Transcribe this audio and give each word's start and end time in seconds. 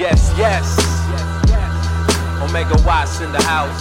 Yes, 0.00 0.32
yes. 0.38 0.64
Omega 2.40 2.74
Watts 2.86 3.20
in 3.20 3.30
the 3.32 3.42
house. 3.42 3.80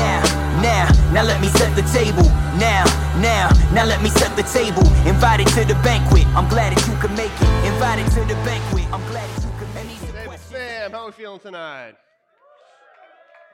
Now, 0.00 0.22
now, 0.62 1.12
now 1.12 1.24
let 1.24 1.42
me 1.42 1.48
set 1.48 1.76
the 1.76 1.82
table. 1.92 2.24
Now, 2.56 2.84
now, 3.20 3.50
now 3.74 3.84
let 3.84 4.02
me 4.02 4.08
set 4.08 4.34
the 4.34 4.42
table. 4.44 4.80
Invited 5.06 5.48
to 5.48 5.66
the 5.66 5.78
banquet. 5.84 6.26
I'm 6.28 6.48
glad 6.48 6.74
that 6.74 6.88
you 6.88 6.96
could 7.02 7.14
make 7.18 7.36
it. 7.38 7.70
Invited 7.70 8.10
to 8.12 8.20
the 8.20 8.34
banquet. 8.48 8.86
I'm 8.94 9.06
glad 9.12 9.28
that 9.28 9.44
you 9.44 9.52
could 9.58 9.74
make 9.74 9.92
it. 10.02 10.14
David 10.14 10.40
Sam, 10.40 10.92
how 10.92 11.00
are 11.00 11.06
we 11.08 11.12
feeling 11.12 11.40
tonight? 11.40 11.92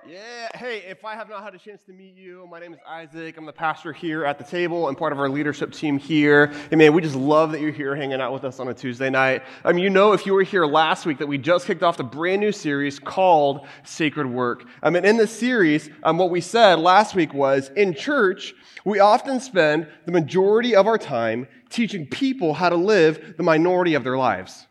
Yeah, 0.08 0.48
hey, 0.54 0.78
if 0.88 1.04
I 1.04 1.14
have 1.14 1.28
not 1.28 1.42
had 1.42 1.54
a 1.54 1.58
chance 1.58 1.82
to 1.84 1.92
meet 1.92 2.16
you, 2.16 2.48
my 2.50 2.58
name 2.58 2.72
is 2.72 2.78
Isaac. 2.88 3.36
I'm 3.36 3.44
the 3.44 3.52
pastor 3.52 3.92
here 3.92 4.24
at 4.24 4.38
the 4.38 4.44
table 4.44 4.88
and 4.88 4.96
part 4.96 5.12
of 5.12 5.20
our 5.20 5.28
leadership 5.28 5.72
team 5.72 5.98
here. 5.98 6.52
And 6.70 6.78
man, 6.78 6.94
we 6.94 7.02
just 7.02 7.14
love 7.14 7.52
that 7.52 7.60
you're 7.60 7.70
here 7.70 7.94
hanging 7.94 8.18
out 8.18 8.32
with 8.32 8.44
us 8.44 8.60
on 8.60 8.68
a 8.68 8.74
Tuesday 8.74 9.10
night. 9.10 9.42
I 9.62 9.72
mean, 9.72 9.84
you 9.84 9.90
know, 9.90 10.12
if 10.12 10.24
you 10.24 10.32
were 10.32 10.42
here 10.42 10.64
last 10.64 11.04
week, 11.04 11.18
that 11.18 11.26
we 11.26 11.36
just 11.36 11.66
kicked 11.66 11.82
off 11.82 12.00
a 12.00 12.02
brand 12.02 12.40
new 12.40 12.50
series 12.50 12.98
called 12.98 13.66
Sacred 13.84 14.26
Work. 14.26 14.64
I 14.82 14.88
mean, 14.88 15.04
in 15.04 15.18
this 15.18 15.38
series, 15.38 15.90
um, 16.02 16.16
what 16.16 16.30
we 16.30 16.40
said 16.40 16.78
last 16.78 17.14
week 17.14 17.34
was 17.34 17.70
in 17.76 17.92
church, 17.92 18.54
we 18.86 19.00
often 19.00 19.38
spend 19.38 19.86
the 20.06 20.12
majority 20.12 20.74
of 20.74 20.86
our 20.86 20.98
time 20.98 21.46
teaching 21.68 22.06
people 22.06 22.54
how 22.54 22.70
to 22.70 22.76
live 22.76 23.34
the 23.36 23.42
minority 23.42 23.92
of 23.94 24.02
their 24.02 24.16
lives. 24.16 24.66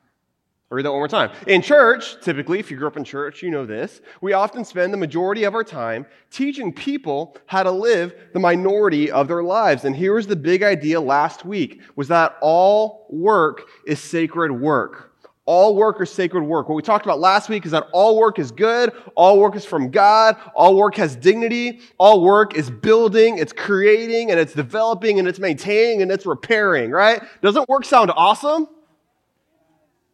I'll 0.72 0.76
read 0.76 0.86
that 0.86 0.92
one 0.92 1.00
more 1.00 1.08
time. 1.08 1.32
In 1.48 1.64
church, 1.64 2.22
typically, 2.22 2.60
if 2.60 2.70
you 2.70 2.78
grew 2.78 2.86
up 2.86 2.96
in 2.96 3.04
church, 3.04 3.42
you 3.42 3.50
know 3.50 3.66
this, 3.66 4.02
we 4.22 4.34
often 4.34 4.64
spend 4.64 4.94
the 4.94 4.98
majority 4.98 5.44
of 5.46 5.56
our 5.56 5.64
time 5.64 6.06
teaching 6.30 6.72
people 6.72 7.36
how 7.48 7.64
to 7.64 7.72
live 7.72 8.14
the 8.34 8.40
minority 8.40 9.10
of 9.10 9.28
their 9.28 9.42
lives. 9.42 9.86
And 9.86 9.96
here 9.96 10.14
was 10.14 10.28
the 10.28 10.36
big 10.36 10.62
idea 10.62 11.02
last 11.02 11.44
week, 11.44 11.82
was 11.96 12.08
that 12.10 12.38
all 12.40 13.08
work 13.10 13.64
is 13.88 14.00
sacred 14.00 14.52
work. 14.52 15.12
All 15.48 15.76
work 15.76 16.00
is 16.02 16.12
sacred 16.12 16.44
work. 16.44 16.70
What 16.70 16.76
we 16.76 16.84
talked 16.84 17.08
about 17.08 17.20
last 17.20 17.50
week 17.50 17.66
is 17.66 17.72
that 17.72 17.88
all 17.92 18.20
work 18.20 18.38
is 18.38 18.52
good, 18.52 18.94
all 19.16 19.40
work 19.40 19.56
is 19.56 19.66
from 19.66 19.90
God, 19.90 20.38
all 20.54 20.76
work 20.76 20.94
has 20.98 21.16
dignity, 21.16 21.80
all 21.98 22.22
work 22.22 22.54
is 22.54 22.70
building, 22.70 23.40
it's 23.40 23.54
creating, 23.54 24.30
and 24.30 24.40
it's 24.40 24.54
developing, 24.54 25.18
and 25.18 25.28
it's 25.28 25.40
maintaining, 25.40 26.04
and 26.04 26.12
it's 26.12 26.28
repairing, 26.28 26.92
right? 26.92 27.24
Doesn't 27.42 27.68
work 27.68 27.86
sound 27.86 28.12
awesome? 28.16 28.68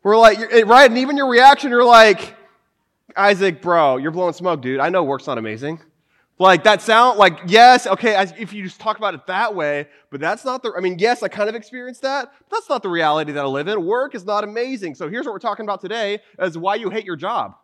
We're 0.06 0.18
like, 0.18 0.38
eh, 0.38 0.62
right? 0.68 0.88
And 0.88 1.00
even 1.00 1.18
your 1.18 1.28
reaction, 1.28 1.72
you're 1.72 1.84
like, 1.84 2.36
Isaac, 3.18 3.60
bro, 3.60 3.98
you're 3.98 4.12
blowing 4.12 4.34
smoke, 4.34 4.62
dude. 4.62 4.80
I 4.80 4.90
know 4.90 5.04
work's 5.04 5.26
not 5.26 5.40
amazing. 5.40 5.82
Like 6.38 6.64
that 6.66 6.84
sound, 6.84 7.18
like, 7.18 7.40
yes, 7.48 7.88
okay, 7.88 8.16
if 8.38 8.54
you 8.54 8.62
just 8.62 8.80
talk 8.80 9.00
about 9.00 9.16
it 9.16 9.26
that 9.26 9.56
way, 9.56 9.88
but 10.12 10.20
that's 10.20 10.46
not 10.46 10.62
the, 10.62 10.74
I 10.78 10.80
mean, 10.80 11.00
yes, 11.00 11.24
I 11.24 11.28
kind 11.28 11.50
of 11.50 11.56
experienced 11.56 12.04
that, 12.04 12.32
but 12.38 12.58
that's 12.58 12.70
not 12.70 12.84
the 12.84 12.90
reality 12.90 13.32
that 13.32 13.44
I 13.44 13.48
live 13.48 13.68
in. 13.68 13.84
Work 13.84 14.14
is 14.14 14.26
not 14.26 14.44
amazing. 14.44 14.94
So 14.94 15.10
here's 15.10 15.26
what 15.26 15.32
we're 15.32 15.40
talking 15.40 15.66
about 15.66 15.82
today 15.82 16.20
is 16.38 16.56
why 16.56 16.76
you 16.76 16.92
hate 16.92 17.06
your 17.06 17.16
job. 17.16 17.56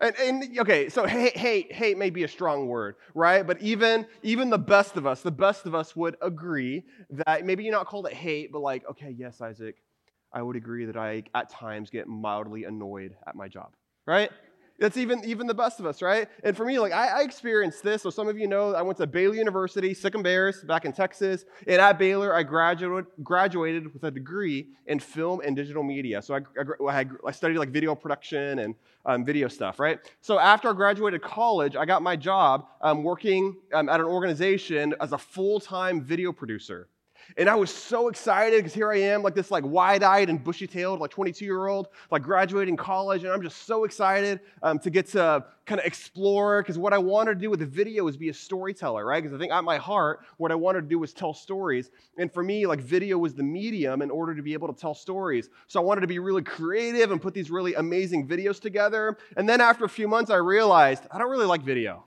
And, 0.00 0.16
and, 0.16 0.58
okay, 0.58 0.88
so 0.88 1.06
hate, 1.06 1.36
hate, 1.36 1.72
hate 1.72 1.98
may 1.98 2.10
be 2.10 2.24
a 2.24 2.28
strong 2.28 2.66
word, 2.66 2.96
right? 3.14 3.46
But 3.46 3.62
even 3.62 4.08
even 4.24 4.50
the 4.50 4.58
best 4.58 4.96
of 4.96 5.06
us, 5.06 5.20
the 5.22 5.30
best 5.30 5.66
of 5.66 5.74
us 5.76 5.94
would 5.94 6.16
agree 6.20 6.82
that 7.10 7.46
maybe 7.46 7.62
you're 7.62 7.72
not 7.72 7.86
called 7.86 8.08
it 8.08 8.14
hate, 8.14 8.50
but 8.50 8.58
like, 8.58 8.82
okay, 8.90 9.14
yes, 9.16 9.40
Isaac, 9.40 9.76
I 10.32 10.42
would 10.42 10.56
agree 10.56 10.84
that 10.84 10.96
I, 10.96 11.24
at 11.34 11.50
times, 11.50 11.90
get 11.90 12.06
mildly 12.06 12.64
annoyed 12.64 13.16
at 13.26 13.34
my 13.34 13.48
job, 13.48 13.74
right? 14.06 14.30
That's 14.80 14.96
even, 14.96 15.22
even 15.26 15.46
the 15.46 15.54
best 15.54 15.78
of 15.78 15.84
us, 15.84 16.00
right? 16.00 16.26
And 16.42 16.56
for 16.56 16.64
me, 16.64 16.78
like, 16.78 16.92
I, 16.92 17.20
I, 17.20 17.22
experienced 17.22 17.82
this. 17.82 18.00
So 18.00 18.08
some 18.08 18.28
of 18.28 18.38
you 18.38 18.46
know 18.46 18.74
I 18.74 18.80
went 18.80 18.96
to 18.96 19.06
Baylor 19.06 19.34
University, 19.34 19.92
Sic 19.92 20.14
Bears, 20.22 20.64
back 20.64 20.86
in 20.86 20.92
Texas. 20.94 21.44
And 21.66 21.82
at 21.82 21.98
Baylor, 21.98 22.34
I 22.34 22.42
graduated, 22.42 23.04
graduated 23.22 23.92
with 23.92 24.04
a 24.04 24.10
degree 24.10 24.68
in 24.86 24.98
film 24.98 25.42
and 25.44 25.54
digital 25.54 25.82
media. 25.82 26.22
So 26.22 26.34
I, 26.34 26.40
I, 26.90 27.04
I 27.26 27.30
studied, 27.30 27.58
like, 27.58 27.68
video 27.68 27.94
production 27.94 28.60
and 28.60 28.74
um, 29.04 29.22
video 29.22 29.48
stuff, 29.48 29.80
right? 29.80 29.98
So 30.22 30.38
after 30.38 30.70
I 30.70 30.72
graduated 30.72 31.20
college, 31.20 31.76
I 31.76 31.84
got 31.84 32.02
my 32.02 32.16
job 32.16 32.66
um, 32.80 33.02
working 33.02 33.56
um, 33.74 33.90
at 33.90 34.00
an 34.00 34.06
organization 34.06 34.94
as 34.98 35.12
a 35.12 35.18
full-time 35.18 36.02
video 36.02 36.32
producer. 36.32 36.88
And 37.36 37.48
I 37.48 37.54
was 37.54 37.70
so 37.70 38.08
excited 38.08 38.58
because 38.58 38.74
here 38.74 38.90
I 38.90 38.98
am, 38.98 39.22
like 39.22 39.34
this 39.34 39.50
like 39.50 39.64
wide-eyed 39.64 40.28
and 40.28 40.42
bushy-tailed, 40.42 41.00
like 41.00 41.10
22-year-old, 41.10 41.88
like 42.10 42.22
graduating 42.22 42.76
college, 42.76 43.24
and 43.24 43.32
I'm 43.32 43.42
just 43.42 43.66
so 43.66 43.84
excited 43.84 44.40
um, 44.62 44.78
to 44.80 44.90
get 44.90 45.06
to 45.08 45.44
kind 45.66 45.80
of 45.80 45.86
explore 45.86 46.62
because 46.62 46.78
what 46.78 46.92
I 46.92 46.98
wanted 46.98 47.34
to 47.34 47.40
do 47.40 47.48
with 47.48 47.60
the 47.60 47.66
video 47.66 48.04
was 48.04 48.16
be 48.16 48.28
a 48.28 48.34
storyteller, 48.34 49.04
right? 49.04 49.22
Because 49.22 49.34
I 49.34 49.38
think 49.38 49.52
at 49.52 49.62
my 49.62 49.76
heart, 49.76 50.20
what 50.36 50.50
I 50.50 50.56
wanted 50.56 50.82
to 50.82 50.88
do 50.88 50.98
was 50.98 51.12
tell 51.12 51.32
stories. 51.32 51.90
And 52.18 52.32
for 52.32 52.42
me, 52.42 52.66
like 52.66 52.80
video 52.80 53.18
was 53.18 53.34
the 53.34 53.44
medium 53.44 54.02
in 54.02 54.10
order 54.10 54.34
to 54.34 54.42
be 54.42 54.52
able 54.52 54.72
to 54.72 54.78
tell 54.78 54.94
stories. 54.94 55.48
So 55.68 55.80
I 55.80 55.84
wanted 55.84 56.00
to 56.02 56.08
be 56.08 56.18
really 56.18 56.42
creative 56.42 57.12
and 57.12 57.22
put 57.22 57.34
these 57.34 57.50
really 57.50 57.74
amazing 57.74 58.26
videos 58.26 58.60
together. 58.60 59.16
And 59.36 59.48
then 59.48 59.60
after 59.60 59.84
a 59.84 59.88
few 59.88 60.08
months, 60.08 60.30
I 60.30 60.36
realized 60.36 61.04
I 61.10 61.18
don't 61.18 61.30
really 61.30 61.46
like 61.46 61.62
video. 61.62 62.04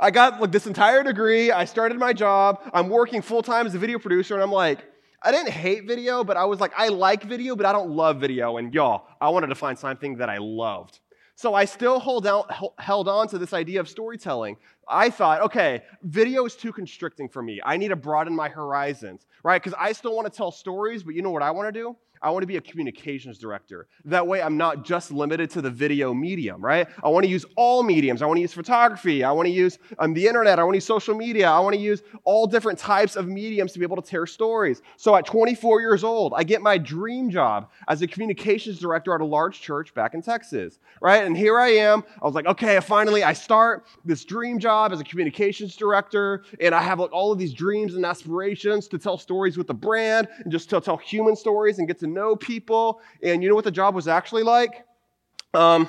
I 0.00 0.10
got 0.10 0.40
like 0.40 0.52
this 0.52 0.66
entire 0.66 1.02
degree. 1.02 1.50
I 1.50 1.64
started 1.64 1.98
my 1.98 2.12
job. 2.12 2.60
I'm 2.72 2.88
working 2.88 3.20
full 3.20 3.42
time 3.42 3.66
as 3.66 3.74
a 3.74 3.78
video 3.78 3.98
producer, 3.98 4.34
and 4.34 4.42
I'm 4.42 4.52
like, 4.52 4.84
I 5.22 5.32
didn't 5.32 5.50
hate 5.50 5.88
video, 5.88 6.22
but 6.22 6.36
I 6.36 6.44
was 6.44 6.60
like, 6.60 6.72
I 6.76 6.88
like 6.88 7.24
video, 7.24 7.56
but 7.56 7.66
I 7.66 7.72
don't 7.72 7.90
love 7.90 8.20
video. 8.20 8.58
And 8.58 8.72
y'all, 8.72 9.06
I 9.20 9.28
wanted 9.30 9.48
to 9.48 9.56
find 9.56 9.76
something 9.76 10.18
that 10.18 10.30
I 10.30 10.38
loved. 10.38 11.00
So 11.34 11.54
I 11.54 11.64
still 11.64 11.98
hold 11.98 12.26
out, 12.26 12.52
held 12.78 13.08
on 13.08 13.28
to 13.28 13.38
this 13.38 13.52
idea 13.52 13.80
of 13.80 13.88
storytelling. 13.88 14.56
I 14.88 15.10
thought, 15.10 15.42
okay, 15.42 15.82
video 16.02 16.44
is 16.44 16.54
too 16.54 16.72
constricting 16.72 17.28
for 17.28 17.42
me. 17.42 17.60
I 17.64 17.76
need 17.76 17.88
to 17.88 17.96
broaden 17.96 18.34
my 18.34 18.48
horizons, 18.48 19.26
right? 19.42 19.62
Because 19.62 19.76
I 19.78 19.92
still 19.92 20.14
want 20.14 20.32
to 20.32 20.36
tell 20.36 20.50
stories, 20.50 21.02
but 21.02 21.14
you 21.14 21.22
know 21.22 21.30
what 21.30 21.42
I 21.42 21.50
want 21.50 21.72
to 21.72 21.80
do? 21.80 21.96
I 22.22 22.30
want 22.30 22.42
to 22.42 22.46
be 22.46 22.56
a 22.56 22.60
communications 22.60 23.38
director. 23.38 23.88
That 24.04 24.26
way, 24.26 24.42
I'm 24.42 24.56
not 24.56 24.84
just 24.84 25.10
limited 25.10 25.50
to 25.50 25.62
the 25.62 25.70
video 25.70 26.12
medium, 26.12 26.62
right? 26.62 26.86
I 27.02 27.08
want 27.08 27.24
to 27.24 27.30
use 27.30 27.44
all 27.56 27.82
mediums. 27.82 28.22
I 28.22 28.26
want 28.26 28.36
to 28.36 28.42
use 28.42 28.52
photography. 28.52 29.24
I 29.24 29.32
want 29.32 29.46
to 29.46 29.52
use 29.52 29.78
um, 29.98 30.14
the 30.14 30.26
internet. 30.26 30.58
I 30.58 30.64
want 30.64 30.74
to 30.74 30.78
use 30.78 30.84
social 30.84 31.14
media. 31.14 31.50
I 31.50 31.60
want 31.60 31.74
to 31.74 31.80
use 31.80 32.02
all 32.24 32.46
different 32.46 32.78
types 32.78 33.16
of 33.16 33.26
mediums 33.26 33.72
to 33.72 33.78
be 33.78 33.84
able 33.84 34.00
to 34.00 34.02
tell 34.02 34.18
stories. 34.26 34.82
So 34.96 35.14
at 35.14 35.26
24 35.26 35.80
years 35.80 36.04
old, 36.04 36.32
I 36.34 36.44
get 36.44 36.62
my 36.62 36.78
dream 36.78 37.30
job 37.30 37.70
as 37.86 38.02
a 38.02 38.06
communications 38.06 38.78
director 38.78 39.14
at 39.14 39.20
a 39.20 39.24
large 39.24 39.60
church 39.60 39.94
back 39.94 40.14
in 40.14 40.22
Texas, 40.22 40.80
right? 41.00 41.24
And 41.24 41.36
here 41.36 41.58
I 41.58 41.68
am. 41.68 42.02
I 42.20 42.24
was 42.24 42.34
like, 42.34 42.46
okay, 42.46 42.80
finally, 42.80 43.22
I 43.22 43.32
start 43.32 43.86
this 44.04 44.24
dream 44.24 44.58
job 44.58 44.92
as 44.92 45.00
a 45.00 45.04
communications 45.04 45.76
director, 45.76 46.44
and 46.60 46.74
I 46.74 46.82
have 46.82 46.98
like, 46.98 47.12
all 47.12 47.30
of 47.32 47.38
these 47.38 47.52
dreams 47.52 47.94
and 47.94 48.04
aspirations 48.04 48.88
to 48.88 48.98
tell 48.98 49.18
stories 49.18 49.56
with 49.56 49.66
the 49.66 49.74
brand 49.74 50.28
and 50.38 50.50
just 50.50 50.70
to 50.70 50.80
tell 50.80 50.96
human 50.96 51.36
stories 51.36 51.78
and 51.78 51.86
get 51.86 51.98
to 52.00 52.07
know 52.12 52.36
people. 52.36 53.00
And 53.22 53.42
you 53.42 53.48
know 53.48 53.54
what 53.54 53.64
the 53.64 53.70
job 53.70 53.94
was 53.94 54.08
actually 54.08 54.42
like? 54.42 54.84
Um, 55.54 55.88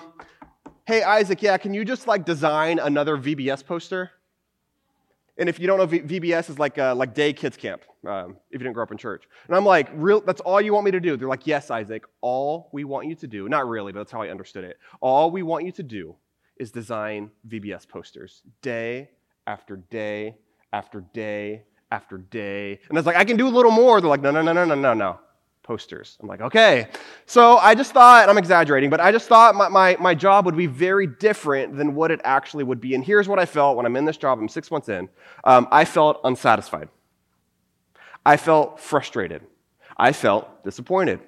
hey, 0.86 1.04
Isaac, 1.04 1.42
yeah, 1.42 1.58
can 1.58 1.74
you 1.74 1.86
just 1.86 2.08
like 2.08 2.26
design 2.26 2.80
another 2.80 3.18
VBS 3.18 3.66
poster? 3.66 4.12
And 5.38 5.48
if 5.48 5.60
you 5.60 5.68
don't 5.68 5.78
know, 5.78 5.86
v- 5.86 6.02
VBS 6.02 6.50
is 6.50 6.60
like 6.60 6.78
uh, 6.78 6.96
like 6.96 7.14
day 7.14 7.32
kids 7.32 7.56
camp. 7.56 7.84
Um, 8.08 8.38
if 8.50 8.54
you 8.54 8.60
didn't 8.60 8.74
grow 8.74 8.84
up 8.84 8.92
in 8.92 8.98
church, 8.98 9.26
and 9.48 9.56
I'm 9.56 9.66
like, 9.66 9.90
real? 9.94 10.22
That's 10.22 10.42
all 10.42 10.60
you 10.60 10.74
want 10.74 10.86
me 10.86 10.92
to 10.92 11.00
do? 11.00 11.16
They're 11.16 11.28
like, 11.28 11.46
yes, 11.46 11.70
Isaac. 11.70 12.06
All 12.22 12.70
we 12.74 12.84
want 12.84 13.08
you 13.08 13.16
to 13.16 13.28
do, 13.28 13.48
not 13.48 13.68
really, 13.68 13.92
but 13.92 14.00
that's 14.00 14.12
how 14.12 14.22
I 14.22 14.30
understood 14.30 14.64
it. 14.64 14.78
All 15.00 15.32
we 15.32 15.44
want 15.44 15.66
you 15.66 15.72
to 15.74 15.84
do 15.84 16.16
is 16.58 16.72
design 16.72 17.32
VBS 17.48 17.88
posters, 17.88 18.42
day 18.62 19.10
after 19.48 19.78
day 19.78 20.38
after 20.74 21.02
day 21.14 21.64
after 21.92 22.18
day. 22.18 22.80
And 22.90 22.98
I 22.98 23.00
was 23.00 23.06
like, 23.06 23.16
I 23.16 23.26
can 23.26 23.38
do 23.38 23.48
a 23.48 23.50
little 23.50 23.72
more. 23.72 24.02
They're 24.02 24.10
like, 24.10 24.22
no, 24.22 24.32
no, 24.32 24.42
no, 24.42 24.54
no, 24.54 24.66
no, 24.66 24.76
no, 24.76 24.94
no 24.94 25.20
posters. 25.64 26.18
I'm 26.20 26.28
like, 26.28 26.42
okay. 26.42 26.88
So 27.26 27.58
I 27.58 27.76
just 27.76 27.92
thought, 27.92 28.28
I'm 28.28 28.38
exaggerating, 28.38 28.90
but 28.90 29.00
I 29.00 29.12
just 29.12 29.28
thought 29.28 29.56
my, 29.56 29.70
my, 29.70 29.98
my 30.00 30.16
job 30.16 30.46
would 30.46 30.58
be 30.58 30.66
very 30.66 31.06
different 31.06 31.78
than 31.78 31.96
what 31.96 32.12
it 32.12 32.22
actually 32.24 32.64
would 32.64 32.82
be. 32.82 32.96
And 32.96 33.04
here's 33.04 33.28
what 33.28 33.40
I 33.40 33.46
felt 33.46 33.78
when 33.78 33.86
I'm 33.86 33.96
in 33.96 34.06
this 34.06 34.18
job, 34.18 34.40
I'm 34.40 34.50
six 34.50 34.72
months 34.72 34.90
in. 34.90 35.10
Um, 35.44 35.68
I 35.72 35.86
felt 35.86 36.22
unsatisfied. 36.24 36.90
I 38.26 38.38
felt 38.38 38.80
frustrated. 38.80 39.44
I 39.98 40.12
felt 40.12 40.64
disappointed. 40.64 41.20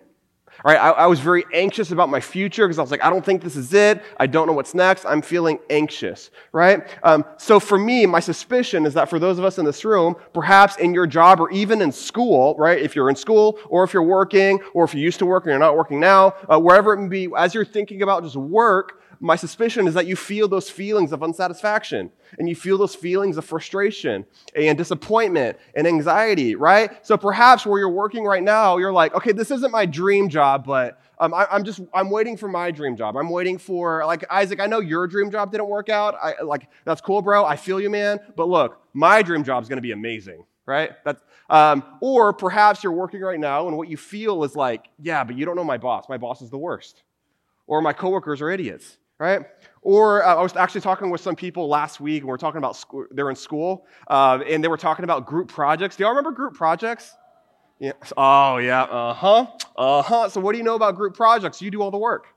Right, 0.63 0.77
I, 0.77 0.91
I 0.91 1.05
was 1.07 1.19
very 1.19 1.43
anxious 1.53 1.91
about 1.91 2.09
my 2.09 2.19
future 2.19 2.67
because 2.67 2.77
I 2.77 2.83
was 2.83 2.91
like, 2.91 3.03
I 3.03 3.09
don't 3.09 3.25
think 3.25 3.41
this 3.41 3.55
is 3.55 3.73
it. 3.73 4.03
I 4.17 4.27
don't 4.27 4.45
know 4.45 4.53
what's 4.53 4.75
next. 4.75 5.05
I'm 5.05 5.23
feeling 5.23 5.57
anxious, 5.71 6.29
right? 6.51 6.87
Um, 7.03 7.25
so 7.37 7.59
for 7.59 7.79
me, 7.79 8.05
my 8.05 8.19
suspicion 8.19 8.85
is 8.85 8.93
that 8.93 9.09
for 9.09 9.17
those 9.17 9.39
of 9.39 9.45
us 9.45 9.57
in 9.57 9.65
this 9.65 9.83
room, 9.83 10.15
perhaps 10.33 10.77
in 10.77 10.93
your 10.93 11.07
job 11.07 11.39
or 11.39 11.49
even 11.49 11.81
in 11.81 11.91
school, 11.91 12.55
right? 12.59 12.79
If 12.79 12.95
you're 12.95 13.09
in 13.09 13.15
school 13.15 13.57
or 13.69 13.83
if 13.83 13.93
you're 13.93 14.03
working 14.03 14.59
or 14.75 14.83
if 14.83 14.93
you 14.93 15.01
used 15.01 15.19
to 15.19 15.25
work 15.25 15.45
and 15.45 15.51
you're 15.51 15.59
not 15.59 15.75
working 15.75 15.99
now, 15.99 16.35
uh, 16.47 16.59
wherever 16.59 16.93
it 16.93 16.97
may 16.97 17.07
be, 17.07 17.29
as 17.35 17.55
you're 17.55 17.65
thinking 17.65 18.03
about 18.03 18.23
just 18.23 18.35
work, 18.35 19.00
my 19.21 19.35
suspicion 19.35 19.87
is 19.87 19.93
that 19.93 20.07
you 20.07 20.15
feel 20.15 20.47
those 20.47 20.69
feelings 20.69 21.11
of 21.11 21.21
unsatisfaction 21.21 22.11
and 22.39 22.49
you 22.49 22.55
feel 22.55 22.77
those 22.77 22.95
feelings 22.95 23.37
of 23.37 23.45
frustration 23.45 24.25
and 24.55 24.77
disappointment 24.77 25.57
and 25.75 25.85
anxiety, 25.87 26.55
right? 26.55 27.05
So 27.05 27.17
perhaps 27.17 27.65
where 27.65 27.79
you're 27.79 27.89
working 27.89 28.25
right 28.25 28.41
now, 28.41 28.77
you're 28.77 28.91
like, 28.91 29.13
okay, 29.13 29.31
this 29.31 29.51
isn't 29.51 29.71
my 29.71 29.85
dream 29.85 30.27
job, 30.27 30.65
but 30.65 30.99
um, 31.19 31.35
I, 31.35 31.45
am 31.51 31.63
just, 31.63 31.81
I'm 31.93 32.09
waiting 32.09 32.35
for 32.35 32.47
my 32.47 32.71
dream 32.71 32.97
job. 32.97 33.15
I'm 33.15 33.29
waiting 33.29 33.59
for, 33.59 34.03
like, 34.05 34.25
Isaac, 34.31 34.59
I 34.59 34.65
know 34.65 34.79
your 34.79 35.05
dream 35.05 35.29
job 35.29 35.51
didn't 35.51 35.67
work 35.67 35.87
out. 35.87 36.15
I, 36.19 36.41
like, 36.41 36.67
that's 36.83 36.99
cool, 36.99 37.21
bro. 37.21 37.45
I 37.45 37.57
feel 37.57 37.79
you, 37.79 37.91
man. 37.91 38.19
But 38.35 38.49
look, 38.49 38.81
my 38.93 39.21
dream 39.21 39.43
job 39.43 39.61
is 39.61 39.69
going 39.69 39.77
to 39.77 39.83
be 39.83 39.91
amazing. 39.91 40.45
right? 40.65 40.91
That's, 41.03 41.21
um, 41.49 41.83
or 42.01 42.33
perhaps 42.33 42.83
you're 42.83 42.93
working 42.93 43.21
right 43.21 43.39
now 43.39 43.67
and 43.67 43.77
what 43.77 43.89
you 43.89 43.97
feel 43.97 44.43
is 44.43 44.55
like, 44.55 44.87
yeah, 44.99 45.23
but 45.23 45.35
you 45.35 45.45
don't 45.45 45.55
know 45.55 45.63
my 45.63 45.77
boss. 45.77 46.07
My 46.07 46.17
boss 46.17 46.41
is 46.41 46.49
the 46.49 46.57
worst. 46.57 47.03
Or 47.67 47.81
my 47.81 47.93
coworkers 47.93 48.41
are 48.41 48.49
idiots, 48.49 48.97
right? 49.21 49.45
Or 49.83 50.25
uh, 50.25 50.35
I 50.35 50.41
was 50.41 50.55
actually 50.55 50.81
talking 50.81 51.11
with 51.11 51.21
some 51.21 51.35
people 51.35 51.67
last 51.69 51.99
week 52.01 52.21
and 52.21 52.27
we 52.27 52.33
are 52.33 52.37
talking 52.37 52.57
about 52.57 52.75
school, 52.75 53.05
they're 53.11 53.29
in 53.29 53.35
school 53.35 53.85
uh, 54.07 54.39
and 54.47 54.63
they 54.63 54.67
were 54.67 54.77
talking 54.77 55.03
about 55.03 55.27
group 55.27 55.47
projects. 55.47 55.95
Do 55.95 56.03
y'all 56.03 56.11
remember 56.11 56.31
group 56.31 56.55
projects? 56.55 57.13
Yeah. 57.79 57.93
Oh, 58.17 58.57
yeah. 58.57 58.83
Uh 58.83 59.13
huh. 59.13 59.47
Uh 59.77 60.01
huh. 60.01 60.29
So, 60.29 60.41
what 60.41 60.53
do 60.53 60.57
you 60.57 60.63
know 60.63 60.75
about 60.75 60.95
group 60.95 61.15
projects? 61.15 61.61
You 61.61 61.71
do 61.71 61.81
all 61.81 61.91
the 61.91 61.97
work, 61.97 62.27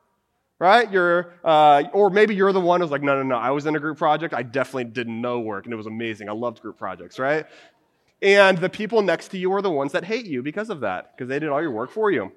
right? 0.58 0.90
You're, 0.90 1.34
uh, 1.42 1.84
or 1.92 2.08
maybe 2.10 2.34
you're 2.34 2.52
the 2.52 2.60
one 2.60 2.81
who's 2.81 2.90
like, 2.90 3.02
no, 3.02 3.16
no, 3.16 3.22
no. 3.22 3.37
I 3.37 3.50
was 3.50 3.66
in 3.66 3.76
a 3.76 3.80
group 3.80 3.98
project. 3.98 4.32
I 4.32 4.42
definitely 4.42 4.84
did 4.84 5.08
no 5.08 5.40
work, 5.40 5.64
and 5.64 5.72
it 5.72 5.76
was 5.76 5.87
amazing. 5.87 6.30
I 6.30 6.32
loved 6.32 6.62
group 6.62 6.78
projects, 6.78 7.19
right? 7.19 7.44
And 8.22 8.56
the 8.56 8.70
people 8.70 9.02
next 9.02 9.28
to 9.28 9.38
you 9.38 9.52
are 9.52 9.60
the 9.60 9.70
ones 9.70 9.92
that 9.92 10.04
hate 10.04 10.25
you 10.25 10.42
because 10.42 10.70
of 10.70 10.80
that, 10.80 11.14
because 11.14 11.28
they 11.28 11.38
did 11.38 11.50
all 11.50 11.60
your 11.60 11.72
work 11.72 11.90
for 11.90 12.10
you. 12.10 12.32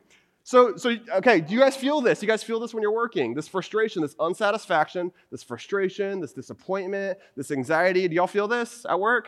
So, 0.47 0.77
so, 0.77 0.95
okay, 1.15 1.41
do 1.41 1.53
you 1.53 1.59
guys 1.59 1.75
feel 1.75 1.99
this? 1.99 2.21
You 2.21 2.27
guys 2.29 2.41
feel 2.41 2.61
this 2.61 2.73
when 2.73 2.81
you're 2.81 2.93
working? 2.93 3.33
This 3.33 3.49
frustration, 3.49 4.01
this 4.01 4.15
unsatisfaction, 4.17 5.11
this 5.29 5.43
frustration, 5.43 6.21
this 6.21 6.31
disappointment, 6.31 7.17
this 7.35 7.51
anxiety. 7.51 8.07
Do 8.07 8.15
y'all 8.15 8.27
feel 8.27 8.47
this 8.47 8.85
at 8.89 8.97
work? 8.97 9.27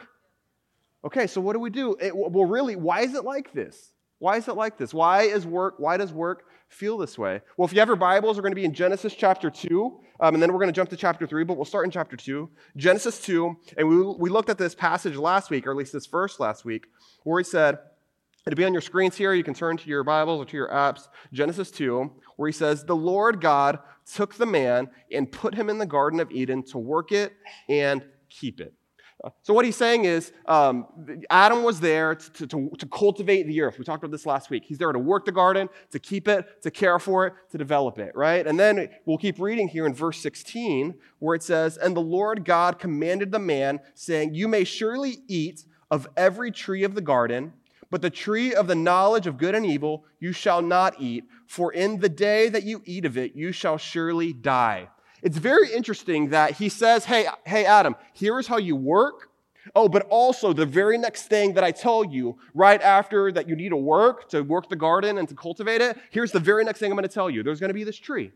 Okay, 1.03 1.27
so 1.27 1.41
what 1.41 1.51
do 1.51 1.59
we 1.59 1.71
do? 1.71 1.97
It, 1.99 2.15
well, 2.15 2.45
really, 2.45 2.77
why 2.77 3.01
is 3.01 3.15
it 3.15 3.25
like 3.25 3.51
this? 3.51 3.91
Why 4.19 4.37
is 4.37 4.47
it 4.47 4.53
like 4.53 4.77
this? 4.77 4.93
Why 4.93 5.23
is 5.23 5.45
work? 5.45 5.73
Why 5.77 5.97
does 5.97 6.13
work 6.13 6.45
feel 6.69 6.97
this 6.97 7.17
way? 7.17 7.41
Well, 7.57 7.65
if 7.65 7.73
you 7.73 7.79
have 7.79 7.89
your 7.89 7.97
Bibles, 7.97 8.37
we're 8.37 8.43
going 8.43 8.53
to 8.53 8.55
be 8.55 8.63
in 8.63 8.73
Genesis 8.73 9.13
chapter 9.13 9.49
two, 9.49 9.99
um, 10.21 10.35
and 10.35 10.41
then 10.41 10.53
we're 10.53 10.59
going 10.59 10.69
to 10.69 10.73
jump 10.73 10.89
to 10.91 10.95
chapter 10.95 11.27
three. 11.27 11.43
But 11.43 11.57
we'll 11.57 11.65
start 11.65 11.83
in 11.83 11.91
chapter 11.91 12.15
two, 12.15 12.49
Genesis 12.77 13.19
two, 13.19 13.57
and 13.75 13.89
we 13.89 13.97
we 13.97 14.29
looked 14.29 14.49
at 14.49 14.57
this 14.57 14.73
passage 14.73 15.17
last 15.17 15.49
week, 15.49 15.67
or 15.67 15.71
at 15.71 15.75
least 15.75 15.91
this 15.91 16.05
verse 16.05 16.39
last 16.39 16.63
week, 16.63 16.87
where 17.23 17.41
he 17.41 17.43
said. 17.43 17.79
It'll 18.45 18.57
be 18.57 18.65
on 18.65 18.73
your 18.73 18.81
screens 18.81 19.15
here. 19.15 19.33
You 19.33 19.43
can 19.43 19.53
turn 19.53 19.77
to 19.77 19.89
your 19.89 20.03
Bibles 20.03 20.41
or 20.41 20.45
to 20.45 20.57
your 20.57 20.69
apps. 20.69 21.07
Genesis 21.33 21.71
2, 21.71 22.11
where 22.37 22.47
he 22.47 22.53
says, 22.53 22.83
The 22.83 22.95
Lord 22.95 23.41
God 23.41 23.79
took 24.11 24.35
the 24.35 24.45
man 24.45 24.89
and 25.11 25.31
put 25.31 25.55
him 25.55 25.69
in 25.69 25.77
the 25.77 25.85
Garden 25.85 26.19
of 26.19 26.31
Eden 26.31 26.63
to 26.63 26.77
work 26.77 27.11
it 27.11 27.33
and 27.67 28.05
keep 28.29 28.59
it. 28.59 28.73
So, 29.41 29.53
what 29.53 29.65
he's 29.65 29.75
saying 29.75 30.05
is, 30.05 30.31
um, 30.45 30.87
Adam 31.29 31.63
was 31.63 31.81
there 31.81 32.15
to, 32.15 32.47
to, 32.47 32.71
to, 32.77 32.85
cultivate 32.85 33.47
the 33.47 33.61
earth. 33.61 33.77
We 33.77 33.83
talked 33.83 34.01
about 34.01 34.13
this 34.13 34.25
last 34.25 34.49
week. 34.49 34.63
He's 34.65 34.77
there 34.77 34.93
to 34.93 34.99
work 34.99 35.25
the 35.25 35.33
garden, 35.33 35.67
to 35.91 35.99
keep 35.99 36.29
it, 36.29 36.63
to 36.63 36.71
care 36.71 36.99
for 36.99 37.27
it, 37.27 37.33
to 37.51 37.57
develop 37.57 37.99
it, 37.99 38.13
right? 38.15 38.47
And 38.47 38.57
then 38.57 38.87
we'll 39.05 39.17
keep 39.17 39.37
reading 39.37 39.67
here 39.67 39.85
in 39.85 39.93
verse 39.93 40.21
16, 40.21 40.95
where 41.19 41.35
it 41.35 41.43
says, 41.43 41.75
And 41.75 41.97
the 41.97 42.01
Lord 42.01 42.45
God 42.45 42.79
commanded 42.79 43.33
the 43.33 43.39
man, 43.39 43.81
saying, 43.93 44.35
You 44.35 44.47
may 44.47 44.63
surely 44.63 45.17
eat 45.27 45.65
of 45.91 46.07
every 46.15 46.51
tree 46.51 46.83
of 46.83 46.95
the 46.95 47.01
garden, 47.01 47.51
but 47.89 48.01
the 48.01 48.09
tree 48.09 48.53
of 48.53 48.67
the 48.67 48.75
knowledge 48.75 49.27
of 49.27 49.37
good 49.37 49.55
and 49.55 49.65
evil 49.65 50.05
you 50.19 50.31
shall 50.31 50.61
not 50.61 50.99
eat, 50.99 51.25
for 51.47 51.73
in 51.73 51.99
the 51.99 52.09
day 52.09 52.49
that 52.49 52.63
you 52.63 52.81
eat 52.85 53.05
of 53.05 53.17
it, 53.17 53.35
you 53.35 53.51
shall 53.51 53.77
surely 53.77 54.33
die. 54.33 54.89
It's 55.21 55.37
very 55.37 55.73
interesting 55.73 56.29
that 56.29 56.51
he 56.51 56.69
says, 56.69 57.05
Hey, 57.05 57.27
hey, 57.45 57.65
Adam, 57.65 57.95
here's 58.13 58.47
how 58.47 58.57
you 58.57 58.75
work. 58.75 59.29
Oh, 59.75 59.89
but 59.89 60.07
also 60.09 60.53
the 60.53 60.65
very 60.65 60.97
next 60.97 61.23
thing 61.23 61.53
that 61.53 61.63
I 61.63 61.71
tell 61.71 62.03
you 62.03 62.37
right 62.53 62.81
after 62.81 63.31
that 63.31 63.47
you 63.47 63.55
need 63.55 63.69
to 63.69 63.77
work 63.77 64.29
to 64.29 64.41
work 64.41 64.69
the 64.69 64.75
garden 64.75 65.17
and 65.17 65.27
to 65.27 65.35
cultivate 65.35 65.81
it, 65.81 65.97
here's 66.11 66.31
the 66.31 66.39
very 66.39 66.63
next 66.63 66.79
thing 66.79 66.91
I'm 66.91 66.97
going 66.97 67.07
to 67.07 67.13
tell 67.13 67.29
you. 67.29 67.43
There's 67.43 67.59
going 67.59 67.69
to 67.69 67.73
be 67.75 67.83
this 67.83 67.97
tree. 67.97 68.31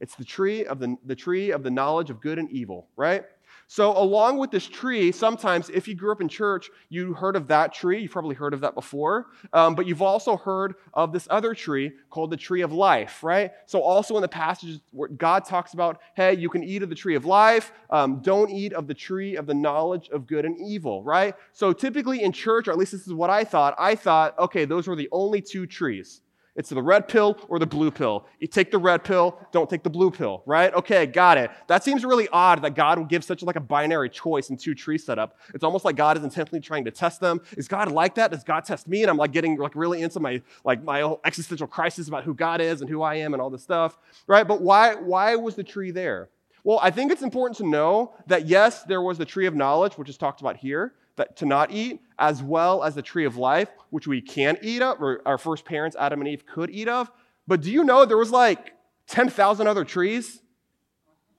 It's 0.00 0.14
the 0.14 0.24
tree 0.24 0.64
of 0.64 0.78
the, 0.78 0.96
the 1.04 1.16
tree 1.16 1.50
of 1.50 1.62
the 1.62 1.70
knowledge 1.70 2.10
of 2.10 2.20
good 2.20 2.38
and 2.38 2.50
evil, 2.50 2.88
right? 2.96 3.24
So, 3.70 3.94
along 3.98 4.38
with 4.38 4.50
this 4.50 4.66
tree, 4.66 5.12
sometimes 5.12 5.68
if 5.68 5.86
you 5.86 5.94
grew 5.94 6.10
up 6.10 6.22
in 6.22 6.28
church, 6.28 6.70
you 6.88 7.12
heard 7.12 7.36
of 7.36 7.48
that 7.48 7.74
tree. 7.74 8.00
You've 8.00 8.10
probably 8.10 8.34
heard 8.34 8.54
of 8.54 8.62
that 8.62 8.74
before. 8.74 9.26
Um, 9.52 9.74
but 9.74 9.86
you've 9.86 10.00
also 10.00 10.38
heard 10.38 10.76
of 10.94 11.12
this 11.12 11.28
other 11.28 11.54
tree 11.54 11.92
called 12.08 12.30
the 12.30 12.36
tree 12.38 12.62
of 12.62 12.72
life, 12.72 13.22
right? 13.22 13.52
So, 13.66 13.82
also 13.82 14.16
in 14.16 14.22
the 14.22 14.28
passages 14.28 14.80
where 14.90 15.10
God 15.10 15.44
talks 15.44 15.74
about, 15.74 16.00
hey, 16.16 16.32
you 16.32 16.48
can 16.48 16.64
eat 16.64 16.82
of 16.82 16.88
the 16.88 16.94
tree 16.94 17.14
of 17.14 17.26
life, 17.26 17.72
um, 17.90 18.20
don't 18.22 18.48
eat 18.50 18.72
of 18.72 18.86
the 18.86 18.94
tree 18.94 19.36
of 19.36 19.44
the 19.44 19.54
knowledge 19.54 20.08
of 20.08 20.26
good 20.26 20.46
and 20.46 20.56
evil, 20.58 21.04
right? 21.04 21.34
So, 21.52 21.74
typically 21.74 22.22
in 22.22 22.32
church, 22.32 22.68
or 22.68 22.70
at 22.70 22.78
least 22.78 22.92
this 22.92 23.06
is 23.06 23.12
what 23.12 23.28
I 23.28 23.44
thought, 23.44 23.74
I 23.78 23.96
thought, 23.96 24.38
okay, 24.38 24.64
those 24.64 24.88
were 24.88 24.96
the 24.96 25.10
only 25.12 25.42
two 25.42 25.66
trees. 25.66 26.22
It's 26.58 26.70
the 26.70 26.82
red 26.82 27.06
pill 27.06 27.38
or 27.48 27.60
the 27.60 27.66
blue 27.66 27.92
pill. 27.92 28.26
You 28.40 28.48
take 28.48 28.72
the 28.72 28.78
red 28.78 29.04
pill, 29.04 29.38
don't 29.52 29.70
take 29.70 29.84
the 29.84 29.90
blue 29.90 30.10
pill, 30.10 30.42
right? 30.44 30.74
Okay, 30.74 31.06
got 31.06 31.38
it. 31.38 31.52
That 31.68 31.84
seems 31.84 32.04
really 32.04 32.28
odd 32.32 32.62
that 32.62 32.74
God 32.74 32.98
would 32.98 33.08
give 33.08 33.22
such 33.22 33.44
like 33.44 33.54
a 33.54 33.60
binary 33.60 34.10
choice 34.10 34.50
in 34.50 34.56
two 34.56 34.74
tree 34.74 34.98
setup. 34.98 35.38
It's 35.54 35.62
almost 35.62 35.84
like 35.84 35.94
God 35.94 36.18
is 36.18 36.24
intentionally 36.24 36.60
trying 36.60 36.84
to 36.86 36.90
test 36.90 37.20
them. 37.20 37.40
Is 37.56 37.68
God 37.68 37.92
like 37.92 38.16
that? 38.16 38.32
Does 38.32 38.42
God 38.42 38.64
test 38.64 38.88
me? 38.88 39.02
And 39.02 39.10
I'm 39.10 39.16
like 39.16 39.30
getting 39.30 39.56
like 39.56 39.76
really 39.76 40.02
into 40.02 40.18
my 40.18 40.42
like 40.64 40.82
my 40.82 41.14
existential 41.24 41.68
crisis 41.68 42.08
about 42.08 42.24
who 42.24 42.34
God 42.34 42.60
is 42.60 42.80
and 42.80 42.90
who 42.90 43.02
I 43.02 43.14
am 43.14 43.34
and 43.34 43.40
all 43.40 43.50
this 43.50 43.62
stuff, 43.62 43.96
right? 44.26 44.46
But 44.46 44.60
why 44.60 44.96
why 44.96 45.36
was 45.36 45.54
the 45.54 45.64
tree 45.64 45.92
there? 45.92 46.28
Well, 46.64 46.80
I 46.82 46.90
think 46.90 47.12
it's 47.12 47.22
important 47.22 47.56
to 47.58 47.68
know 47.68 48.14
that 48.26 48.48
yes, 48.48 48.82
there 48.82 49.00
was 49.00 49.16
the 49.16 49.24
tree 49.24 49.46
of 49.46 49.54
knowledge, 49.54 49.96
which 49.96 50.08
is 50.08 50.18
talked 50.18 50.40
about 50.40 50.56
here, 50.56 50.94
that 51.18 51.36
to 51.36 51.46
not 51.46 51.70
eat, 51.70 52.00
as 52.18 52.42
well 52.42 52.82
as 52.82 52.94
the 52.94 53.02
tree 53.02 53.26
of 53.26 53.36
life, 53.36 53.68
which 53.90 54.06
we 54.06 54.20
can 54.20 54.58
eat 54.62 54.82
of, 54.82 55.00
or 55.00 55.22
our 55.26 55.38
first 55.38 55.64
parents, 55.64 55.96
Adam 55.98 56.20
and 56.20 56.28
Eve, 56.28 56.44
could 56.46 56.70
eat 56.70 56.88
of. 56.88 57.10
But 57.46 57.60
do 57.60 57.70
you 57.70 57.84
know 57.84 58.04
there 58.04 58.16
was 58.16 58.30
like 58.30 58.72
10,000 59.06 59.66
other 59.66 59.84
trees? 59.84 60.40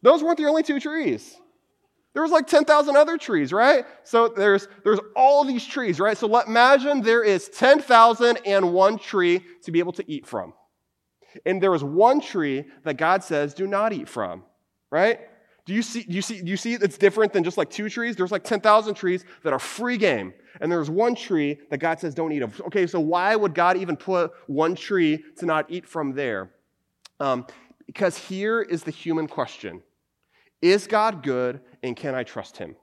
Those 0.02 0.24
weren't 0.24 0.38
the 0.38 0.46
only 0.46 0.64
two 0.64 0.80
trees. 0.80 1.36
There 2.14 2.24
was 2.24 2.32
like 2.32 2.48
10,000 2.48 2.96
other 2.96 3.18
trees, 3.18 3.54
right? 3.54 3.86
So 4.04 4.30
there's, 4.30 4.68
there's 4.84 5.00
all 5.16 5.44
these 5.44 5.66
trees, 5.66 6.00
right? 6.00 6.18
So 6.18 6.28
let, 6.28 6.48
imagine 6.48 7.02
there 7.02 7.24
is 7.24 7.50
10,001 7.50 8.98
tree 9.00 9.42
to 9.64 9.72
be 9.72 9.80
able 9.80 9.94
to 9.94 10.12
eat 10.12 10.26
from. 10.26 10.54
And 11.46 11.62
there 11.62 11.74
is 11.76 11.84
one 11.84 12.22
tree 12.22 12.66
that 12.84 12.98
God 12.98 13.24
says, 13.24 13.54
do 13.54 13.68
not 13.68 13.94
eat 13.94 14.10
from, 14.10 14.44
right? 14.92 15.20
Do 15.70 15.76
you 15.76 15.84
see, 15.84 16.04
you 16.08 16.24
see, 16.24 16.42
you 16.44 16.58
see 16.58 16.74
it's 16.74 16.98
different 16.98 17.32
than 17.32 17.44
just 17.44 17.56
like 17.56 17.70
two 17.70 17.90
trees? 17.90 18.16
There's 18.16 18.32
like 18.32 18.44
10,000 18.44 18.96
trees 18.96 19.24
that 19.44 19.54
are 19.54 19.60
free 19.60 19.98
game. 19.98 20.34
And 20.60 20.72
there's 20.72 20.90
one 20.90 21.14
tree 21.14 21.60
that 21.70 21.78
God 21.78 22.00
says 22.00 22.16
don't 22.16 22.32
eat 22.32 22.42
of. 22.42 22.60
Okay, 22.62 22.88
so 22.88 23.00
why 23.00 23.36
would 23.36 23.54
God 23.54 23.78
even 23.78 23.96
put 23.96 24.32
one 24.48 24.74
tree 24.74 25.24
to 25.38 25.46
not 25.46 25.68
eat 25.70 25.88
from 25.88 26.14
there? 26.14 26.50
Um, 27.20 27.46
because 27.86 28.18
here 28.18 28.64
is 28.64 28.82
the 28.82 28.90
human 28.90 29.28
question 29.28 29.84
Is 30.60 30.88
God 30.88 31.22
good 31.22 31.62
and 31.84 31.96
can 31.96 32.16
I 32.16 32.24
trust 32.24 32.58
him? 32.58 32.76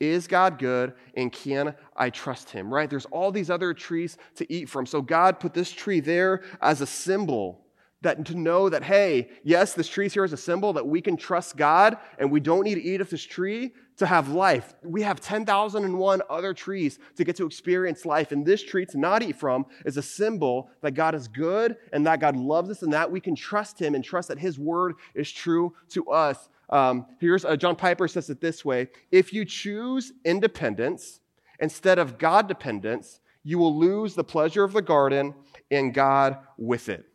Is 0.00 0.26
God 0.26 0.58
good 0.58 0.94
and 1.14 1.32
can 1.32 1.76
I 1.96 2.10
trust 2.10 2.50
him? 2.50 2.74
Right? 2.74 2.90
There's 2.90 3.06
all 3.06 3.30
these 3.30 3.50
other 3.50 3.72
trees 3.72 4.18
to 4.34 4.52
eat 4.52 4.68
from. 4.68 4.84
So 4.84 5.00
God 5.00 5.38
put 5.38 5.54
this 5.54 5.70
tree 5.70 6.00
there 6.00 6.42
as 6.60 6.80
a 6.80 6.86
symbol 6.86 7.65
that 8.02 8.24
to 8.26 8.34
know 8.34 8.68
that, 8.68 8.82
hey, 8.82 9.30
yes, 9.42 9.74
this 9.74 9.88
tree 9.88 10.08
here 10.08 10.24
is 10.24 10.32
a 10.32 10.36
symbol 10.36 10.72
that 10.74 10.86
we 10.86 11.00
can 11.00 11.16
trust 11.16 11.56
God 11.56 11.96
and 12.18 12.30
we 12.30 12.40
don't 12.40 12.64
need 12.64 12.74
to 12.74 12.82
eat 12.82 13.00
of 13.00 13.10
this 13.10 13.24
tree 13.24 13.72
to 13.96 14.06
have 14.06 14.28
life. 14.28 14.74
We 14.82 15.02
have 15.02 15.20
10,001 15.20 16.22
other 16.28 16.52
trees 16.52 16.98
to 17.16 17.24
get 17.24 17.36
to 17.36 17.46
experience 17.46 18.04
life. 18.04 18.32
And 18.32 18.44
this 18.44 18.62
tree 18.62 18.84
to 18.86 18.98
not 18.98 19.22
eat 19.22 19.36
from 19.36 19.66
is 19.84 19.96
a 19.96 20.02
symbol 20.02 20.70
that 20.82 20.92
God 20.92 21.14
is 21.14 21.26
good 21.26 21.76
and 21.92 22.06
that 22.06 22.20
God 22.20 22.36
loves 22.36 22.70
us 22.70 22.82
and 22.82 22.92
that 22.92 23.10
we 23.10 23.20
can 23.20 23.34
trust 23.34 23.80
Him 23.80 23.94
and 23.94 24.04
trust 24.04 24.28
that 24.28 24.38
His 24.38 24.58
word 24.58 24.94
is 25.14 25.32
true 25.32 25.74
to 25.90 26.10
us. 26.10 26.48
Um, 26.68 27.06
here's 27.20 27.44
uh, 27.44 27.56
John 27.56 27.76
Piper 27.76 28.08
says 28.08 28.28
it 28.28 28.40
this 28.40 28.64
way 28.64 28.88
If 29.10 29.32
you 29.32 29.44
choose 29.44 30.12
independence 30.24 31.20
instead 31.60 31.98
of 31.98 32.18
God 32.18 32.48
dependence, 32.48 33.20
you 33.42 33.58
will 33.58 33.78
lose 33.78 34.14
the 34.14 34.24
pleasure 34.24 34.64
of 34.64 34.72
the 34.72 34.82
garden 34.82 35.34
and 35.70 35.94
God 35.94 36.38
with 36.58 36.88
it. 36.88 37.06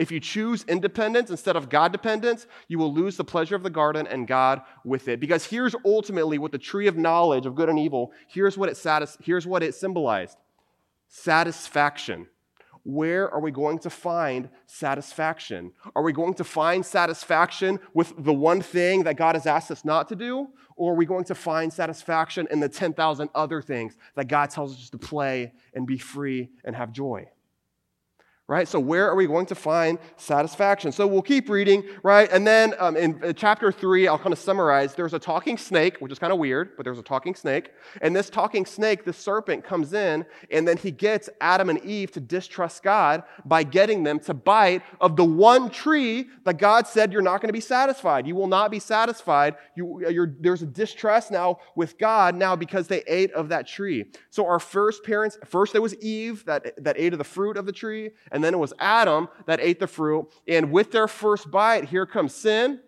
If 0.00 0.10
you 0.10 0.18
choose 0.18 0.64
independence 0.66 1.28
instead 1.28 1.56
of 1.56 1.68
God 1.68 1.92
dependence, 1.92 2.46
you 2.68 2.78
will 2.78 2.92
lose 2.92 3.18
the 3.18 3.24
pleasure 3.24 3.54
of 3.54 3.62
the 3.62 3.68
garden 3.68 4.06
and 4.06 4.26
God 4.26 4.62
with 4.82 5.08
it. 5.08 5.20
Because 5.20 5.44
here's 5.44 5.74
ultimately 5.84 6.38
what 6.38 6.52
the 6.52 6.58
tree 6.58 6.86
of 6.86 6.96
knowledge 6.96 7.44
of 7.44 7.54
good 7.54 7.68
and 7.68 7.78
evil, 7.78 8.10
here's 8.26 8.56
what 8.56 8.70
it, 8.70 8.78
satis- 8.78 9.18
here's 9.20 9.46
what 9.46 9.62
it 9.62 9.74
symbolized 9.74 10.38
satisfaction. 11.06 12.28
Where 12.82 13.30
are 13.30 13.40
we 13.40 13.50
going 13.50 13.78
to 13.80 13.90
find 13.90 14.48
satisfaction? 14.64 15.72
Are 15.94 16.02
we 16.02 16.14
going 16.14 16.32
to 16.34 16.44
find 16.44 16.86
satisfaction 16.86 17.78
with 17.92 18.14
the 18.16 18.32
one 18.32 18.62
thing 18.62 19.02
that 19.02 19.18
God 19.18 19.34
has 19.34 19.44
asked 19.44 19.70
us 19.70 19.84
not 19.84 20.08
to 20.08 20.16
do? 20.16 20.48
Or 20.76 20.94
are 20.94 20.96
we 20.96 21.04
going 21.04 21.24
to 21.24 21.34
find 21.34 21.70
satisfaction 21.70 22.48
in 22.50 22.60
the 22.60 22.70
10,000 22.70 23.28
other 23.34 23.60
things 23.60 23.98
that 24.14 24.28
God 24.28 24.48
tells 24.48 24.74
us 24.74 24.88
to 24.88 24.98
play 24.98 25.52
and 25.74 25.86
be 25.86 25.98
free 25.98 26.48
and 26.64 26.74
have 26.74 26.90
joy? 26.90 27.28
Right? 28.50 28.66
So, 28.66 28.80
where 28.80 29.08
are 29.08 29.14
we 29.14 29.28
going 29.28 29.46
to 29.46 29.54
find 29.54 29.96
satisfaction? 30.16 30.90
So, 30.90 31.06
we'll 31.06 31.22
keep 31.22 31.48
reading, 31.48 31.84
right? 32.02 32.28
And 32.32 32.44
then 32.44 32.74
um, 32.80 32.96
in 32.96 33.22
uh, 33.22 33.32
chapter 33.32 33.70
three, 33.70 34.08
I'll 34.08 34.18
kind 34.18 34.32
of 34.32 34.40
summarize 34.40 34.96
there's 34.96 35.14
a 35.14 35.20
talking 35.20 35.56
snake, 35.56 35.98
which 36.00 36.10
is 36.10 36.18
kind 36.18 36.32
of 36.32 36.38
weird, 36.40 36.76
but 36.76 36.82
there's 36.82 36.98
a 36.98 37.02
talking 37.02 37.36
snake. 37.36 37.70
And 38.02 38.14
this 38.14 38.28
talking 38.28 38.66
snake, 38.66 39.04
the 39.04 39.12
serpent, 39.12 39.62
comes 39.62 39.92
in, 39.92 40.26
and 40.50 40.66
then 40.66 40.76
he 40.76 40.90
gets 40.90 41.30
Adam 41.40 41.70
and 41.70 41.78
Eve 41.84 42.10
to 42.12 42.20
distrust 42.20 42.82
God 42.82 43.22
by 43.44 43.62
getting 43.62 44.02
them 44.02 44.18
to 44.20 44.34
bite 44.34 44.82
of 45.00 45.14
the 45.14 45.24
one 45.24 45.70
tree 45.70 46.26
that 46.44 46.58
God 46.58 46.88
said 46.88 47.12
you're 47.12 47.22
not 47.22 47.40
going 47.40 47.50
to 47.50 47.52
be 47.52 47.60
satisfied. 47.60 48.26
You 48.26 48.34
will 48.34 48.48
not 48.48 48.72
be 48.72 48.80
satisfied. 48.80 49.54
You, 49.76 50.34
there's 50.40 50.62
a 50.62 50.66
distrust 50.66 51.30
now 51.30 51.60
with 51.76 51.98
God 51.98 52.34
now 52.34 52.56
because 52.56 52.88
they 52.88 53.02
ate 53.06 53.30
of 53.30 53.50
that 53.50 53.68
tree. 53.68 54.06
So, 54.30 54.44
our 54.44 54.58
first 54.58 55.04
parents, 55.04 55.38
first 55.46 55.72
there 55.72 55.82
was 55.82 55.94
Eve 56.02 56.44
that, 56.46 56.82
that 56.82 56.96
ate 56.98 57.12
of 57.12 57.18
the 57.18 57.24
fruit 57.24 57.56
of 57.56 57.64
the 57.64 57.72
tree, 57.72 58.10
and 58.32 58.39
and 58.40 58.44
then 58.46 58.54
it 58.54 58.58
was 58.58 58.72
Adam 58.78 59.28
that 59.44 59.60
ate 59.60 59.78
the 59.80 59.86
fruit. 59.86 60.26
And 60.48 60.72
with 60.72 60.92
their 60.92 61.06
first 61.06 61.50
bite, 61.50 61.84
here 61.84 62.06
comes 62.06 62.34
sin 62.34 62.80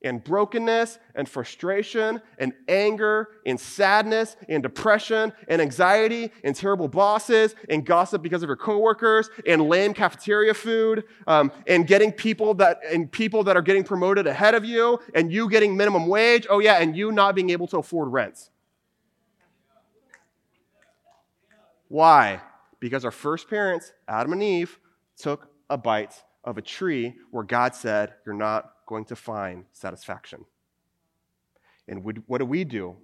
and 0.00 0.22
brokenness 0.22 1.00
and 1.16 1.28
frustration 1.28 2.22
and 2.38 2.52
anger 2.68 3.30
and 3.44 3.58
sadness 3.58 4.36
and 4.48 4.62
depression 4.62 5.32
and 5.48 5.60
anxiety 5.60 6.30
and 6.44 6.54
terrible 6.54 6.86
bosses 6.86 7.56
and 7.68 7.84
gossip 7.84 8.22
because 8.22 8.44
of 8.44 8.48
your 8.48 8.56
coworkers 8.56 9.28
and 9.44 9.62
lame 9.62 9.92
cafeteria 9.92 10.54
food 10.54 11.02
um, 11.26 11.50
and 11.66 11.88
getting 11.88 12.12
people 12.12 12.54
that 12.54 12.78
and 12.88 13.10
people 13.10 13.42
that 13.42 13.56
are 13.56 13.62
getting 13.62 13.82
promoted 13.82 14.28
ahead 14.28 14.54
of 14.54 14.64
you 14.64 15.00
and 15.16 15.32
you 15.32 15.50
getting 15.50 15.76
minimum 15.76 16.06
wage 16.06 16.46
oh 16.48 16.60
yeah 16.60 16.80
and 16.80 16.96
you 16.96 17.10
not 17.10 17.34
being 17.34 17.50
able 17.50 17.66
to 17.66 17.78
afford 17.78 18.12
rent 18.12 18.50
why 21.88 22.40
because 22.86 23.04
our 23.04 23.10
first 23.10 23.50
parents, 23.50 23.92
Adam 24.06 24.32
and 24.32 24.40
Eve, 24.44 24.78
took 25.16 25.48
a 25.68 25.76
bite 25.76 26.22
of 26.44 26.56
a 26.56 26.62
tree 26.62 27.16
where 27.32 27.42
God 27.42 27.74
said, 27.74 28.14
You're 28.24 28.36
not 28.36 28.70
going 28.86 29.04
to 29.06 29.16
find 29.16 29.64
satisfaction. 29.72 30.44
And 31.88 32.04
what 32.04 32.38
do 32.38 32.44
we 32.44 32.62
do? 32.62 32.96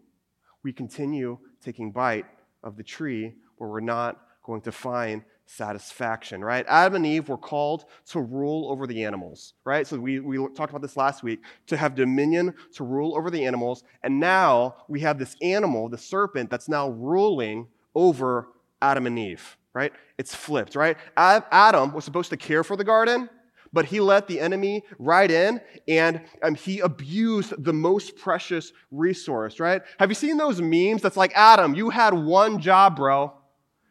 We 0.63 0.73
continue 0.73 1.39
taking 1.61 1.91
bite 1.91 2.27
of 2.63 2.77
the 2.77 2.85
tree 2.85 3.35
where 3.57 3.69
we're 3.69 3.81
not 3.81 4.21
going 4.45 4.61
to 4.61 4.71
find 4.71 5.25
satisfaction, 5.47 6.45
right? 6.45 6.65
Adam 6.69 6.95
and 6.95 7.07
Eve 7.07 7.29
were 7.29 7.37
called 7.37 7.87
to 8.11 8.21
rule 8.21 8.71
over 8.71 8.87
the 8.87 9.05
animals, 9.05 9.55
right? 9.65 9.85
So 9.85 9.99
we, 9.99 10.21
we 10.21 10.37
talked 10.55 10.71
about 10.71 10.83
this 10.83 10.97
last 10.97 11.25
week, 11.25 11.41
to 11.67 11.77
have 11.77 11.97
dominion, 11.97 12.55
to 12.75 12.85
rule 12.85 13.17
over 13.17 13.31
the 13.31 13.45
animals. 13.45 13.83
And 14.05 14.21
now 14.21 14.77
we 14.87 15.01
have 15.01 15.19
this 15.19 15.35
animal, 15.43 15.89
the 15.89 15.99
serpent, 15.99 16.51
that's 16.51 16.69
now 16.69 16.91
ruling 16.91 17.67
over 17.97 18.47
Adam 18.81 19.09
and 19.09 19.19
Eve 19.19 19.57
right? 19.75 19.93
It's 20.19 20.35
flipped, 20.35 20.77
right? 20.77 20.97
Adam 21.17 21.93
was 21.93 22.05
supposed 22.05 22.31
to 22.31 22.37
care 22.37 22.63
for 22.63 22.77
the 22.77 22.85
garden, 22.85 23.29
but 23.73 23.87
he 23.87 24.01
let 24.01 24.27
the 24.27 24.39
enemy 24.39 24.85
right 24.99 25.31
in 25.31 25.61
and 25.89 26.21
um, 26.43 26.55
he 26.55 26.81
abused 26.81 27.55
the 27.63 27.73
most 27.73 28.17
precious 28.17 28.73
resource, 28.91 29.59
right? 29.59 29.83
Have 29.99 30.11
you 30.11 30.15
seen 30.15 30.37
those 30.37 30.61
memes 30.61 31.01
that's 31.01 31.17
like, 31.17 31.33
Adam, 31.35 31.75
you 31.75 31.91
had 31.91 32.13
one 32.13 32.61
job, 32.61 32.97
bro. 32.97 33.33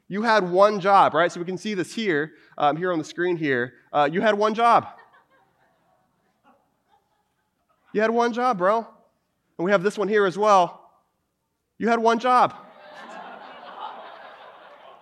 You 0.08 0.22
had 0.22 0.50
one 0.50 0.80
job, 0.80 1.14
right? 1.14 1.32
So 1.32 1.40
we 1.40 1.46
can 1.46 1.58
see 1.58 1.74
this 1.74 1.96
here, 1.96 2.34
um, 2.58 2.78
here 2.78 2.92
on 2.92 3.00
the 3.00 3.06
screen 3.06 3.38
here. 3.38 3.74
Uh, 3.92 4.10
you 4.12 4.22
had 4.22 4.36
one 4.36 4.54
job. 4.54 4.88
You 7.94 8.02
had 8.02 8.12
one 8.12 8.34
job, 8.34 8.58
bro. 8.58 8.80
And 9.58 9.66
we 9.66 9.72
have 9.72 9.84
this 9.84 9.98
one 9.98 10.08
here 10.08 10.26
as 10.26 10.38
well. 10.38 10.92
You 11.78 11.88
had 11.88 12.00
one 12.00 12.20
job. 12.20 12.54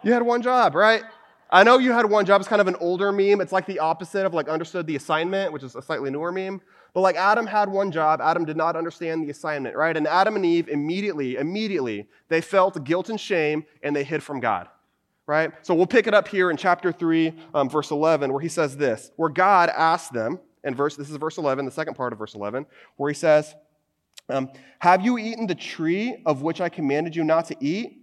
You 0.03 0.13
had 0.13 0.23
one 0.23 0.41
job, 0.41 0.75
right? 0.75 1.03
I 1.49 1.63
know 1.63 1.77
you 1.77 1.91
had 1.91 2.05
one 2.05 2.25
job. 2.25 2.39
It's 2.39 2.47
kind 2.47 2.61
of 2.61 2.67
an 2.67 2.75
older 2.75 3.11
meme. 3.11 3.41
It's 3.41 3.51
like 3.51 3.65
the 3.65 3.79
opposite 3.79 4.25
of 4.25 4.33
like 4.33 4.47
understood 4.47 4.87
the 4.87 4.95
assignment, 4.95 5.51
which 5.51 5.63
is 5.63 5.75
a 5.75 5.81
slightly 5.81 6.09
newer 6.11 6.31
meme. 6.31 6.61
But 6.93 7.01
like 7.01 7.15
Adam 7.15 7.45
had 7.45 7.69
one 7.69 7.91
job. 7.91 8.21
Adam 8.21 8.45
did 8.45 8.55
not 8.55 8.75
understand 8.75 9.23
the 9.23 9.31
assignment, 9.31 9.75
right? 9.75 9.95
And 9.95 10.07
Adam 10.07 10.35
and 10.35 10.45
Eve 10.45 10.69
immediately, 10.69 11.35
immediately, 11.35 12.07
they 12.29 12.41
felt 12.41 12.83
guilt 12.83 13.09
and 13.09 13.19
shame 13.19 13.65
and 13.83 13.95
they 13.95 14.03
hid 14.03 14.23
from 14.23 14.39
God, 14.39 14.67
right? 15.25 15.51
So 15.63 15.73
we'll 15.75 15.87
pick 15.87 16.07
it 16.07 16.13
up 16.13 16.27
here 16.27 16.49
in 16.49 16.57
chapter 16.57 16.91
3, 16.91 17.33
um, 17.53 17.69
verse 17.69 17.91
11, 17.91 18.31
where 18.31 18.41
he 18.41 18.47
says 18.47 18.77
this, 18.77 19.11
where 19.17 19.29
God 19.29 19.69
asked 19.69 20.13
them, 20.13 20.39
and 20.63 20.75
verse, 20.75 20.95
this 20.95 21.09
is 21.09 21.15
verse 21.17 21.37
11, 21.37 21.65
the 21.65 21.71
second 21.71 21.95
part 21.95 22.13
of 22.13 22.19
verse 22.19 22.35
11, 22.35 22.65
where 22.97 23.09
he 23.09 23.15
says, 23.15 23.55
um, 24.29 24.49
Have 24.79 25.03
you 25.03 25.17
eaten 25.17 25.47
the 25.47 25.55
tree 25.55 26.21
of 26.25 26.41
which 26.41 26.61
I 26.61 26.69
commanded 26.69 27.15
you 27.15 27.23
not 27.23 27.45
to 27.45 27.55
eat? 27.59 27.98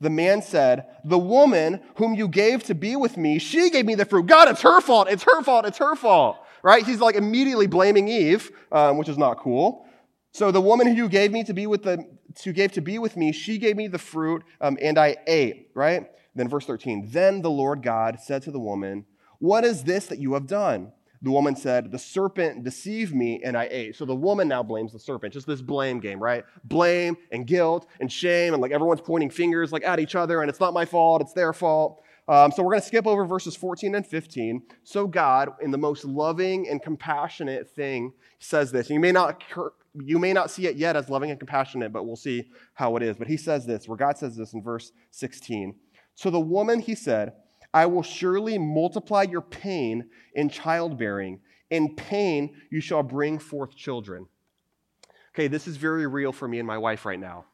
The 0.00 0.10
man 0.10 0.42
said, 0.42 0.86
The 1.04 1.18
woman 1.18 1.80
whom 1.96 2.14
you 2.14 2.28
gave 2.28 2.62
to 2.64 2.74
be 2.74 2.96
with 2.96 3.16
me, 3.16 3.38
she 3.38 3.70
gave 3.70 3.86
me 3.86 3.94
the 3.94 4.04
fruit. 4.04 4.26
God, 4.26 4.48
it's 4.48 4.62
her 4.62 4.80
fault. 4.80 5.08
It's 5.08 5.24
her 5.24 5.42
fault. 5.42 5.66
It's 5.66 5.78
her 5.78 5.96
fault. 5.96 6.38
Right? 6.62 6.84
He's 6.84 7.00
like 7.00 7.14
immediately 7.14 7.66
blaming 7.66 8.08
Eve, 8.08 8.50
um, 8.72 8.98
which 8.98 9.08
is 9.08 9.18
not 9.18 9.38
cool. 9.38 9.86
So 10.32 10.50
the 10.50 10.60
woman 10.60 10.86
who 10.86 10.94
you 10.94 11.08
gave 11.08 11.32
me 11.32 11.42
to 11.44 11.54
be 11.54 11.66
with 11.66 11.82
the, 11.82 12.04
who 12.44 12.52
gave 12.52 12.72
to 12.72 12.80
be 12.80 12.98
with 12.98 13.16
me, 13.16 13.32
she 13.32 13.58
gave 13.58 13.76
me 13.76 13.88
the 13.88 13.98
fruit, 13.98 14.42
um, 14.60 14.76
and 14.80 14.98
I 14.98 15.16
ate. 15.26 15.70
Right? 15.74 16.06
Then 16.34 16.48
verse 16.48 16.66
13. 16.66 17.08
Then 17.10 17.42
the 17.42 17.50
Lord 17.50 17.82
God 17.82 18.20
said 18.20 18.42
to 18.42 18.50
the 18.50 18.60
woman, 18.60 19.06
What 19.38 19.64
is 19.64 19.84
this 19.84 20.06
that 20.06 20.18
you 20.18 20.34
have 20.34 20.46
done? 20.46 20.92
The 21.22 21.30
woman 21.30 21.56
said, 21.56 21.90
The 21.90 21.98
serpent 21.98 22.64
deceived 22.64 23.14
me 23.14 23.40
and 23.44 23.56
I 23.56 23.68
ate. 23.70 23.96
So 23.96 24.04
the 24.04 24.14
woman 24.14 24.48
now 24.48 24.62
blames 24.62 24.92
the 24.92 24.98
serpent. 24.98 25.32
Just 25.32 25.46
this 25.46 25.60
blame 25.60 26.00
game, 26.00 26.20
right? 26.20 26.44
Blame 26.64 27.16
and 27.32 27.46
guilt 27.46 27.86
and 28.00 28.10
shame, 28.10 28.54
and 28.54 28.62
like 28.62 28.72
everyone's 28.72 29.00
pointing 29.00 29.30
fingers 29.30 29.72
like 29.72 29.84
at 29.84 30.00
each 30.00 30.14
other, 30.14 30.40
and 30.40 30.48
it's 30.48 30.60
not 30.60 30.74
my 30.74 30.84
fault, 30.84 31.22
it's 31.22 31.32
their 31.32 31.52
fault. 31.52 32.02
Um, 32.28 32.52
so 32.52 32.62
we're 32.62 32.72
going 32.72 32.82
to 32.82 32.86
skip 32.86 33.06
over 33.06 33.24
verses 33.24 33.56
14 33.56 33.94
and 33.94 34.06
15. 34.06 34.62
So 34.84 35.06
God, 35.06 35.48
in 35.62 35.70
the 35.70 35.78
most 35.78 36.04
loving 36.04 36.68
and 36.68 36.82
compassionate 36.82 37.70
thing, 37.70 38.12
says 38.38 38.70
this. 38.70 38.90
You 38.90 39.00
may 39.00 39.12
not 39.12 39.42
you 40.04 40.18
may 40.18 40.32
not 40.32 40.50
see 40.50 40.66
it 40.66 40.76
yet 40.76 40.94
as 40.96 41.08
loving 41.08 41.30
and 41.30 41.40
compassionate, 41.40 41.92
but 41.92 42.04
we'll 42.06 42.16
see 42.16 42.50
how 42.74 42.96
it 42.96 43.02
is. 43.02 43.16
But 43.16 43.26
he 43.26 43.36
says 43.36 43.66
this, 43.66 43.88
where 43.88 43.96
God 43.96 44.18
says 44.18 44.36
this 44.36 44.52
in 44.52 44.62
verse 44.62 44.92
16. 45.10 45.74
So 46.14 46.30
the 46.30 46.40
woman, 46.40 46.80
he 46.80 46.94
said, 46.94 47.32
I 47.72 47.86
will 47.86 48.02
surely 48.02 48.58
multiply 48.58 49.22
your 49.22 49.42
pain 49.42 50.08
in 50.34 50.48
childbearing. 50.48 51.40
In 51.70 51.94
pain, 51.94 52.56
you 52.70 52.80
shall 52.80 53.02
bring 53.02 53.38
forth 53.38 53.76
children. 53.76 54.26
Okay, 55.34 55.48
this 55.48 55.68
is 55.68 55.76
very 55.76 56.06
real 56.06 56.32
for 56.32 56.48
me 56.48 56.58
and 56.58 56.66
my 56.66 56.78
wife 56.78 57.04
right 57.04 57.20
now 57.20 57.44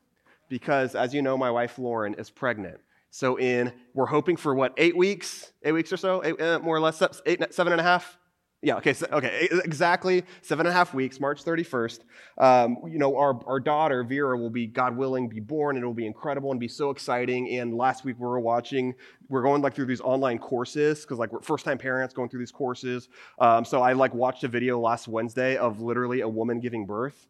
because, 0.49 0.95
as 0.95 1.13
you 1.13 1.23
know, 1.23 1.37
my 1.37 1.51
wife 1.51 1.79
Lauren 1.79 2.15
is 2.15 2.31
pregnant. 2.31 2.79
So, 3.11 3.39
in 3.39 3.73
we're 3.93 4.07
hoping 4.07 4.37
for 4.37 4.55
what 4.55 4.73
eight 4.77 4.97
weeks, 4.97 5.53
eight 5.65 5.73
weeks 5.73 5.93
or 5.93 5.97
so, 5.97 6.25
eight, 6.25 6.41
uh, 6.41 6.59
more 6.61 6.77
or 6.77 6.81
less, 6.81 7.03
eight, 7.27 7.53
seven 7.53 7.73
and 7.73 7.81
a 7.81 7.85
half, 7.85 8.19
yeah, 8.65 8.77
okay, 8.77 8.95
so, 8.95 9.07
okay, 9.13 9.47
exactly 9.65 10.25
seven 10.41 10.65
and 10.65 10.73
a 10.73 10.77
half 10.77 10.95
weeks, 10.95 11.21
March 11.21 11.45
31st. 11.45 12.01
Um, 12.39 12.79
you 12.89 12.99
know, 12.99 13.17
our, 13.17 13.39
our 13.47 13.61
daughter, 13.61 14.03
Vera, 14.03 14.39
will 14.39 14.51
be, 14.51 14.67
God 14.67 14.97
willing, 14.97 15.29
be 15.29 15.39
born, 15.39 15.77
and 15.77 15.83
it 15.83 15.87
will 15.87 15.93
be 15.93 16.07
incredible 16.07 16.51
and 16.51 16.59
be 16.59 16.67
so 16.67 16.89
exciting. 16.89 17.59
And 17.59 17.77
last 17.77 18.05
week 18.05 18.17
we 18.19 18.27
were 18.27 18.41
watching, 18.41 18.95
we're 19.29 19.43
going 19.43 19.61
like 19.61 19.75
through 19.75 19.85
these 19.85 20.01
online 20.01 20.39
courses, 20.39 21.03
because 21.03 21.19
like 21.19 21.31
we're 21.31 21.43
first 21.43 21.67
time 21.67 21.77
parents 21.77 22.15
going 22.15 22.31
through 22.31 22.41
these 22.41 22.53
courses. 22.53 23.11
Um, 23.39 23.67
so 23.67 23.83
I 23.83 23.93
like 23.93 24.15
watched 24.15 24.45
a 24.45 24.49
video 24.49 24.81
last 24.81 25.09
Wednesday 25.09 25.57
of 25.59 25.83
literally 25.83 26.23
a 26.23 26.29
woman 26.29 26.59
giving 26.59 26.87
birth. 26.87 27.29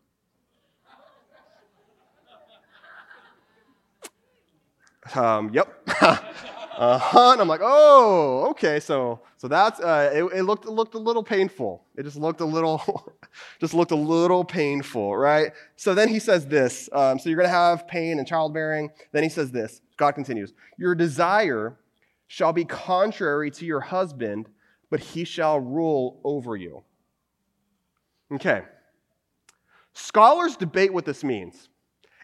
Um, 5.16 5.50
yep. 5.52 5.68
uh-huh. 6.76 7.32
And 7.32 7.40
I'm 7.40 7.48
like, 7.48 7.60
oh, 7.62 8.48
okay. 8.50 8.80
So, 8.80 9.20
so 9.36 9.48
that's, 9.48 9.80
uh, 9.80 10.10
it, 10.12 10.24
it, 10.38 10.42
looked, 10.42 10.64
it 10.64 10.70
looked 10.70 10.94
a 10.94 10.98
little 10.98 11.22
painful. 11.22 11.84
It 11.96 12.02
just 12.02 12.16
looked 12.16 12.40
a 12.40 12.44
little, 12.44 13.12
just 13.60 13.74
looked 13.74 13.90
a 13.90 13.96
little 13.96 14.44
painful, 14.44 15.16
right? 15.16 15.52
So 15.76 15.94
then 15.94 16.08
he 16.08 16.18
says 16.18 16.46
this. 16.46 16.88
Um, 16.92 17.18
so 17.18 17.28
you're 17.28 17.42
to 17.42 17.48
have 17.48 17.86
pain 17.86 18.18
and 18.18 18.26
childbearing. 18.26 18.90
Then 19.12 19.22
he 19.22 19.28
says 19.28 19.50
this. 19.50 19.80
God 19.96 20.12
continues, 20.12 20.52
your 20.76 20.94
desire 20.94 21.76
shall 22.26 22.52
be 22.52 22.64
contrary 22.64 23.50
to 23.52 23.64
your 23.64 23.80
husband, 23.80 24.48
but 24.90 25.00
he 25.00 25.24
shall 25.24 25.60
rule 25.60 26.20
over 26.24 26.56
you. 26.56 26.82
Okay. 28.32 28.62
Scholars 29.92 30.56
debate 30.56 30.92
what 30.92 31.04
this 31.04 31.22
means. 31.22 31.68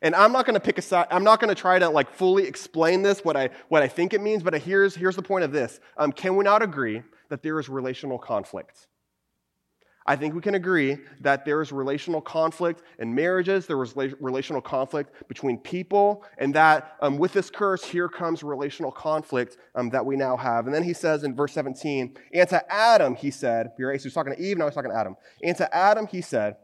And 0.02 0.14
I'm 0.14 0.32
not 0.32 0.46
going 0.46 0.54
to 0.54 0.60
pick 0.60 0.78
a 0.78 0.82
side. 0.82 1.06
I'm 1.10 1.24
not 1.24 1.40
going 1.40 1.54
to 1.54 1.60
try 1.60 1.78
to 1.78 1.88
like 1.88 2.10
fully 2.10 2.44
explain 2.44 3.02
this, 3.02 3.24
what 3.24 3.36
I, 3.36 3.50
what 3.68 3.82
I 3.82 3.88
think 3.88 4.14
it 4.14 4.20
means, 4.20 4.42
but 4.42 4.54
here's, 4.60 4.94
here's 4.94 5.16
the 5.16 5.22
point 5.22 5.44
of 5.44 5.52
this. 5.52 5.80
Um, 5.96 6.12
can 6.12 6.36
we 6.36 6.44
not 6.44 6.62
agree 6.62 7.02
that 7.28 7.42
there 7.42 7.58
is 7.60 7.68
relational 7.68 8.18
conflict? 8.18 8.86
I 10.06 10.16
think 10.16 10.34
we 10.34 10.40
can 10.40 10.54
agree 10.54 10.98
that 11.20 11.44
there 11.44 11.60
is 11.60 11.70
relational 11.72 12.20
conflict 12.20 12.82
in 12.98 13.14
marriages, 13.14 13.66
there 13.66 13.76
was 13.76 13.94
relational 13.94 14.62
conflict 14.62 15.28
between 15.28 15.58
people, 15.58 16.24
and 16.38 16.54
that 16.54 16.96
um, 17.00 17.18
with 17.18 17.32
this 17.32 17.50
curse, 17.50 17.84
here 17.84 18.08
comes 18.08 18.42
relational 18.42 18.90
conflict 18.90 19.58
um, 19.74 19.90
that 19.90 20.04
we 20.04 20.16
now 20.16 20.36
have. 20.36 20.66
And 20.66 20.74
then 20.74 20.82
he 20.82 20.94
says 20.94 21.22
in 21.22 21.36
verse 21.36 21.52
17, 21.52 22.16
and 22.32 22.48
to 22.48 22.72
Adam, 22.72 23.14
he 23.14 23.30
said, 23.30 23.72
he 23.76 23.84
was 23.84 24.12
talking 24.12 24.34
to 24.34 24.42
Eve, 24.42 24.56
now 24.56 24.64
he's 24.64 24.74
talking 24.74 24.90
to 24.90 24.96
Adam. 24.96 25.16
And 25.44 25.56
to 25.58 25.72
Adam, 25.72 26.06
he 26.06 26.22
said, 26.22 26.56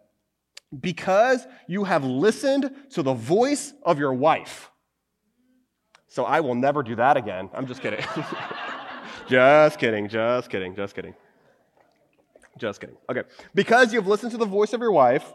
because 0.81 1.47
you 1.67 1.85
have 1.85 2.05
listened 2.05 2.75
to 2.91 3.03
the 3.03 3.15
voice 3.15 3.73
of 3.83 3.99
your 3.99 4.13
wife. 4.13 4.71
So 6.09 6.25
I 6.25 6.41
will 6.41 6.55
never 6.55 6.83
do 6.83 6.97
that 6.97 7.17
again. 7.17 7.51
I'm 7.55 7.67
just 7.67 7.83
kidding. 7.83 8.05
just 9.29 9.79
kidding, 9.79 10.09
just 10.09 10.51
kidding, 10.51 10.75
just 10.75 10.95
kidding. 10.95 11.15
Just 12.59 12.81
kidding. 12.81 12.97
Okay. 13.11 13.23
Because 13.55 13.93
you 13.93 14.01
have 14.01 14.09
listened 14.09 14.33
to 14.33 14.39
the 14.39 14.47
voice 14.47 14.73
of 14.73 14.81
your 14.81 14.93
wife 14.93 15.31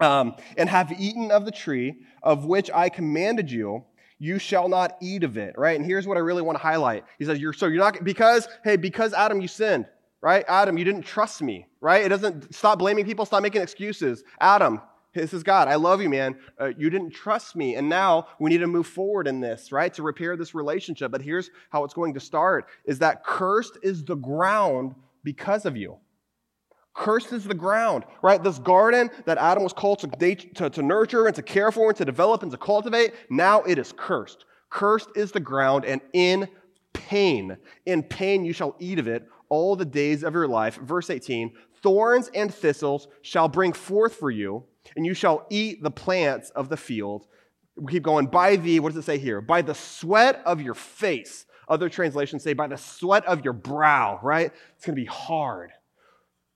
um, 0.00 0.34
and 0.56 0.68
have 0.68 0.92
eaten 0.98 1.30
of 1.30 1.44
the 1.44 1.50
tree 1.50 1.96
of 2.22 2.46
which 2.46 2.70
I 2.70 2.88
commanded 2.88 3.50
you, 3.50 3.84
you 4.18 4.38
shall 4.38 4.68
not 4.68 4.96
eat 5.00 5.24
of 5.24 5.36
it, 5.36 5.56
right? 5.56 5.76
And 5.76 5.84
here's 5.84 6.06
what 6.06 6.16
I 6.16 6.20
really 6.20 6.42
want 6.42 6.56
to 6.56 6.62
highlight. 6.62 7.04
He 7.18 7.24
says, 7.24 7.38
you're, 7.38 7.52
so 7.52 7.66
you're 7.66 7.78
not, 7.78 8.02
because, 8.02 8.48
hey, 8.64 8.76
because 8.76 9.12
Adam, 9.12 9.40
you 9.40 9.48
sinned, 9.48 9.86
right? 10.20 10.44
Adam, 10.48 10.78
you 10.78 10.84
didn't 10.84 11.02
trust 11.02 11.42
me, 11.42 11.66
right? 11.80 12.04
It 12.04 12.08
doesn't, 12.08 12.54
stop 12.54 12.78
blaming 12.78 13.04
people, 13.04 13.24
stop 13.24 13.42
making 13.42 13.62
excuses. 13.62 14.24
Adam, 14.40 14.80
this 15.14 15.32
is 15.32 15.42
God. 15.42 15.68
I 15.68 15.76
love 15.76 16.02
you, 16.02 16.08
man. 16.08 16.36
Uh, 16.60 16.72
you 16.76 16.90
didn't 16.90 17.10
trust 17.10 17.56
me. 17.56 17.76
And 17.76 17.88
now 17.88 18.28
we 18.38 18.50
need 18.50 18.58
to 18.58 18.66
move 18.66 18.86
forward 18.86 19.26
in 19.26 19.40
this, 19.40 19.72
right? 19.72 19.92
To 19.94 20.02
repair 20.02 20.36
this 20.36 20.54
relationship. 20.54 21.10
But 21.10 21.22
here's 21.22 21.50
how 21.70 21.84
it's 21.84 21.94
going 21.94 22.14
to 22.14 22.20
start 22.20 22.66
is 22.84 22.98
that 23.00 23.24
cursed 23.24 23.78
is 23.82 24.04
the 24.04 24.16
ground 24.16 24.94
because 25.24 25.66
of 25.66 25.76
you. 25.76 25.96
Cursed 26.94 27.32
is 27.32 27.44
the 27.44 27.54
ground, 27.54 28.04
right? 28.22 28.42
This 28.42 28.58
garden 28.58 29.08
that 29.24 29.38
Adam 29.38 29.62
was 29.62 29.72
called 29.72 30.00
to, 30.00 30.34
to, 30.34 30.70
to 30.70 30.82
nurture 30.82 31.26
and 31.26 31.36
to 31.36 31.42
care 31.42 31.70
for 31.70 31.88
and 31.88 31.96
to 31.96 32.04
develop 32.04 32.42
and 32.42 32.50
to 32.50 32.58
cultivate, 32.58 33.12
now 33.30 33.62
it 33.62 33.78
is 33.78 33.94
cursed. 33.96 34.44
Cursed 34.68 35.08
is 35.14 35.30
the 35.30 35.40
ground, 35.40 35.84
and 35.84 36.00
in 36.12 36.48
pain, 36.92 37.56
in 37.86 38.02
pain 38.02 38.44
you 38.44 38.52
shall 38.52 38.74
eat 38.80 38.98
of 38.98 39.06
it 39.06 39.26
all 39.48 39.76
the 39.76 39.84
days 39.84 40.24
of 40.24 40.34
your 40.34 40.48
life. 40.48 40.76
Verse 40.76 41.10
18 41.10 41.52
Thorns 41.82 42.28
and 42.34 42.52
thistles 42.52 43.08
shall 43.22 43.48
bring 43.48 43.72
forth 43.72 44.14
for 44.14 44.30
you, 44.30 44.64
and 44.96 45.06
you 45.06 45.14
shall 45.14 45.46
eat 45.50 45.82
the 45.82 45.90
plants 45.90 46.50
of 46.50 46.68
the 46.68 46.76
field. 46.76 47.26
We 47.76 47.92
keep 47.92 48.02
going. 48.02 48.26
By 48.26 48.56
the, 48.56 48.80
what 48.80 48.92
does 48.92 48.98
it 48.98 49.06
say 49.06 49.18
here? 49.18 49.40
By 49.40 49.62
the 49.62 49.74
sweat 49.74 50.42
of 50.44 50.60
your 50.60 50.74
face. 50.74 51.46
Other 51.68 51.88
translations 51.88 52.42
say 52.42 52.54
by 52.54 52.66
the 52.66 52.76
sweat 52.76 53.24
of 53.26 53.44
your 53.44 53.52
brow, 53.52 54.18
right? 54.22 54.50
It's 54.76 54.86
going 54.86 54.96
to 54.96 55.00
be 55.00 55.06
hard 55.06 55.70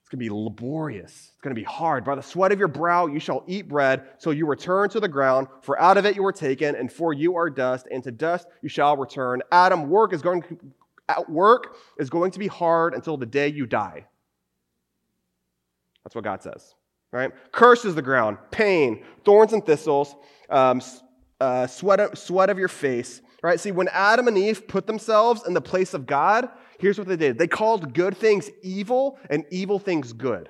It's 0.00 0.08
going 0.08 0.18
to 0.18 0.24
be 0.24 0.30
laborious. 0.30 1.30
It's 1.32 1.40
going 1.42 1.54
to 1.54 1.60
be 1.60 1.64
hard. 1.64 2.04
By 2.04 2.14
the 2.14 2.22
sweat 2.22 2.50
of 2.50 2.58
your 2.58 2.68
brow 2.68 3.06
you 3.06 3.20
shall 3.20 3.44
eat 3.46 3.68
bread, 3.68 4.04
so 4.18 4.30
you 4.30 4.46
return 4.46 4.88
to 4.90 5.00
the 5.00 5.08
ground, 5.08 5.48
for 5.60 5.78
out 5.80 5.98
of 5.98 6.06
it 6.06 6.16
you 6.16 6.22
were 6.22 6.32
taken, 6.32 6.74
and 6.74 6.90
for 6.90 7.12
you 7.12 7.36
are 7.36 7.50
dust, 7.50 7.86
and 7.92 8.02
to 8.04 8.10
dust 8.10 8.48
you 8.62 8.68
shall 8.68 8.96
return. 8.96 9.42
Adam, 9.52 9.88
work 9.88 10.12
is 10.14 10.22
going 10.22 10.42
to, 11.16 11.30
work 11.30 11.76
is 11.98 12.10
going 12.10 12.30
to 12.32 12.38
be 12.38 12.46
hard 12.46 12.94
until 12.94 13.16
the 13.16 13.26
day 13.26 13.48
you 13.48 13.66
die. 13.66 14.06
That's 16.04 16.14
what 16.14 16.24
God 16.24 16.42
says. 16.42 16.74
Right? 17.12 17.30
Curse 17.52 17.84
is 17.84 17.94
the 17.94 18.02
ground, 18.02 18.38
pain, 18.50 19.04
thorns 19.24 19.52
and 19.52 19.64
thistles, 19.64 20.14
um, 20.48 20.80
uh, 21.40 21.66
sweat, 21.66 22.16
sweat 22.16 22.48
of 22.48 22.58
your 22.58 22.68
face. 22.68 23.20
Right? 23.42 23.60
See, 23.60 23.70
when 23.70 23.88
Adam 23.88 24.28
and 24.28 24.38
Eve 24.38 24.66
put 24.66 24.86
themselves 24.86 25.42
in 25.46 25.52
the 25.52 25.60
place 25.60 25.94
of 25.94 26.06
God, 26.06 26.48
here's 26.78 26.98
what 26.98 27.08
they 27.08 27.16
did 27.16 27.38
they 27.38 27.46
called 27.46 27.92
good 27.94 28.16
things 28.16 28.50
evil 28.62 29.18
and 29.28 29.44
evil 29.50 29.78
things 29.78 30.12
good. 30.12 30.48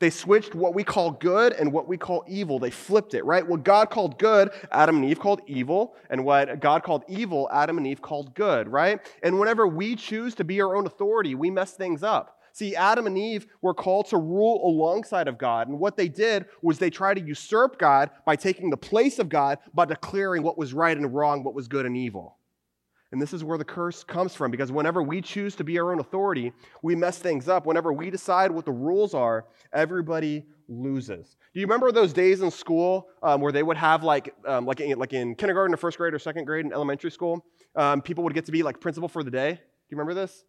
They 0.00 0.10
switched 0.10 0.54
what 0.54 0.74
we 0.74 0.84
call 0.84 1.10
good 1.10 1.52
and 1.54 1.72
what 1.72 1.88
we 1.88 1.96
call 1.96 2.24
evil. 2.28 2.60
They 2.60 2.70
flipped 2.70 3.14
it, 3.14 3.24
right? 3.24 3.46
What 3.46 3.64
God 3.64 3.90
called 3.90 4.18
good, 4.18 4.50
Adam 4.70 4.96
and 4.96 5.04
Eve 5.04 5.18
called 5.18 5.40
evil, 5.46 5.96
and 6.08 6.24
what 6.24 6.60
God 6.60 6.84
called 6.84 7.02
evil, 7.08 7.48
Adam 7.52 7.78
and 7.78 7.86
Eve 7.86 8.00
called 8.00 8.34
good, 8.34 8.68
right? 8.68 9.00
And 9.24 9.40
whenever 9.40 9.66
we 9.66 9.96
choose 9.96 10.36
to 10.36 10.44
be 10.44 10.60
our 10.60 10.76
own 10.76 10.86
authority, 10.86 11.34
we 11.34 11.50
mess 11.50 11.72
things 11.72 12.04
up. 12.04 12.36
See, 12.52 12.74
Adam 12.74 13.06
and 13.06 13.18
Eve 13.18 13.46
were 13.60 13.74
called 13.74 14.06
to 14.06 14.16
rule 14.16 14.66
alongside 14.66 15.28
of 15.28 15.36
God, 15.36 15.68
and 15.68 15.78
what 15.78 15.96
they 15.96 16.08
did 16.08 16.46
was 16.62 16.78
they 16.78 16.90
tried 16.90 17.14
to 17.14 17.20
usurp 17.20 17.78
God 17.78 18.10
by 18.24 18.36
taking 18.36 18.70
the 18.70 18.76
place 18.76 19.18
of 19.18 19.28
God 19.28 19.58
by 19.74 19.84
declaring 19.84 20.42
what 20.42 20.58
was 20.58 20.72
right 20.72 20.96
and 20.96 21.14
wrong, 21.14 21.44
what 21.44 21.54
was 21.54 21.68
good 21.68 21.86
and 21.86 21.96
evil. 21.96 22.37
And 23.10 23.22
this 23.22 23.32
is 23.32 23.42
where 23.42 23.56
the 23.56 23.64
curse 23.64 24.04
comes 24.04 24.34
from 24.34 24.50
because 24.50 24.70
whenever 24.70 25.02
we 25.02 25.22
choose 25.22 25.56
to 25.56 25.64
be 25.64 25.78
our 25.78 25.92
own 25.92 25.98
authority, 25.98 26.52
we 26.82 26.94
mess 26.94 27.18
things 27.18 27.48
up. 27.48 27.64
Whenever 27.64 27.92
we 27.92 28.10
decide 28.10 28.50
what 28.50 28.66
the 28.66 28.72
rules 28.72 29.14
are, 29.14 29.46
everybody 29.72 30.44
loses. 30.68 31.36
Do 31.54 31.60
you 31.60 31.66
remember 31.66 31.90
those 31.90 32.12
days 32.12 32.42
in 32.42 32.50
school 32.50 33.08
um, 33.22 33.40
where 33.40 33.50
they 33.50 33.62
would 33.62 33.78
have, 33.78 34.04
like, 34.04 34.34
um, 34.46 34.66
like, 34.66 34.80
in, 34.80 34.98
like 34.98 35.14
in 35.14 35.34
kindergarten 35.34 35.72
or 35.72 35.78
first 35.78 35.96
grade 35.96 36.12
or 36.12 36.18
second 36.18 36.44
grade 36.44 36.66
in 36.66 36.72
elementary 36.72 37.10
school, 37.10 37.46
um, 37.76 38.02
people 38.02 38.24
would 38.24 38.34
get 38.34 38.44
to 38.44 38.52
be 38.52 38.62
like 38.62 38.78
principal 38.78 39.08
for 39.08 39.22
the 39.22 39.30
day? 39.30 39.52
Do 39.52 39.58
you 39.88 39.96
remember 39.96 40.12
this? 40.12 40.44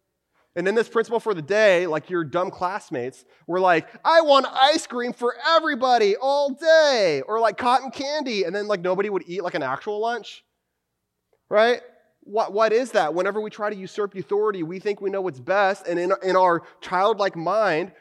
And 0.56 0.66
then 0.66 0.74
this 0.74 0.88
principal 0.88 1.20
for 1.20 1.32
the 1.32 1.42
day, 1.42 1.86
like 1.86 2.10
your 2.10 2.24
dumb 2.24 2.50
classmates, 2.50 3.24
were 3.46 3.60
like, 3.60 3.88
I 4.04 4.20
want 4.20 4.46
ice 4.46 4.86
cream 4.86 5.12
for 5.12 5.34
everybody 5.48 6.16
all 6.16 6.50
day, 6.50 7.22
or 7.26 7.38
like 7.38 7.56
cotton 7.56 7.90
candy. 7.90 8.42
And 8.42 8.54
then 8.54 8.66
like 8.66 8.80
nobody 8.80 9.08
would 9.08 9.22
eat 9.26 9.44
like 9.44 9.54
an 9.54 9.62
actual 9.62 10.00
lunch, 10.00 10.44
right? 11.48 11.80
What, 12.22 12.52
what 12.52 12.72
is 12.72 12.92
that? 12.92 13.14
Whenever 13.14 13.40
we 13.40 13.50
try 13.50 13.70
to 13.70 13.76
usurp 13.76 14.14
authority, 14.14 14.62
we 14.62 14.78
think 14.78 15.00
we 15.00 15.10
know 15.10 15.20
what's 15.20 15.40
best, 15.40 15.86
and 15.86 15.98
in, 15.98 16.12
in 16.22 16.36
our 16.36 16.62
childlike 16.80 17.36
mind, 17.36 17.92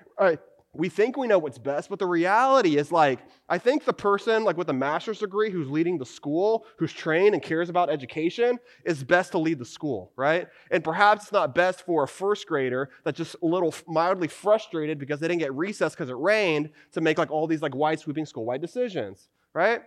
we 0.74 0.88
think 0.88 1.18
we 1.18 1.26
know 1.26 1.40
what's 1.40 1.58
best, 1.58 1.90
but 1.90 1.98
the 1.98 2.06
reality 2.06 2.78
is 2.78 2.92
like, 2.92 3.20
I 3.48 3.58
think 3.58 3.86
the 3.86 3.94
person 3.94 4.44
like 4.44 4.56
with 4.56 4.70
a 4.70 4.74
master's 4.74 5.20
degree 5.20 5.50
who's 5.50 5.68
leading 5.68 5.98
the 5.98 6.06
school, 6.06 6.66
who's 6.78 6.94
trained 6.94 7.34
and 7.34 7.42
cares 7.42 7.70
about 7.70 7.90
education, 7.90 8.60
is 8.86 9.04
best 9.04 9.32
to 9.32 9.40
lead 9.40 9.58
the 9.58 9.66
school, 9.66 10.12
right? 10.16 10.48
And 10.70 10.84
perhaps 10.84 11.24
it's 11.24 11.32
not 11.32 11.56
best 11.56 11.86
for 11.86 12.04
a 12.04 12.08
first 12.08 12.46
grader 12.46 12.92
that's 13.04 13.18
just 13.18 13.36
a 13.42 13.46
little 13.46 13.74
mildly 13.88 14.28
frustrated 14.28 15.00
because 15.00 15.20
they 15.20 15.28
didn't 15.28 15.40
get 15.40 15.54
recess 15.56 15.96
because 15.96 16.10
it 16.10 16.18
rained 16.18 16.70
to 16.92 17.02
make 17.02 17.18
like 17.18 17.32
all 17.32 17.48
these 17.48 17.64
like 17.64 17.74
wide 17.74 18.00
sweeping 18.00 18.28
school-wide 18.28 18.62
decisions, 18.62 19.30
right? 19.54 19.82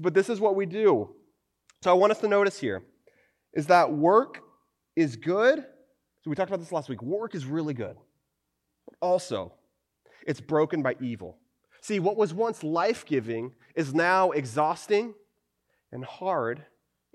But 0.00 0.12
this 0.12 0.28
is 0.28 0.38
what 0.38 0.54
we 0.54 0.66
do. 0.66 1.14
So 1.82 1.90
I 1.90 1.94
want 1.94 2.12
us 2.12 2.18
to 2.18 2.28
notice 2.28 2.60
here 2.60 2.82
is 3.54 3.66
that 3.66 3.92
work 3.92 4.40
is 4.96 5.16
good. 5.16 5.58
So 6.22 6.30
we 6.30 6.36
talked 6.36 6.50
about 6.50 6.60
this 6.60 6.72
last 6.72 6.88
week. 6.88 7.02
Work 7.02 7.34
is 7.34 7.46
really 7.46 7.74
good. 7.74 7.96
Also, 9.00 9.52
it's 10.26 10.40
broken 10.40 10.82
by 10.82 10.96
evil. 11.00 11.38
See, 11.80 11.98
what 11.98 12.16
was 12.16 12.34
once 12.34 12.62
life 12.62 13.06
giving 13.06 13.54
is 13.74 13.94
now 13.94 14.32
exhausting 14.32 15.14
and 15.92 16.04
hard 16.04 16.64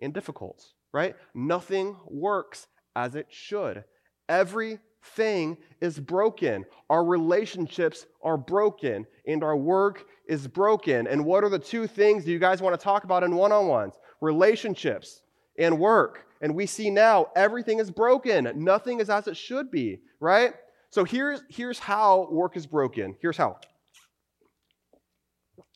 and 0.01 0.13
difficult, 0.13 0.63
right? 0.91 1.15
Nothing 1.33 1.97
works 2.07 2.67
as 2.95 3.15
it 3.15 3.27
should. 3.29 3.83
Everything 4.27 5.57
is 5.81 5.99
broken. 5.99 6.65
Our 6.89 7.05
relationships 7.05 8.07
are 8.23 8.37
broken, 8.37 9.05
and 9.27 9.43
our 9.43 9.55
work 9.55 10.05
is 10.27 10.47
broken. 10.47 11.05
And 11.05 11.25
what 11.25 11.43
are 11.43 11.49
the 11.49 11.59
two 11.59 11.85
things 11.85 12.27
you 12.27 12.39
guys 12.39 12.61
want 12.61 12.77
to 12.77 12.83
talk 12.83 13.03
about 13.03 13.23
in 13.23 13.35
one 13.35 13.51
on 13.51 13.67
ones? 13.67 13.93
Relationships 14.19 15.21
and 15.57 15.79
work. 15.79 16.25
And 16.41 16.55
we 16.55 16.65
see 16.65 16.89
now 16.89 17.27
everything 17.35 17.79
is 17.79 17.89
broken. 17.89 18.51
Nothing 18.55 18.99
is 18.99 19.09
as 19.09 19.27
it 19.27 19.37
should 19.37 19.71
be, 19.71 20.01
right? 20.19 20.53
So 20.89 21.03
here's, 21.03 21.43
here's 21.49 21.79
how 21.79 22.27
work 22.31 22.55
is 22.57 22.65
broken. 22.65 23.15
Here's 23.21 23.37
how. 23.37 23.57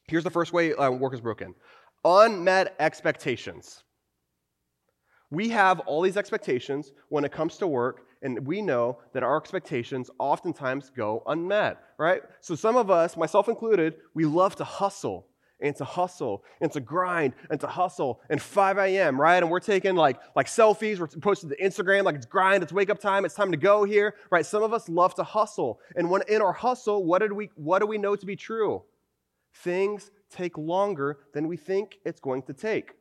Here's 0.08 0.24
the 0.24 0.32
first 0.32 0.54
way 0.54 0.74
uh, 0.74 0.92
work 0.92 1.13
is 1.13 1.22
broken 1.22 1.56
unmet 2.06 2.76
expectations. 2.80 3.84
We 5.32 5.50
have 5.50 5.80
all 5.82 6.02
these 6.02 6.18
expectations 6.18 6.92
when 7.10 7.24
it 7.24 7.32
comes 7.32 7.58
to 7.58 7.68
work, 7.68 8.02
and 8.22 8.48
we 8.48 8.62
know 8.62 9.00
that 9.13 9.22
our 9.22 9.38
expectations 9.38 10.10
oftentimes 10.18 10.89
go 10.96 11.24
unmet, 11.28 11.78
right? 11.98 12.22
So 12.42 12.56
some 12.56 12.76
of 12.76 12.89
us, 12.89 13.15
myself 13.15 13.48
included, 13.48 13.96
we 14.15 14.26
love 14.26 14.56
to 14.56 14.63
hustle 14.63 15.28
and 15.62 15.76
to 15.76 15.84
hustle 15.84 16.43
and 16.62 16.72
to 16.72 16.80
grind 16.80 17.34
and 17.50 17.60
to 17.60 17.67
hustle 17.67 18.22
and 18.30 18.41
5 18.41 18.78
a.m 18.78 19.19
right? 19.19 19.41
And 19.41 19.52
we're 19.52 19.60
taking 19.60 19.95
like 19.95 20.19
like 20.36 20.48
selfies 20.48 21.00
we're 21.00 21.08
posting 21.08 21.50
to 21.50 21.58
instagram 21.58 22.04
like 22.04 22.15
it's 22.15 22.26
grind 22.26 22.63
it's 22.63 22.74
wake 22.74 22.89
up 22.89 23.00
time 23.00 23.26
it's 23.26 23.36
time 23.36 23.52
to 23.52 23.58
go 23.58 23.84
here 23.84 24.15
right? 24.30 24.45
Some 24.45 24.63
of 24.63 24.74
us 24.74 24.89
love 24.89 25.15
to 25.15 25.24
hustle 25.24 25.80
and 25.95 26.10
when 26.10 26.22
in 26.28 26.41
our 26.41 26.54
hustle 26.54 27.04
what 27.04 27.19
did 27.19 27.34
we 27.34 27.50
what 27.56 27.80
do 27.80 27.86
we 27.88 27.98
know 27.98 28.15
to 28.15 28.26
be 28.26 28.36
true? 28.36 28.84
Things 29.54 30.12
take 30.30 30.58
longer 30.58 31.19
than 31.34 31.48
we 31.48 31.58
think 31.58 31.98
it's 32.06 32.19
going 32.19 32.43
to 32.43 32.54
take. 32.54 32.93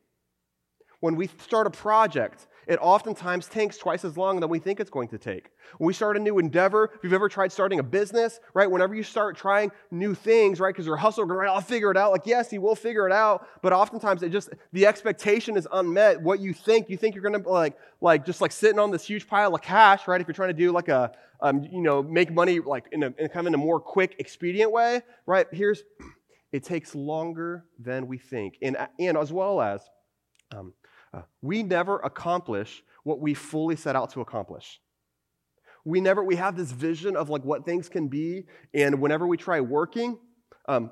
When 0.99 1.15
we 1.15 1.27
start 1.27 1.67
a 1.67 1.69
project 1.69 2.47
it 2.69 2.77
oftentimes 2.83 3.47
takes 3.47 3.79
twice 3.79 4.05
as 4.05 4.15
long 4.15 4.39
than 4.39 4.47
we 4.47 4.59
think 4.59 4.79
it's 4.79 4.91
going 4.91 5.07
to 5.07 5.17
take. 5.17 5.49
When 5.79 5.87
we 5.87 5.93
start 5.93 6.15
a 6.17 6.19
new 6.19 6.37
endeavor, 6.37 6.91
if 6.93 7.03
you've 7.03 7.13
ever 7.13 7.27
tried 7.27 7.51
starting 7.51 7.79
a 7.79 7.83
business, 7.83 8.39
right? 8.53 8.69
Whenever 8.69 8.93
you 8.93 9.01
start 9.01 9.35
trying 9.35 9.71
new 9.89 10.13
things, 10.13 10.59
right? 10.59 10.71
Because 10.71 10.85
you're 10.85 10.95
hustling, 10.95 11.29
right? 11.29 11.49
I'll 11.49 11.61
figure 11.61 11.89
it 11.89 11.97
out. 11.97 12.11
Like, 12.11 12.27
yes, 12.27 12.53
you 12.53 12.61
will 12.61 12.75
figure 12.75 13.07
it 13.07 13.11
out, 13.11 13.47
but 13.63 13.73
oftentimes 13.73 14.21
it 14.21 14.29
just 14.29 14.49
the 14.71 14.85
expectation 14.85 15.57
is 15.57 15.67
unmet. 15.71 16.21
What 16.21 16.41
you 16.41 16.53
think, 16.53 16.91
you 16.91 16.97
think 16.97 17.15
you're 17.15 17.23
gonna 17.23 17.39
like, 17.39 17.75
like 18.01 18.23
just 18.23 18.39
like 18.39 18.51
sitting 18.51 18.77
on 18.77 18.91
this 18.91 19.03
huge 19.03 19.27
pile 19.27 19.55
of 19.55 19.63
cash, 19.63 20.07
right? 20.07 20.21
If 20.21 20.27
you're 20.27 20.35
trying 20.35 20.49
to 20.49 20.53
do 20.53 20.71
like 20.71 20.89
a, 20.89 21.11
um, 21.41 21.63
you 21.63 21.81
know, 21.81 22.03
make 22.03 22.31
money 22.31 22.59
like 22.59 22.85
in 22.91 23.01
a, 23.01 23.07
in 23.17 23.29
kind 23.29 23.39
of 23.39 23.47
in 23.47 23.55
a 23.55 23.57
more 23.57 23.79
quick, 23.79 24.15
expedient 24.19 24.71
way, 24.71 25.01
right? 25.25 25.47
Here's, 25.51 25.81
it 26.51 26.63
takes 26.63 26.93
longer 26.93 27.65
than 27.79 28.05
we 28.05 28.19
think, 28.19 28.59
and 28.61 28.77
and 28.99 29.17
as 29.17 29.33
well 29.33 29.59
as. 29.59 29.81
Um, 30.51 30.73
uh, 31.13 31.21
we 31.41 31.63
never 31.63 31.97
accomplish 31.99 32.83
what 33.03 33.19
we 33.19 33.33
fully 33.33 33.75
set 33.75 33.95
out 33.95 34.11
to 34.11 34.21
accomplish. 34.21 34.79
We 35.85 36.01
never, 36.01 36.23
we 36.23 36.35
have 36.35 36.55
this 36.55 36.71
vision 36.71 37.15
of 37.15 37.29
like 37.29 37.43
what 37.43 37.65
things 37.65 37.89
can 37.89 38.07
be, 38.07 38.45
and 38.73 39.01
whenever 39.01 39.25
we 39.25 39.37
try 39.37 39.61
working, 39.61 40.19
um, 40.67 40.91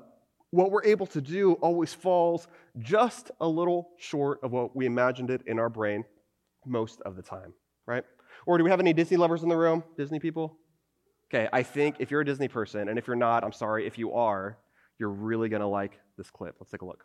what 0.50 0.70
we're 0.70 0.84
able 0.84 1.06
to 1.08 1.20
do 1.20 1.52
always 1.54 1.92
falls 1.92 2.48
just 2.78 3.30
a 3.40 3.46
little 3.46 3.90
short 3.98 4.40
of 4.42 4.52
what 4.52 4.74
we 4.74 4.86
imagined 4.86 5.30
it 5.30 5.42
in 5.46 5.58
our 5.58 5.68
brain 5.68 6.04
most 6.64 7.00
of 7.02 7.16
the 7.16 7.22
time, 7.22 7.52
right? 7.86 8.04
Or 8.46 8.56
do 8.56 8.64
we 8.64 8.70
have 8.70 8.80
any 8.80 8.92
Disney 8.92 9.16
lovers 9.16 9.42
in 9.42 9.48
the 9.48 9.56
room? 9.56 9.84
Disney 9.96 10.18
people? 10.18 10.56
Okay, 11.30 11.48
I 11.52 11.62
think 11.62 11.96
if 11.98 12.10
you're 12.10 12.22
a 12.22 12.24
Disney 12.24 12.48
person, 12.48 12.88
and 12.88 12.98
if 12.98 13.06
you're 13.06 13.16
not, 13.16 13.44
I'm 13.44 13.52
sorry, 13.52 13.86
if 13.86 13.98
you 13.98 14.14
are, 14.14 14.58
you're 14.98 15.10
really 15.10 15.50
to 15.60 15.66
like 15.66 16.00
this 16.16 16.30
clip. 16.30 16.56
Let's 16.58 16.70
take 16.70 16.82
a 16.82 16.86
look. 16.86 17.04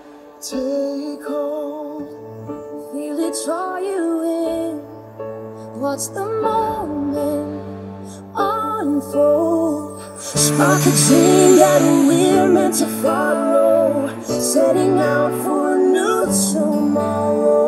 take 0.41 1.23
hold. 1.23 2.09
Feel 2.91 3.19
it 3.19 3.35
draw 3.45 3.77
you 3.77 4.23
in. 4.23 4.81
Watch 5.79 6.07
the 6.15 6.25
moment 6.25 7.61
unfold. 8.35 10.01
Spark 10.19 10.81
a 10.81 10.91
dream 11.05 11.55
that 11.57 11.81
we're 12.07 12.47
meant 12.47 12.75
to 12.75 12.87
follow. 12.87 14.19
Setting 14.23 14.97
out 14.97 15.31
for 15.43 15.75
a 15.75 15.77
new 15.77 16.25
tomorrow. 16.51 17.61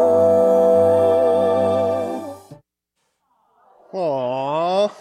Aww. 3.94 4.92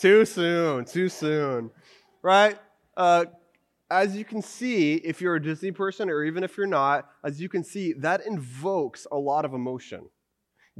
Too 0.00 0.24
soon, 0.24 0.84
too 0.84 1.08
soon. 1.08 1.70
Right? 2.22 2.58
Uh, 2.96 3.26
as 3.90 4.16
you 4.16 4.24
can 4.24 4.42
see, 4.42 4.94
if 4.94 5.20
you're 5.20 5.36
a 5.36 5.42
Disney 5.42 5.70
person 5.70 6.10
or 6.10 6.24
even 6.24 6.42
if 6.42 6.56
you're 6.56 6.66
not, 6.66 7.08
as 7.24 7.40
you 7.40 7.48
can 7.48 7.62
see, 7.62 7.92
that 7.94 8.26
invokes 8.26 9.06
a 9.12 9.16
lot 9.16 9.44
of 9.44 9.54
emotion. 9.54 10.08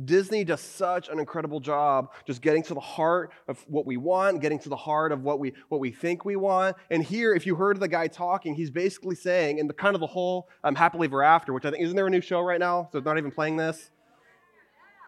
Disney 0.05 0.45
does 0.45 0.61
such 0.61 1.09
an 1.09 1.19
incredible 1.19 1.59
job 1.59 2.12
just 2.27 2.42
getting 2.42 2.62
to 2.64 2.75
the 2.75 2.81
heart 2.81 3.33
of 3.49 3.64
what 3.66 3.87
we 3.87 3.97
want, 3.97 4.42
getting 4.42 4.59
to 4.59 4.69
the 4.69 4.77
heart 4.77 5.11
of 5.11 5.23
what 5.23 5.38
we, 5.38 5.55
what 5.71 5.81
we 5.81 5.90
think 5.90 6.25
we 6.25 6.37
want. 6.37 6.77
And 6.90 7.03
here, 7.03 7.33
if 7.33 7.47
you 7.47 7.55
heard 7.55 7.81
the 7.81 7.88
guy 7.88 8.07
talking, 8.09 8.55
he's 8.55 8.71
basically 8.71 9.14
saying, 9.14 9.59
in 9.59 9.69
the 9.69 9.73
kind 9.73 9.95
of 9.95 10.01
the 10.01 10.07
whole 10.07 10.51
um, 10.64 10.75
Happily 10.75 11.07
Ever 11.07 11.23
After, 11.23 11.55
which 11.55 11.64
I 11.64 11.71
think, 11.71 11.83
isn't 11.83 11.97
there 11.97 12.07
a 12.07 12.11
new 12.11 12.21
show 12.21 12.40
right 12.40 12.61
now? 12.61 12.90
So 12.92 12.99
it's 12.99 13.07
not 13.07 13.16
even 13.16 13.31
playing 13.31 13.57
this? 13.57 13.90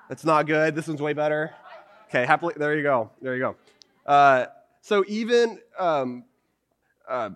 It's 0.09 0.25
not 0.25 0.47
good. 0.47 0.75
This 0.75 0.89
one's 0.89 1.03
way 1.03 1.13
better. 1.13 1.55
Okay, 2.09 2.25
happily, 2.25 2.55
there 2.57 2.75
you 2.75 2.83
go. 2.83 3.11
There 3.21 3.35
you 3.35 3.41
go. 3.41 3.57
Uh, 4.11 4.47
so 4.81 5.05
even 5.07 5.59
um, 5.79 6.25
uh, 7.07 7.31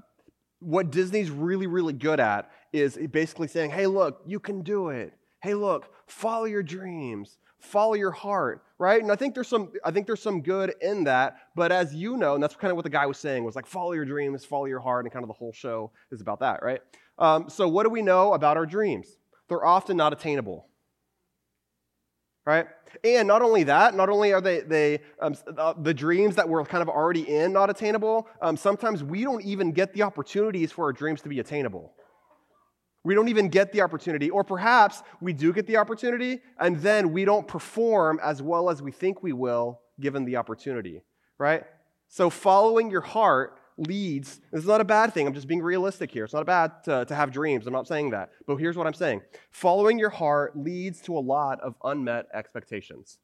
what 0.63 0.91
Disney's 0.91 1.31
really, 1.31 1.67
really 1.67 1.93
good 1.93 2.21
at 2.21 2.51
is 2.73 2.97
basically 3.11 3.49
saying, 3.49 3.71
hey, 3.71 3.87
look, 3.87 4.23
you 4.27 4.41
can 4.41 4.63
do 4.63 4.89
it. 4.89 5.13
Hey, 5.43 5.55
look, 5.55 5.93
follow 6.07 6.45
your 6.45 6.63
dreams, 6.63 7.39
follow 7.59 7.95
your 7.95 8.13
heart, 8.13 8.63
right? 8.79 9.03
And 9.03 9.11
I 9.11 9.17
think 9.17 9.35
there's 9.35 9.49
some, 9.49 9.73
I 9.85 9.91
think 9.91 10.07
there's 10.07 10.23
some 10.23 10.41
good 10.41 10.75
in 10.81 11.05
that. 11.05 11.37
But 11.57 11.73
as 11.73 11.95
you 11.95 12.17
know, 12.17 12.35
and 12.35 12.43
that's 12.43 12.55
kind 12.55 12.71
of 12.71 12.77
what 12.77 12.85
the 12.85 12.91
guy 12.91 13.07
was 13.07 13.19
saying, 13.19 13.45
was 13.45 13.57
like, 13.57 13.67
follow 13.67 13.93
your 13.93 14.05
dreams, 14.05 14.45
follow 14.45 14.67
your 14.67 14.81
heart, 14.81 15.05
and 15.05 15.13
kind 15.13 15.25
of 15.25 15.29
the 15.29 15.35
whole 15.35 15.53
show 15.53 15.91
is 16.11 16.21
about 16.21 16.41
that, 16.41 16.63
right? 16.63 16.81
Um, 17.19 17.51
so 17.51 17.69
what 17.69 17.83
do 17.83 17.91
we 17.91 18.03
know 18.03 18.35
about 18.35 18.57
our 18.57 18.67
dreams? 18.67 19.19
They're 19.49 19.67
often 19.67 19.97
not 19.97 20.13
attainable 20.13 20.67
right? 22.45 22.67
And 23.05 23.27
not 23.27 23.43
only 23.43 23.65
that, 23.65 23.95
not 23.95 24.09
only 24.09 24.33
are 24.33 24.41
they, 24.41 24.61
they 24.61 25.01
um, 25.21 25.35
uh, 25.57 25.75
the 25.79 25.95
dreams 25.95 26.37
that 26.37 26.49
we're 26.49 26.65
kind 26.65 26.83
of 26.83 26.89
already 26.89 27.29
in 27.29 27.53
not 27.53 27.71
attainable, 27.71 28.29
um, 28.41 28.57
sometimes 28.57 29.03
we 29.03 29.23
don't 29.23 29.45
even 29.45 29.73
get 29.73 29.93
the 29.95 30.03
opportunities 30.03 30.73
for 30.73 30.85
our 30.85 30.93
dreams 30.93 31.23
to 31.23 31.29
be 31.29 31.41
attainable. 31.41 31.93
We 33.05 33.15
don't 33.15 33.29
even 33.29 33.49
get 33.49 33.73
the 33.73 33.81
opportunity, 33.81 34.31
or 34.31 34.45
perhaps 34.45 35.03
we 35.21 35.33
do 35.33 35.53
get 35.53 35.67
the 35.67 35.77
opportunity, 35.77 36.41
and 36.59 36.77
then 36.77 37.13
we 37.13 37.25
don't 37.25 37.49
perform 37.49 38.21
as 38.23 38.41
well 38.41 38.71
as 38.71 38.81
we 38.81 38.93
think 38.93 39.23
we 39.23 39.33
will 39.33 39.81
given 40.01 40.25
the 40.25 40.37
opportunity, 40.37 41.03
right? 41.39 41.65
So 42.09 42.31
following 42.31 42.91
your 42.91 43.01
heart 43.01 43.59
leads, 43.77 44.41
this 44.51 44.63
is 44.63 44.67
not 44.67 44.81
a 44.81 44.85
bad 44.85 45.15
thing. 45.15 45.27
I'm 45.27 45.35
just 45.35 45.49
being 45.49 45.63
realistic 45.63 46.11
here. 46.11 46.25
It's 46.25 46.35
not 46.35 46.47
bad 46.47 46.73
to, 46.85 47.05
to 47.05 47.15
have 47.15 47.31
dreams. 47.31 47.67
I'm 47.67 47.73
not 47.73 47.89
saying 47.89 48.11
that. 48.11 48.31
But 48.47 48.57
here's 48.57 48.77
what 48.77 48.87
I'm 48.87 48.95
saying 48.95 49.23
following 49.51 49.99
your 49.99 50.11
heart 50.11 50.57
leads 50.57 51.01
to 51.03 51.17
a 51.17 51.21
lot 51.21 51.61
of 51.61 51.75
unmet 51.85 52.27
expectations. 52.35 53.19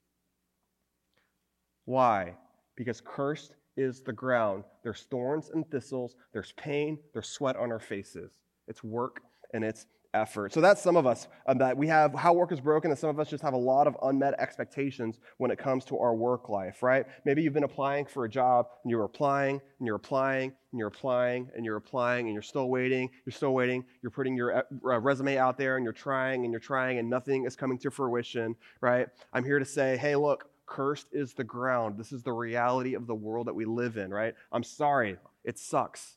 Why? 1.84 2.34
Because 2.76 3.00
cursed 3.00 3.54
is 3.76 4.02
the 4.02 4.12
ground. 4.12 4.64
There's 4.82 5.06
thorns 5.10 5.50
and 5.50 5.68
thistles, 5.70 6.16
there's 6.32 6.52
pain, 6.52 6.98
there's 7.12 7.28
sweat 7.28 7.56
on 7.56 7.72
our 7.72 7.78
faces. 7.78 8.38
It's 8.66 8.84
work 8.84 9.20
and 9.54 9.64
it's 9.64 9.86
effort. 10.14 10.52
So 10.52 10.60
that's 10.60 10.82
some 10.82 10.96
of 10.96 11.06
us 11.06 11.28
um, 11.46 11.58
that 11.58 11.76
we 11.76 11.86
have 11.88 12.14
how 12.14 12.32
work 12.32 12.52
is 12.52 12.60
broken, 12.60 12.90
and 12.90 12.98
some 12.98 13.10
of 13.10 13.20
us 13.20 13.28
just 13.28 13.42
have 13.42 13.52
a 13.52 13.58
lot 13.58 13.86
of 13.86 13.96
unmet 14.02 14.34
expectations 14.38 15.18
when 15.36 15.50
it 15.50 15.58
comes 15.58 15.84
to 15.86 15.98
our 15.98 16.14
work 16.14 16.48
life, 16.48 16.82
right? 16.82 17.06
Maybe 17.24 17.42
you've 17.42 17.52
been 17.52 17.64
applying 17.64 18.06
for 18.06 18.24
a 18.24 18.28
job 18.28 18.68
and 18.84 18.90
you're 18.90 19.04
applying 19.04 19.60
and 19.78 19.86
you're 19.86 19.96
applying 19.96 20.52
and 20.72 20.78
you're 20.78 20.88
applying 20.88 21.50
and 21.54 21.64
you're 21.64 21.76
applying 21.76 22.26
and 22.26 22.34
you're 22.34 22.42
still 22.42 22.68
waiting, 22.68 23.10
you're 23.26 23.32
still 23.32 23.54
waiting, 23.54 23.84
you're 24.02 24.10
putting 24.10 24.36
your 24.36 24.58
uh, 24.58 24.62
resume 24.98 25.36
out 25.36 25.58
there 25.58 25.76
and 25.76 25.84
you're 25.84 25.92
trying 25.92 26.44
and 26.44 26.52
you're 26.52 26.60
trying 26.60 26.98
and 26.98 27.08
nothing 27.08 27.44
is 27.44 27.56
coming 27.56 27.78
to 27.78 27.90
fruition, 27.90 28.56
right? 28.80 29.08
I'm 29.32 29.44
here 29.44 29.58
to 29.58 29.64
say, 29.64 29.96
hey, 29.96 30.16
look, 30.16 30.50
cursed 30.66 31.08
is 31.12 31.32
the 31.34 31.44
ground. 31.44 31.98
This 31.98 32.12
is 32.12 32.22
the 32.22 32.32
reality 32.32 32.94
of 32.94 33.06
the 33.06 33.14
world 33.14 33.46
that 33.46 33.54
we 33.54 33.64
live 33.64 33.96
in, 33.96 34.10
right? 34.10 34.34
I'm 34.52 34.62
sorry, 34.64 35.16
it 35.44 35.58
sucks. 35.58 36.16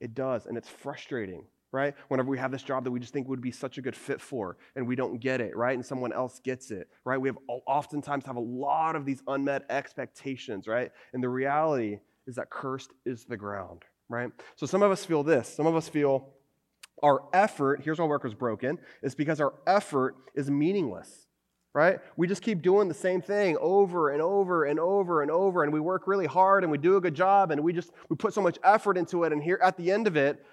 It 0.00 0.14
does, 0.14 0.46
and 0.46 0.58
it's 0.58 0.68
frustrating 0.68 1.44
right? 1.72 1.94
Whenever 2.08 2.28
we 2.28 2.38
have 2.38 2.52
this 2.52 2.62
job 2.62 2.84
that 2.84 2.90
we 2.90 3.00
just 3.00 3.12
think 3.12 3.26
would 3.28 3.40
be 3.40 3.50
such 3.50 3.78
a 3.78 3.82
good 3.82 3.96
fit 3.96 4.20
for 4.20 4.58
and 4.76 4.86
we 4.86 4.94
don't 4.94 5.18
get 5.18 5.40
it, 5.40 5.56
right? 5.56 5.74
And 5.74 5.84
someone 5.84 6.12
else 6.12 6.38
gets 6.38 6.70
it, 6.70 6.88
right? 7.04 7.18
We 7.18 7.28
have 7.28 7.38
oftentimes 7.66 8.26
have 8.26 8.36
a 8.36 8.40
lot 8.40 8.94
of 8.94 9.06
these 9.06 9.22
unmet 9.26 9.64
expectations, 9.70 10.68
right? 10.68 10.92
And 11.14 11.22
the 11.22 11.30
reality 11.30 11.98
is 12.26 12.36
that 12.36 12.50
cursed 12.50 12.92
is 13.06 13.24
the 13.24 13.36
ground, 13.36 13.82
right? 14.08 14.30
So 14.56 14.66
some 14.66 14.82
of 14.82 14.90
us 14.90 15.04
feel 15.04 15.22
this. 15.22 15.48
Some 15.48 15.66
of 15.66 15.74
us 15.74 15.88
feel 15.88 16.28
our 17.02 17.24
effort, 17.32 17.80
here's 17.82 17.98
why 17.98 18.04
work 18.04 18.22
was 18.22 18.34
broken, 18.34 18.78
is 19.02 19.14
because 19.14 19.40
our 19.40 19.54
effort 19.66 20.16
is 20.34 20.50
meaningless. 20.50 21.26
Right? 21.74 22.00
We 22.18 22.26
just 22.26 22.42
keep 22.42 22.60
doing 22.60 22.88
the 22.88 22.92
same 22.92 23.22
thing 23.22 23.56
over 23.58 24.10
and 24.10 24.20
over 24.20 24.66
and 24.66 24.78
over 24.78 25.22
and 25.22 25.30
over, 25.30 25.64
and 25.64 25.72
we 25.72 25.80
work 25.80 26.06
really 26.06 26.26
hard 26.26 26.64
and 26.64 26.70
we 26.70 26.76
do 26.76 26.98
a 26.98 27.00
good 27.00 27.14
job 27.14 27.50
and 27.50 27.62
we 27.64 27.72
just 27.72 27.92
we 28.10 28.16
put 28.16 28.34
so 28.34 28.42
much 28.42 28.58
effort 28.62 28.98
into 28.98 29.24
it, 29.24 29.32
and 29.32 29.42
here 29.42 29.58
at 29.62 29.78
the 29.78 29.90
end 29.90 30.06
of 30.06 30.14
it, 30.14 30.44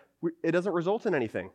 it 0.43 0.51
doesn't 0.51 0.73
result 0.73 1.05
in 1.05 1.15
anything. 1.15 1.49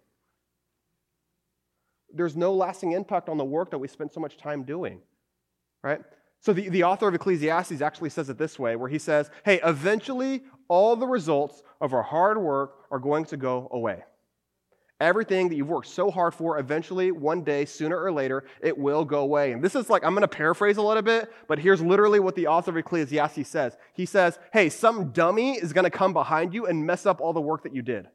There's 2.12 2.36
no 2.36 2.54
lasting 2.54 2.92
impact 2.92 3.28
on 3.28 3.38
the 3.38 3.44
work 3.44 3.70
that 3.70 3.78
we 3.78 3.88
spend 3.88 4.12
so 4.12 4.20
much 4.20 4.36
time 4.36 4.62
doing, 4.62 5.00
right? 5.82 6.00
So 6.40 6.52
the, 6.52 6.68
the 6.68 6.84
author 6.84 7.08
of 7.08 7.14
Ecclesiastes 7.14 7.80
actually 7.80 8.10
says 8.10 8.28
it 8.28 8.38
this 8.38 8.58
way, 8.58 8.76
where 8.76 8.88
he 8.88 8.98
says, 8.98 9.30
hey, 9.44 9.60
eventually 9.64 10.42
all 10.68 10.94
the 10.94 11.06
results 11.06 11.62
of 11.80 11.92
our 11.92 12.02
hard 12.02 12.38
work 12.38 12.76
are 12.90 12.98
going 12.98 13.24
to 13.26 13.36
go 13.36 13.68
away. 13.72 14.04
Everything 15.00 15.48
that 15.48 15.56
you've 15.56 15.68
worked 15.68 15.88
so 15.88 16.10
hard 16.10 16.34
for, 16.34 16.58
eventually, 16.58 17.10
one 17.10 17.42
day, 17.42 17.64
sooner 17.64 18.00
or 18.00 18.12
later, 18.12 18.44
it 18.62 18.78
will 18.78 19.04
go 19.04 19.20
away. 19.20 19.52
And 19.52 19.62
this 19.62 19.74
is 19.74 19.90
like, 19.90 20.04
I'm 20.04 20.14
going 20.14 20.22
to 20.22 20.28
paraphrase 20.28 20.76
a 20.76 20.82
little 20.82 21.02
bit, 21.02 21.32
but 21.48 21.58
here's 21.58 21.82
literally 21.82 22.20
what 22.20 22.36
the 22.36 22.46
author 22.46 22.70
of 22.70 22.76
Ecclesiastes 22.76 23.48
says. 23.48 23.76
He 23.94 24.06
says, 24.06 24.38
Hey, 24.52 24.68
some 24.68 25.10
dummy 25.10 25.56
is 25.56 25.72
going 25.72 25.84
to 25.84 25.90
come 25.90 26.12
behind 26.12 26.54
you 26.54 26.66
and 26.66 26.86
mess 26.86 27.06
up 27.06 27.20
all 27.20 27.32
the 27.32 27.40
work 27.40 27.64
that 27.64 27.74
you 27.74 27.82
did. 27.82 28.06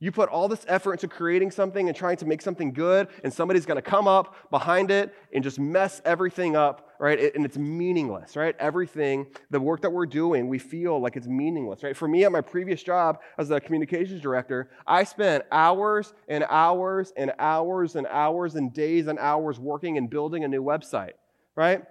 You 0.00 0.12
put 0.12 0.28
all 0.28 0.46
this 0.46 0.64
effort 0.68 0.92
into 0.92 1.08
creating 1.08 1.50
something 1.50 1.88
and 1.88 1.96
trying 1.96 2.18
to 2.18 2.26
make 2.26 2.40
something 2.40 2.72
good, 2.72 3.08
and 3.24 3.32
somebody's 3.32 3.66
going 3.66 3.76
to 3.76 3.82
come 3.82 4.06
up 4.06 4.48
behind 4.50 4.92
it 4.92 5.12
and 5.34 5.42
just 5.42 5.58
mess 5.58 6.00
everything 6.04 6.54
up, 6.54 6.88
right? 7.00 7.34
And 7.34 7.44
it's 7.44 7.58
meaningless, 7.58 8.36
right? 8.36 8.54
Everything, 8.60 9.26
the 9.50 9.58
work 9.58 9.82
that 9.82 9.90
we're 9.90 10.06
doing, 10.06 10.48
we 10.48 10.60
feel 10.60 11.00
like 11.00 11.16
it's 11.16 11.26
meaningless, 11.26 11.82
right? 11.82 11.96
For 11.96 12.06
me 12.06 12.24
at 12.24 12.30
my 12.30 12.40
previous 12.40 12.80
job 12.80 13.18
as 13.38 13.50
a 13.50 13.60
communications 13.60 14.20
director, 14.20 14.70
I 14.86 15.02
spent 15.02 15.44
hours 15.50 16.14
and 16.28 16.44
hours 16.48 17.12
and 17.16 17.32
hours 17.40 17.96
and 17.96 18.06
hours 18.06 18.54
and 18.54 18.72
days 18.72 19.08
and 19.08 19.18
hours 19.18 19.58
working 19.58 19.98
and 19.98 20.08
building 20.08 20.44
a 20.44 20.48
new 20.48 20.62
website, 20.62 21.14
right? 21.56 21.82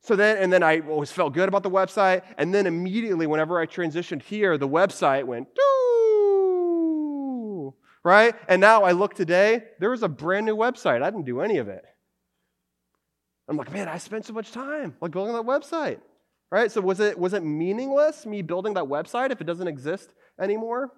So 0.00 0.16
then, 0.16 0.38
and 0.38 0.50
then 0.50 0.62
I 0.62 0.80
always 0.80 1.12
felt 1.12 1.34
good 1.34 1.48
about 1.48 1.62
the 1.62 1.70
website, 1.70 2.22
and 2.38 2.52
then 2.54 2.66
immediately, 2.66 3.26
whenever 3.26 3.60
I 3.60 3.66
transitioned 3.66 4.22
here, 4.22 4.56
the 4.56 4.66
website 4.66 5.24
went, 5.24 5.54
doo 5.54 5.81
right? 8.04 8.34
And 8.48 8.60
now 8.60 8.84
I 8.84 8.92
look 8.92 9.14
today, 9.14 9.64
there 9.78 9.90
was 9.90 10.02
a 10.02 10.08
brand 10.08 10.46
new 10.46 10.56
website. 10.56 11.02
I 11.02 11.10
didn't 11.10 11.26
do 11.26 11.40
any 11.40 11.58
of 11.58 11.68
it. 11.68 11.84
I'm 13.48 13.56
like, 13.56 13.72
man, 13.72 13.88
I 13.88 13.98
spent 13.98 14.24
so 14.24 14.32
much 14.32 14.52
time 14.52 14.96
like 15.00 15.10
building 15.10 15.34
that 15.34 15.44
website, 15.44 16.00
right? 16.50 16.70
So 16.70 16.80
was 16.80 17.00
it 17.00 17.18
was 17.18 17.34
it 17.34 17.42
meaningless 17.42 18.24
me 18.24 18.40
building 18.40 18.74
that 18.74 18.84
website 18.84 19.30
if 19.30 19.40
it 19.40 19.44
doesn't 19.44 19.68
exist 19.68 20.14
anymore, 20.40 20.92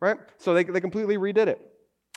right? 0.00 0.16
So 0.38 0.54
they 0.54 0.64
they 0.64 0.80
completely 0.80 1.16
redid 1.16 1.48
it. 1.48 1.60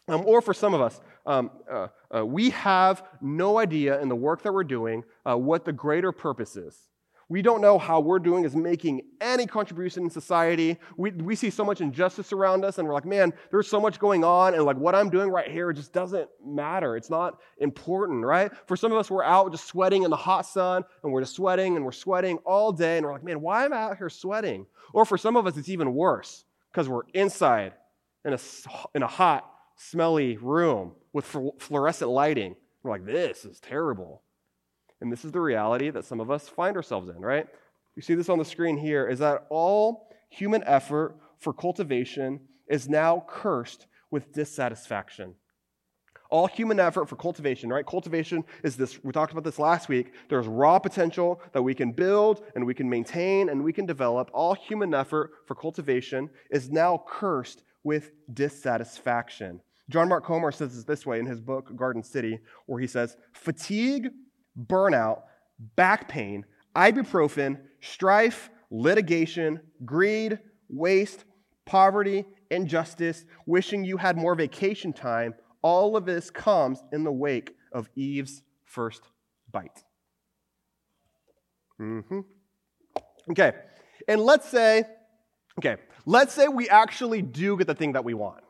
Um, 0.07 0.23
or 0.25 0.41
for 0.41 0.55
some 0.55 0.73
of 0.73 0.81
us, 0.81 0.99
um, 1.25 1.51
uh, 1.69 1.87
uh, 2.15 2.25
we 2.25 2.49
have 2.51 3.03
no 3.21 3.59
idea 3.59 4.01
in 4.01 4.09
the 4.09 4.15
work 4.15 4.41
that 4.43 4.53
we're 4.53 4.63
doing 4.63 5.03
uh, 5.29 5.37
what 5.37 5.65
the 5.65 5.73
greater 5.73 6.11
purpose 6.11 6.55
is. 6.55 6.88
We 7.31 7.43
don't 7.43 7.61
know 7.61 7.77
how 7.77 7.99
we're 7.99 8.17
doing 8.17 8.43
is 8.43 8.55
making 8.55 9.01
any 9.21 9.45
contribution 9.45 10.03
in 10.03 10.09
society. 10.09 10.79
We, 10.97 11.11
we 11.11 11.35
see 11.35 11.51
so 11.51 11.63
much 11.63 11.79
injustice 11.79 12.33
around 12.33 12.65
us, 12.65 12.79
and 12.79 12.87
we're 12.87 12.95
like, 12.95 13.05
man, 13.05 13.33
there's 13.51 13.67
so 13.67 13.79
much 13.79 13.99
going 13.99 14.23
on, 14.23 14.55
and 14.55 14.63
like 14.65 14.77
what 14.77 14.95
I'm 14.95 15.11
doing 15.11 15.29
right 15.29 15.49
here 15.49 15.71
just 15.71 15.93
doesn't 15.93 16.27
matter. 16.43 16.97
It's 16.97 17.11
not 17.11 17.39
important, 17.59 18.25
right? 18.25 18.51
For 18.65 18.75
some 18.75 18.91
of 18.91 18.97
us, 18.97 19.11
we're 19.11 19.23
out 19.23 19.51
just 19.51 19.67
sweating 19.67 20.03
in 20.03 20.09
the 20.09 20.17
hot 20.17 20.47
sun, 20.47 20.83
and 21.03 21.13
we're 21.13 21.21
just 21.21 21.35
sweating 21.35 21.75
and 21.75 21.85
we're 21.85 21.91
sweating 21.91 22.39
all 22.45 22.71
day, 22.71 22.97
and 22.97 23.05
we're 23.05 23.13
like, 23.13 23.23
man, 23.23 23.41
why 23.41 23.63
am 23.63 23.73
I 23.73 23.77
out 23.77 23.97
here 23.97 24.09
sweating? 24.09 24.65
Or 24.91 25.05
for 25.05 25.17
some 25.17 25.37
of 25.37 25.45
us, 25.45 25.55
it's 25.55 25.69
even 25.69 25.93
worse 25.93 26.45
because 26.71 26.89
we're 26.89 27.03
inside 27.13 27.73
in 28.25 28.33
a, 28.33 28.39
in 28.95 29.03
a 29.03 29.07
hot, 29.07 29.49
smelly 29.75 30.37
room 30.37 30.93
with 31.13 31.25
fluorescent 31.59 32.09
lighting. 32.09 32.55
We're 32.81 32.91
like, 32.91 33.05
this 33.05 33.45
is 33.45 33.59
terrible. 33.59 34.23
And 35.01 35.11
this 35.11 35.23
is 35.23 35.31
the 35.31 35.41
reality 35.41 35.89
that 35.89 36.05
some 36.05 36.19
of 36.19 36.29
us 36.29 36.49
find 36.49 36.75
ourselves 36.75 37.09
in, 37.09 37.21
right? 37.21 37.47
You 37.95 38.01
see 38.01 38.15
this 38.15 38.29
on 38.29 38.37
the 38.37 38.45
screen 38.45 38.77
here 38.77 39.07
is 39.07 39.19
that 39.19 39.45
all 39.49 40.09
human 40.29 40.63
effort 40.65 41.15
for 41.39 41.53
cultivation 41.53 42.41
is 42.67 42.87
now 42.87 43.25
cursed 43.27 43.87
with 44.11 44.31
dissatisfaction. 44.33 45.35
All 46.29 46.45
human 46.45 46.79
effort 46.79 47.09
for 47.09 47.15
cultivation, 47.15 47.69
right? 47.71 47.85
Cultivation 47.85 48.43
is 48.63 48.77
this, 48.77 49.03
we 49.03 49.11
talked 49.11 49.31
about 49.31 49.43
this 49.43 49.57
last 49.57 49.89
week. 49.89 50.13
There's 50.29 50.45
raw 50.45 50.77
potential 50.77 51.41
that 51.53 51.63
we 51.63 51.73
can 51.73 51.91
build 51.91 52.43
and 52.53 52.65
we 52.65 52.75
can 52.75 52.87
maintain 52.87 53.49
and 53.49 53.63
we 53.63 53.73
can 53.73 53.87
develop. 53.87 54.29
All 54.31 54.53
human 54.53 54.93
effort 54.93 55.31
for 55.47 55.55
cultivation 55.55 56.29
is 56.51 56.69
now 56.69 57.03
cursed 57.07 57.63
with 57.83 58.11
dissatisfaction. 58.31 59.61
John 59.89 60.07
Mark 60.07 60.23
Comer 60.23 60.51
says 60.51 60.75
this 60.75 60.83
this 60.83 61.05
way 61.05 61.19
in 61.19 61.25
his 61.25 61.41
book, 61.41 61.75
Garden 61.75 62.03
City, 62.03 62.39
where 62.67 62.79
he 62.79 62.85
says, 62.85 63.17
Fatigue 63.33 64.09
burnout, 64.67 65.21
back 65.75 66.07
pain, 66.07 66.45
ibuprofen, 66.75 67.59
strife, 67.81 68.49
litigation, 68.71 69.59
greed, 69.85 70.39
waste, 70.69 71.25
poverty, 71.65 72.25
injustice, 72.51 73.25
wishing 73.45 73.83
you 73.83 73.97
had 73.97 74.17
more 74.17 74.35
vacation 74.35 74.93
time, 74.93 75.33
all 75.61 75.95
of 75.95 76.05
this 76.05 76.29
comes 76.29 76.83
in 76.91 77.03
the 77.03 77.11
wake 77.11 77.55
of 77.71 77.89
Eve's 77.95 78.41
first 78.63 79.03
bite. 79.51 79.83
Mm-hmm. 81.79 82.19
Okay, 83.31 83.51
and 84.07 84.21
let's 84.21 84.49
say, 84.49 84.83
okay, 85.59 85.77
let's 86.05 86.33
say 86.33 86.47
we 86.47 86.69
actually 86.69 87.21
do 87.21 87.55
get 87.57 87.67
the 87.67 87.75
thing 87.75 87.93
that 87.93 88.03
we 88.03 88.13
want. 88.13 88.43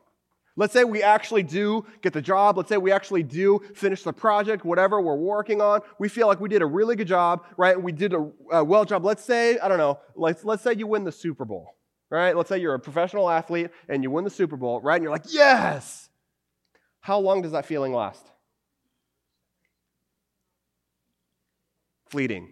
Let's 0.59 0.73
say 0.73 0.83
we 0.83 1.01
actually 1.01 1.43
do 1.43 1.85
get 2.01 2.11
the 2.11 2.21
job. 2.21 2.57
Let's 2.57 2.67
say 2.67 2.75
we 2.75 2.91
actually 2.91 3.23
do 3.23 3.61
finish 3.73 4.03
the 4.03 4.11
project, 4.11 4.65
whatever 4.65 4.99
we're 4.99 5.15
working 5.15 5.61
on. 5.61 5.79
We 5.99 6.09
feel 6.09 6.27
like 6.27 6.41
we 6.41 6.49
did 6.49 6.61
a 6.61 6.65
really 6.65 6.97
good 6.97 7.07
job, 7.07 7.45
right? 7.55 7.81
We 7.81 7.93
did 7.93 8.13
a, 8.13 8.29
a 8.51 8.61
well 8.61 8.83
job. 8.83 9.05
Let's 9.05 9.23
say, 9.23 9.57
I 9.59 9.69
don't 9.69 9.77
know, 9.77 9.99
let's, 10.17 10.43
let's 10.43 10.61
say 10.61 10.73
you 10.73 10.85
win 10.85 11.05
the 11.05 11.13
Super 11.13 11.45
Bowl, 11.45 11.77
right? 12.09 12.35
Let's 12.35 12.49
say 12.49 12.57
you're 12.57 12.73
a 12.73 12.79
professional 12.79 13.29
athlete 13.29 13.69
and 13.87 14.03
you 14.03 14.11
win 14.11 14.25
the 14.25 14.29
Super 14.29 14.57
Bowl, 14.57 14.81
right? 14.81 14.95
And 14.95 15.03
you're 15.03 15.13
like, 15.13 15.27
yes! 15.29 16.09
How 16.99 17.19
long 17.19 17.41
does 17.41 17.53
that 17.53 17.65
feeling 17.65 17.93
last? 17.93 18.29
Fleeting. 22.09 22.51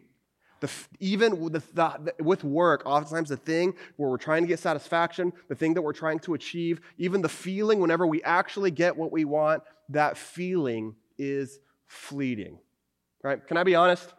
The, 0.59 0.71
even 0.99 1.39
with, 1.39 1.73
the, 1.75 2.13
with 2.19 2.43
work, 2.43 2.83
oftentimes 2.85 3.29
the 3.29 3.37
thing 3.37 3.75
where 3.97 4.09
we're 4.09 4.17
trying 4.17 4.41
to 4.41 4.47
get 4.47 4.59
satisfaction, 4.59 5.31
the 5.49 5.55
thing 5.55 5.75
that 5.75 5.81
we're 5.81 5.93
trying 5.93 6.19
to 6.19 6.33
achieve, 6.33 6.81
even 6.97 7.21
the 7.21 7.29
feeling 7.29 7.79
whenever 7.79 8.07
we 8.07 8.23
actually 8.23 8.71
get 8.71 8.95
what 8.95 9.11
we 9.11 9.23
want, 9.23 9.63
that 9.89 10.17
feeling 10.17 10.95
is 11.17 11.59
fleeting. 11.85 12.59
Right? 13.23 13.45
Can 13.45 13.57
I 13.57 13.63
be 13.63 13.75
honest? 13.75 14.13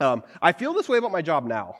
Um, 0.00 0.24
I 0.40 0.52
feel 0.52 0.72
this 0.72 0.88
way 0.88 0.98
about 0.98 1.12
my 1.12 1.22
job 1.22 1.46
now, 1.46 1.76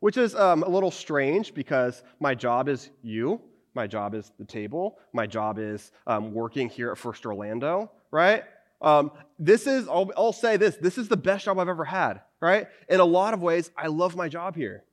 which 0.00 0.16
is 0.16 0.34
um, 0.34 0.62
a 0.62 0.68
little 0.68 0.90
strange 0.90 1.54
because 1.54 2.02
my 2.20 2.34
job 2.34 2.68
is 2.68 2.90
you. 3.02 3.40
My 3.74 3.86
job 3.86 4.14
is 4.14 4.32
the 4.38 4.44
table. 4.44 4.98
My 5.12 5.26
job 5.26 5.58
is 5.58 5.92
um, 6.06 6.32
working 6.32 6.68
here 6.68 6.90
at 6.90 6.98
First 6.98 7.24
Orlando, 7.24 7.90
right? 8.10 8.44
Um, 8.80 9.10
this 9.38 9.66
is, 9.66 9.88
I'll, 9.88 10.10
I'll 10.16 10.32
say 10.32 10.56
this, 10.56 10.76
this 10.76 10.98
is 10.98 11.08
the 11.08 11.16
best 11.16 11.44
job 11.44 11.58
I've 11.58 11.68
ever 11.68 11.84
had, 11.84 12.20
right? 12.40 12.68
In 12.88 13.00
a 13.00 13.04
lot 13.04 13.34
of 13.34 13.42
ways, 13.42 13.70
I 13.76 13.88
love 13.88 14.16
my 14.16 14.28
job 14.28 14.56
here. 14.56 14.84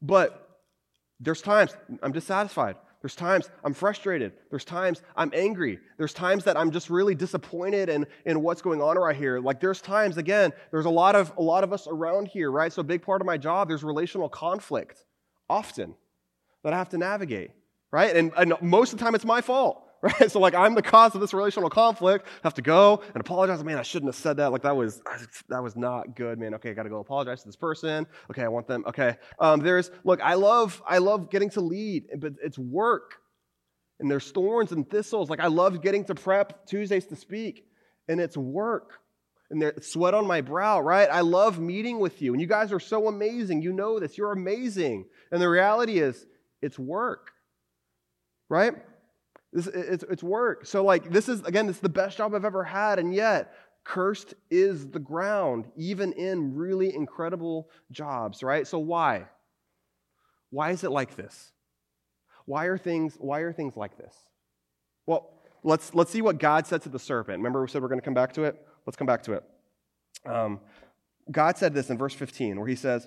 But 0.00 0.60
there's 1.20 1.42
times 1.42 1.76
I'm 2.02 2.12
dissatisfied. 2.12 2.76
There's 3.00 3.14
times 3.14 3.50
I'm 3.62 3.74
frustrated. 3.74 4.32
There's 4.48 4.64
times 4.64 5.02
I'm 5.14 5.30
angry. 5.34 5.78
There's 5.98 6.14
times 6.14 6.44
that 6.44 6.56
I'm 6.56 6.70
just 6.70 6.88
really 6.88 7.14
disappointed 7.14 7.90
in, 7.90 8.06
in 8.24 8.40
what's 8.40 8.62
going 8.62 8.80
on 8.80 8.96
right 8.96 9.14
here. 9.14 9.40
Like 9.40 9.60
there's 9.60 9.82
times, 9.82 10.16
again, 10.16 10.52
there's 10.70 10.86
a 10.86 10.90
lot 10.90 11.14
of 11.14 11.30
a 11.36 11.42
lot 11.42 11.64
of 11.64 11.72
us 11.74 11.86
around 11.86 12.28
here, 12.28 12.50
right? 12.50 12.72
So 12.72 12.80
a 12.80 12.84
big 12.84 13.02
part 13.02 13.20
of 13.20 13.26
my 13.26 13.36
job, 13.36 13.68
there's 13.68 13.84
relational 13.84 14.30
conflict 14.30 15.04
often 15.50 15.94
that 16.62 16.72
I 16.72 16.78
have 16.78 16.88
to 16.90 16.98
navigate, 16.98 17.50
right? 17.90 18.16
And, 18.16 18.32
and 18.38 18.54
most 18.62 18.94
of 18.94 18.98
the 18.98 19.04
time 19.04 19.14
it's 19.14 19.26
my 19.26 19.42
fault 19.42 19.82
right? 20.04 20.30
So 20.34 20.38
like 20.38 20.54
I'm 20.54 20.74
the 20.74 20.82
cause 20.82 21.14
of 21.14 21.20
this 21.20 21.32
relational 21.32 21.70
conflict. 21.70 22.26
I 22.26 22.40
have 22.44 22.54
to 22.54 22.62
go 22.62 23.02
and 23.14 23.20
apologize. 23.20 23.62
Man, 23.64 23.78
I 23.78 23.82
shouldn't 23.82 24.08
have 24.08 24.20
said 24.20 24.36
that. 24.36 24.52
Like 24.52 24.62
that 24.62 24.76
was 24.76 25.02
that 25.48 25.62
was 25.62 25.76
not 25.76 26.14
good, 26.14 26.38
man. 26.38 26.54
Okay, 26.54 26.70
I 26.70 26.72
got 26.74 26.82
to 26.84 26.88
go 26.88 26.98
apologize 27.00 27.40
to 27.42 27.48
this 27.48 27.56
person. 27.56 28.06
Okay, 28.30 28.42
I 28.42 28.48
want 28.48 28.66
them. 28.66 28.84
Okay, 28.86 29.16
um, 29.38 29.60
there's 29.60 29.90
look. 30.04 30.20
I 30.20 30.34
love 30.34 30.82
I 30.86 30.98
love 30.98 31.30
getting 31.30 31.50
to 31.50 31.60
lead, 31.60 32.04
but 32.18 32.34
it's 32.42 32.58
work, 32.58 33.14
and 33.98 34.10
there's 34.10 34.30
thorns 34.30 34.72
and 34.72 34.88
thistles. 34.88 35.30
Like 35.30 35.40
I 35.40 35.46
love 35.46 35.80
getting 35.82 36.04
to 36.06 36.14
prep 36.14 36.66
Tuesdays 36.66 37.06
to 37.06 37.16
speak, 37.16 37.66
and 38.08 38.20
it's 38.20 38.36
work. 38.36 39.00
And 39.50 39.60
there's 39.60 39.86
sweat 39.86 40.14
on 40.14 40.26
my 40.26 40.40
brow, 40.40 40.80
right? 40.80 41.08
I 41.08 41.20
love 41.20 41.60
meeting 41.60 42.00
with 42.00 42.22
you. 42.22 42.32
And 42.32 42.40
you 42.40 42.46
guys 42.46 42.72
are 42.72 42.80
so 42.80 43.08
amazing. 43.08 43.60
You 43.62 43.72
know 43.74 44.00
this. 44.00 44.16
You're 44.16 44.32
amazing. 44.32 45.04
And 45.30 45.40
the 45.40 45.48
reality 45.48 45.98
is, 45.98 46.26
it's 46.62 46.78
work, 46.78 47.30
right? 48.48 48.74
This, 49.54 49.68
it's, 49.68 50.04
it's 50.10 50.22
work. 50.22 50.66
So, 50.66 50.84
like, 50.84 51.10
this 51.10 51.28
is, 51.28 51.40
again, 51.44 51.68
this 51.68 51.76
is 51.76 51.82
the 51.82 51.88
best 51.88 52.18
job 52.18 52.34
I've 52.34 52.44
ever 52.44 52.64
had, 52.64 52.98
and 52.98 53.14
yet, 53.14 53.54
cursed 53.84 54.34
is 54.50 54.88
the 54.88 54.98
ground, 54.98 55.66
even 55.76 56.12
in 56.12 56.56
really 56.56 56.92
incredible 56.92 57.70
jobs, 57.92 58.42
right? 58.42 58.66
So, 58.66 58.80
why? 58.80 59.26
Why 60.50 60.72
is 60.72 60.82
it 60.82 60.90
like 60.90 61.14
this? 61.14 61.52
Why 62.46 62.64
are 62.66 62.76
things, 62.76 63.14
why 63.18 63.40
are 63.40 63.52
things 63.52 63.76
like 63.76 63.96
this? 63.96 64.14
Well, 65.06 65.30
let's, 65.62 65.94
let's 65.94 66.10
see 66.10 66.20
what 66.20 66.38
God 66.38 66.66
said 66.66 66.82
to 66.82 66.88
the 66.88 66.98
serpent. 66.98 67.38
Remember, 67.38 67.62
we 67.62 67.68
said 67.68 67.80
we're 67.80 67.88
going 67.88 68.00
to 68.00 68.04
come 68.04 68.14
back 68.14 68.32
to 68.34 68.42
it? 68.42 68.60
Let's 68.86 68.96
come 68.96 69.06
back 69.06 69.22
to 69.24 69.34
it. 69.34 69.44
Um, 70.26 70.60
God 71.30 71.56
said 71.56 71.74
this 71.74 71.90
in 71.90 71.96
verse 71.96 72.14
15, 72.14 72.58
where 72.58 72.68
he 72.68 72.76
says, 72.76 73.06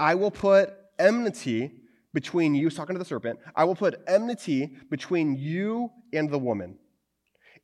I 0.00 0.14
will 0.14 0.30
put 0.30 0.72
enmity 0.98 1.72
between 2.14 2.54
you, 2.54 2.70
talking 2.70 2.94
to 2.94 2.98
the 2.98 3.04
serpent, 3.04 3.38
I 3.54 3.64
will 3.64 3.74
put 3.74 4.00
enmity 4.06 4.70
between 4.88 5.34
you 5.34 5.90
and 6.12 6.30
the 6.30 6.38
woman, 6.38 6.78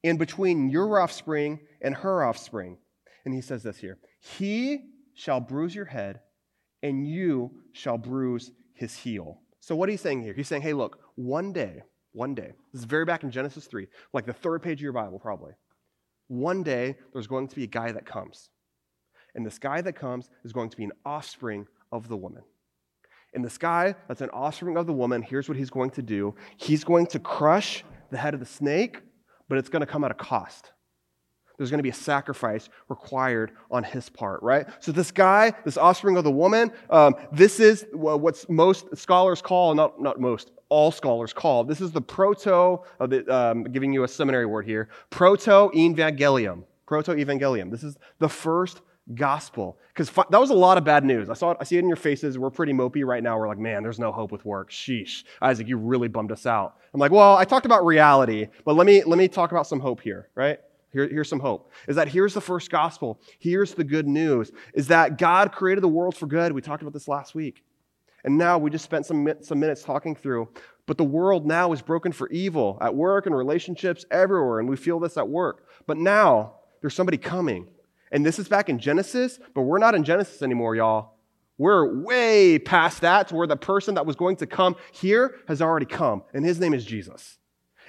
and 0.05 0.19
between 0.19 0.69
your 0.69 1.01
offspring 1.01 1.61
and 1.81 1.95
her 1.95 2.25
offspring. 2.25 2.77
And 3.25 3.33
he 3.33 3.41
says 3.41 3.63
this 3.63 3.79
here 3.79 3.99
He 4.21 4.91
shall 5.15 5.41
bruise 5.41 5.75
your 5.75 5.87
head, 5.87 6.21
and 6.83 7.09
you 7.09 7.53
shall 7.73 7.97
bruise 7.97 8.51
his 8.75 8.95
heel. 8.97 9.41
So, 9.61 9.77
what 9.77 9.89
he's 9.89 10.01
saying 10.01 10.23
here, 10.23 10.35
he's 10.35 10.49
saying, 10.49 10.63
hey, 10.63 10.73
look, 10.73 10.99
one 11.15 11.53
day, 11.53 11.83
one 12.13 12.35
day, 12.35 12.53
this 12.73 12.81
is 12.81 12.87
very 12.87 13.05
back 13.05 13.23
in 13.23 13.31
Genesis 13.31 13.67
3, 13.67 13.87
like 14.13 14.27
the 14.27 14.33
third 14.33 14.63
page 14.63 14.79
of 14.79 14.83
your 14.83 14.93
Bible, 14.93 15.19
probably. 15.19 15.53
One 16.29 16.63
day, 16.63 16.97
there's 17.13 17.27
going 17.27 17.49
to 17.49 17.57
be 17.57 17.65
a 17.65 17.69
guy 17.69 17.93
that 17.93 18.07
comes. 18.07 18.49
And 19.35 19.45
this 19.45 19.59
guy 19.59 19.81
that 19.83 19.95
comes 19.95 20.29
is 20.45 20.53
going 20.53 20.71
to 20.71 20.77
be 20.77 20.85
an 20.85 20.93
offspring 21.05 21.67
of 21.93 22.09
the 22.09 22.17
woman. 22.17 22.43
In 23.33 23.43
the 23.43 23.51
sky, 23.51 23.95
that's 24.09 24.21
an 24.21 24.31
offspring 24.31 24.77
of 24.77 24.87
the 24.87 24.93
woman. 24.93 25.23
Here's 25.23 25.49
what 25.49 25.57
he's 25.57 25.71
going 25.71 25.91
to 25.91 26.03
do 26.03 26.35
he's 26.57 26.85
going 26.85 27.07
to 27.09 27.19
crush 27.19 27.85
the 28.11 28.17
head 28.17 28.35
of 28.35 28.41
the 28.41 28.47
snake, 28.47 29.01
but 29.49 29.59
it's 29.59 29.69
going 29.69 29.81
to 29.81 29.87
come 29.87 30.05
at 30.05 30.11
a 30.11 30.15
cost. 30.15 30.73
There's 31.61 31.71
going 31.71 31.79
to 31.79 31.83
be 31.83 31.91
a 31.91 31.95
sacrifice 31.95 32.71
required 32.89 33.53
on 33.71 33.85
his 33.85 34.09
part, 34.09 34.43
right? 34.43 34.67
So, 34.81 34.93
this 34.93 35.11
guy, 35.11 35.53
this 35.67 35.77
offspring 35.77 36.17
of 36.17 36.25
the 36.25 36.31
woman, 36.31 36.73
um, 36.89 37.15
this 37.33 37.61
is 37.61 37.85
what 37.93 38.49
most 38.49 38.97
scholars 38.97 39.43
call, 39.43 39.75
not, 39.75 40.01
not 40.01 40.19
most, 40.19 40.53
all 40.71 40.91
scholars 40.91 41.35
call, 41.35 41.65
this 41.65 41.83
is 41.83 41.93
the 41.93 42.01
proto, 42.01 42.79
of 42.99 43.11
the, 43.11 43.29
um, 43.29 43.65
giving 43.65 43.93
you 43.93 44.05
a 44.05 44.09
seminary 44.09 44.47
word 44.47 44.65
here, 44.65 44.89
proto 45.11 45.71
evangelium. 45.75 46.65
Proto 46.87 47.13
evangelium. 47.13 47.71
This 47.71 47.85
is 47.85 47.99
the 48.21 48.29
first 48.31 48.81
gospel. 49.15 49.79
Because 49.95 50.11
that 50.31 50.41
was 50.41 50.51
a 50.51 50.55
lot 50.55 50.79
of 50.79 50.85
bad 50.85 51.05
news. 51.05 51.29
I 51.31 51.35
saw 51.35 51.53
it, 51.53 51.59
I 51.61 51.65
see 51.65 51.77
it 51.77 51.81
in 51.81 51.89
your 51.89 51.97
faces. 51.97 52.39
We're 52.39 52.51
pretty 52.51 52.73
mopey 52.73 53.05
right 53.05 53.23
now. 53.23 53.39
We're 53.39 53.49
like, 53.49 53.59
man, 53.59 53.83
there's 53.83 53.99
no 53.99 54.13
hope 54.13 54.33
with 54.33 54.45
work. 54.45 54.71
Sheesh. 54.71 55.25
Isaac, 55.43 55.69
you 55.69 55.77
really 55.77 56.09
bummed 56.09 56.33
us 56.33 56.47
out. 56.47 56.77
I'm 56.95 57.01
like, 57.01 57.13
well, 57.13 57.37
I 57.37 57.45
talked 57.45 57.67
about 57.67 57.85
reality, 57.85 58.49
but 58.65 58.75
let 58.75 58.87
me 58.87 59.05
let 59.05 59.19
me 59.19 59.29
talk 59.29 59.53
about 59.53 59.67
some 59.67 59.81
hope 59.81 60.01
here, 60.01 60.29
right? 60.35 60.59
Here, 60.93 61.09
here's 61.09 61.29
some 61.29 61.41
hope. 61.41 61.71
Is 61.87 61.97
that 61.97 62.09
here's 62.09 62.35
the 62.35 62.41
first 62.41 62.71
gospel. 62.71 63.21
Here's 63.39 63.75
the 63.75 63.85
good 63.85 64.09
news. 64.09 64.51
Is 64.75 64.89
that 64.89 65.19
God 65.19 65.53
created 65.53 65.83
the 65.83 65.89
world 65.89 66.17
for 66.17 66.27
good. 66.27 66.53
We 66.53 66.61
talked 66.61 66.83
about 66.83 66.93
this 66.93 67.07
last 67.07 67.35
week. 67.35 67.63
And 68.25 68.37
now 68.37 68.59
we 68.59 68.71
just 68.71 68.85
spent 68.85 69.07
some, 69.07 69.33
some 69.41 69.61
minutes 69.61 69.83
talking 69.83 70.15
through. 70.15 70.49
But 70.87 70.99
the 70.99 71.05
world 71.05 71.47
now 71.47 71.73
is 71.73 71.81
broken 71.81 72.13
for 72.13 72.29
evil 72.31 72.77
at 72.81 72.95
work 72.95 73.27
and 73.27 73.35
relationships 73.35 74.05
everywhere. 74.11 74.59
And 74.59 74.69
we 74.69 74.77
feel 74.77 74.99
this 74.99 75.17
at 75.17 75.29
work. 75.29 75.67
But 75.87 75.97
now 75.97 76.55
there's 76.81 76.95
somebody 76.95 77.17
coming. 77.17 77.69
And 78.13 78.25
this 78.25 78.39
is 78.39 78.49
back 78.49 78.69
in 78.69 78.79
Genesis, 78.79 79.39
but 79.55 79.63
we're 79.63 79.79
not 79.79 79.95
in 79.95 80.05
Genesis 80.05 80.43
anymore, 80.43 80.75
y'all. 80.75 81.15
We're 81.59 82.03
way 82.03 82.59
past 82.59 83.03
that 83.03 83.29
to 83.29 83.35
where 83.35 83.47
the 83.47 83.57
person 83.57 83.95
that 83.97 84.07
was 84.07 84.17
going 84.17 84.37
to 84.37 84.47
come 84.47 84.77
here 84.93 85.37
has 85.47 85.61
already 85.61 85.87
come. 85.87 86.23
And 86.33 86.45
his 86.45 86.59
name 86.59 86.73
is 86.73 86.85
Jesus. 86.85 87.39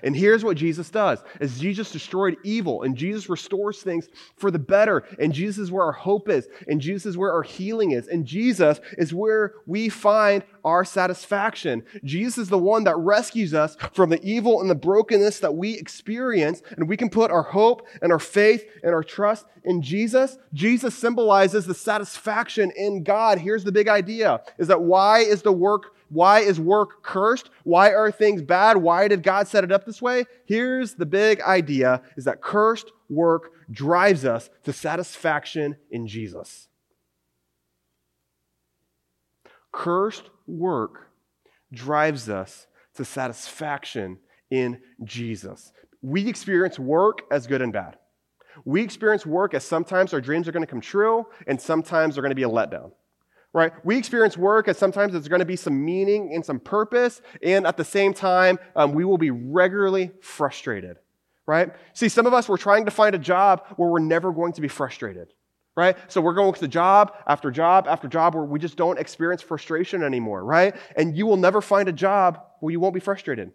And 0.03 0.15
here's 0.15 0.43
what 0.43 0.57
Jesus 0.57 0.89
does 0.89 1.19
is 1.39 1.59
Jesus 1.59 1.91
destroyed 1.91 2.37
evil 2.43 2.83
and 2.83 2.95
Jesus 2.95 3.29
restores 3.29 3.81
things 3.81 4.09
for 4.37 4.51
the 4.51 4.59
better. 4.59 5.03
And 5.19 5.33
Jesus 5.33 5.63
is 5.63 5.71
where 5.71 5.85
our 5.85 5.91
hope 5.91 6.29
is. 6.29 6.47
And 6.67 6.81
Jesus 6.81 7.11
is 7.11 7.17
where 7.17 7.31
our 7.31 7.43
healing 7.43 7.91
is. 7.91 8.07
And 8.07 8.25
Jesus 8.25 8.79
is 8.97 9.13
where 9.13 9.53
we 9.65 9.89
find 9.89 10.43
our 10.63 10.85
satisfaction. 10.85 11.83
Jesus 12.03 12.37
is 12.39 12.49
the 12.49 12.57
one 12.57 12.83
that 12.85 12.97
rescues 12.97 13.53
us 13.53 13.77
from 13.93 14.09
the 14.09 14.23
evil 14.23 14.61
and 14.61 14.69
the 14.69 14.75
brokenness 14.75 15.39
that 15.39 15.55
we 15.55 15.73
experience. 15.77 16.61
And 16.77 16.87
we 16.87 16.97
can 16.97 17.09
put 17.09 17.31
our 17.31 17.43
hope 17.43 17.87
and 18.01 18.11
our 18.11 18.19
faith 18.19 18.65
and 18.83 18.93
our 18.93 19.03
trust 19.03 19.45
in 19.63 19.81
Jesus. 19.81 20.37
Jesus 20.53 20.95
symbolizes 20.95 21.65
the 21.65 21.73
satisfaction 21.73 22.71
in 22.75 23.03
God. 23.03 23.37
Here's 23.37 23.63
the 23.63 23.71
big 23.71 23.87
idea 23.87 24.41
is 24.57 24.67
that 24.67 24.81
why 24.81 25.19
is 25.19 25.41
the 25.41 25.51
work 25.51 25.95
why 26.11 26.41
is 26.41 26.59
work 26.59 27.03
cursed? 27.03 27.49
Why 27.63 27.93
are 27.93 28.11
things 28.11 28.41
bad? 28.41 28.75
Why 28.75 29.07
did 29.07 29.23
God 29.23 29.47
set 29.47 29.63
it 29.63 29.71
up 29.71 29.85
this 29.85 30.01
way? 30.01 30.25
Here's 30.45 30.95
the 30.95 31.05
big 31.05 31.39
idea 31.39 32.01
is 32.17 32.25
that 32.25 32.41
cursed 32.41 32.91
work 33.09 33.51
drives 33.71 34.25
us 34.25 34.49
to 34.65 34.73
satisfaction 34.73 35.77
in 35.89 36.07
Jesus. 36.07 36.67
Cursed 39.71 40.29
work 40.47 41.07
drives 41.71 42.27
us 42.27 42.67
to 42.95 43.05
satisfaction 43.05 44.19
in 44.49 44.81
Jesus. 45.05 45.71
We 46.01 46.27
experience 46.27 46.77
work 46.77 47.21
as 47.31 47.47
good 47.47 47.61
and 47.61 47.71
bad. 47.71 47.95
We 48.65 48.81
experience 48.81 49.25
work 49.25 49.53
as 49.53 49.63
sometimes 49.63 50.13
our 50.13 50.19
dreams 50.19 50.49
are 50.49 50.51
going 50.51 50.65
to 50.65 50.69
come 50.69 50.81
true 50.81 51.25
and 51.47 51.61
sometimes 51.61 52.15
they're 52.15 52.21
going 52.21 52.31
to 52.31 52.35
be 52.35 52.43
a 52.43 52.49
letdown 52.49 52.91
right? 53.53 53.73
We 53.83 53.97
experience 53.97 54.37
work 54.37 54.67
as 54.67 54.77
sometimes 54.77 55.11
there's 55.11 55.27
going 55.27 55.39
to 55.39 55.45
be 55.45 55.55
some 55.55 55.83
meaning 55.83 56.33
and 56.33 56.45
some 56.45 56.59
purpose, 56.59 57.21
and 57.43 57.67
at 57.67 57.77
the 57.77 57.83
same 57.83 58.13
time, 58.13 58.59
um, 58.75 58.93
we 58.93 59.03
will 59.03 59.17
be 59.17 59.31
regularly 59.31 60.11
frustrated, 60.21 60.97
right? 61.45 61.71
See, 61.93 62.07
some 62.07 62.25
of 62.25 62.33
us, 62.33 62.47
we're 62.47 62.57
trying 62.57 62.85
to 62.85 62.91
find 62.91 63.13
a 63.13 63.19
job 63.19 63.63
where 63.75 63.89
we're 63.89 63.99
never 63.99 64.31
going 64.31 64.53
to 64.53 64.61
be 64.61 64.69
frustrated, 64.69 65.33
right? 65.75 65.97
So 66.07 66.21
we're 66.21 66.33
going 66.33 66.53
to 66.53 66.67
job 66.67 67.13
after 67.27 67.51
job 67.51 67.87
after 67.87 68.07
job 68.07 68.35
where 68.35 68.45
we 68.45 68.59
just 68.59 68.77
don't 68.77 68.97
experience 68.97 69.41
frustration 69.41 70.03
anymore, 70.03 70.43
right? 70.45 70.75
And 70.95 71.15
you 71.17 71.25
will 71.25 71.37
never 71.37 71.61
find 71.61 71.89
a 71.89 71.93
job 71.93 72.39
where 72.61 72.71
you 72.71 72.79
won't 72.79 72.93
be 72.93 72.99
frustrated. 73.01 73.51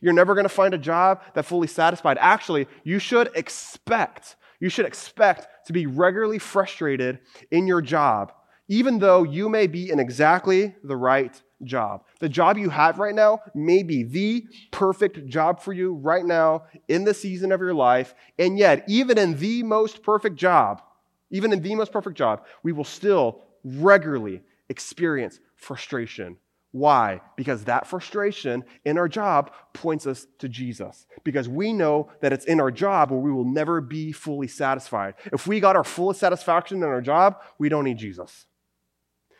You're 0.00 0.14
never 0.14 0.34
going 0.34 0.44
to 0.44 0.48
find 0.48 0.74
a 0.74 0.78
job 0.78 1.22
that 1.34 1.44
fully 1.44 1.68
satisfied. 1.68 2.16
Actually, 2.20 2.66
you 2.82 2.98
should 2.98 3.30
expect, 3.34 4.36
you 4.58 4.68
should 4.68 4.86
expect 4.86 5.66
to 5.66 5.72
be 5.72 5.86
regularly 5.86 6.38
frustrated 6.38 7.20
in 7.50 7.66
your 7.66 7.82
job 7.82 8.32
even 8.68 8.98
though 8.98 9.22
you 9.22 9.48
may 9.48 9.66
be 9.66 9.90
in 9.90 9.98
exactly 10.00 10.74
the 10.82 10.96
right 10.96 11.40
job. 11.62 12.04
The 12.20 12.28
job 12.28 12.58
you 12.58 12.70
have 12.70 12.98
right 12.98 13.14
now 13.14 13.40
may 13.54 13.82
be 13.82 14.02
the 14.02 14.46
perfect 14.70 15.26
job 15.26 15.60
for 15.60 15.72
you 15.72 15.94
right 15.94 16.24
now 16.24 16.64
in 16.88 17.04
the 17.04 17.14
season 17.14 17.52
of 17.52 17.60
your 17.60 17.74
life. 17.74 18.14
And 18.38 18.58
yet, 18.58 18.84
even 18.88 19.18
in 19.18 19.38
the 19.38 19.62
most 19.62 20.02
perfect 20.02 20.36
job, 20.36 20.82
even 21.30 21.52
in 21.52 21.62
the 21.62 21.74
most 21.74 21.92
perfect 21.92 22.16
job, 22.16 22.44
we 22.62 22.72
will 22.72 22.84
still 22.84 23.42
regularly 23.64 24.42
experience 24.68 25.40
frustration. 25.56 26.36
Why? 26.72 27.20
Because 27.36 27.64
that 27.64 27.86
frustration 27.86 28.64
in 28.84 28.98
our 28.98 29.08
job 29.08 29.52
points 29.72 30.08
us 30.08 30.26
to 30.40 30.48
Jesus. 30.48 31.06
Because 31.22 31.48
we 31.48 31.72
know 31.72 32.10
that 32.20 32.32
it's 32.32 32.46
in 32.46 32.60
our 32.60 32.72
job 32.72 33.12
where 33.12 33.20
we 33.20 33.30
will 33.30 33.44
never 33.44 33.80
be 33.80 34.10
fully 34.10 34.48
satisfied. 34.48 35.14
If 35.32 35.46
we 35.46 35.60
got 35.60 35.76
our 35.76 35.84
fullest 35.84 36.18
satisfaction 36.18 36.78
in 36.78 36.84
our 36.84 37.00
job, 37.00 37.40
we 37.58 37.68
don't 37.68 37.84
need 37.84 37.98
Jesus. 37.98 38.46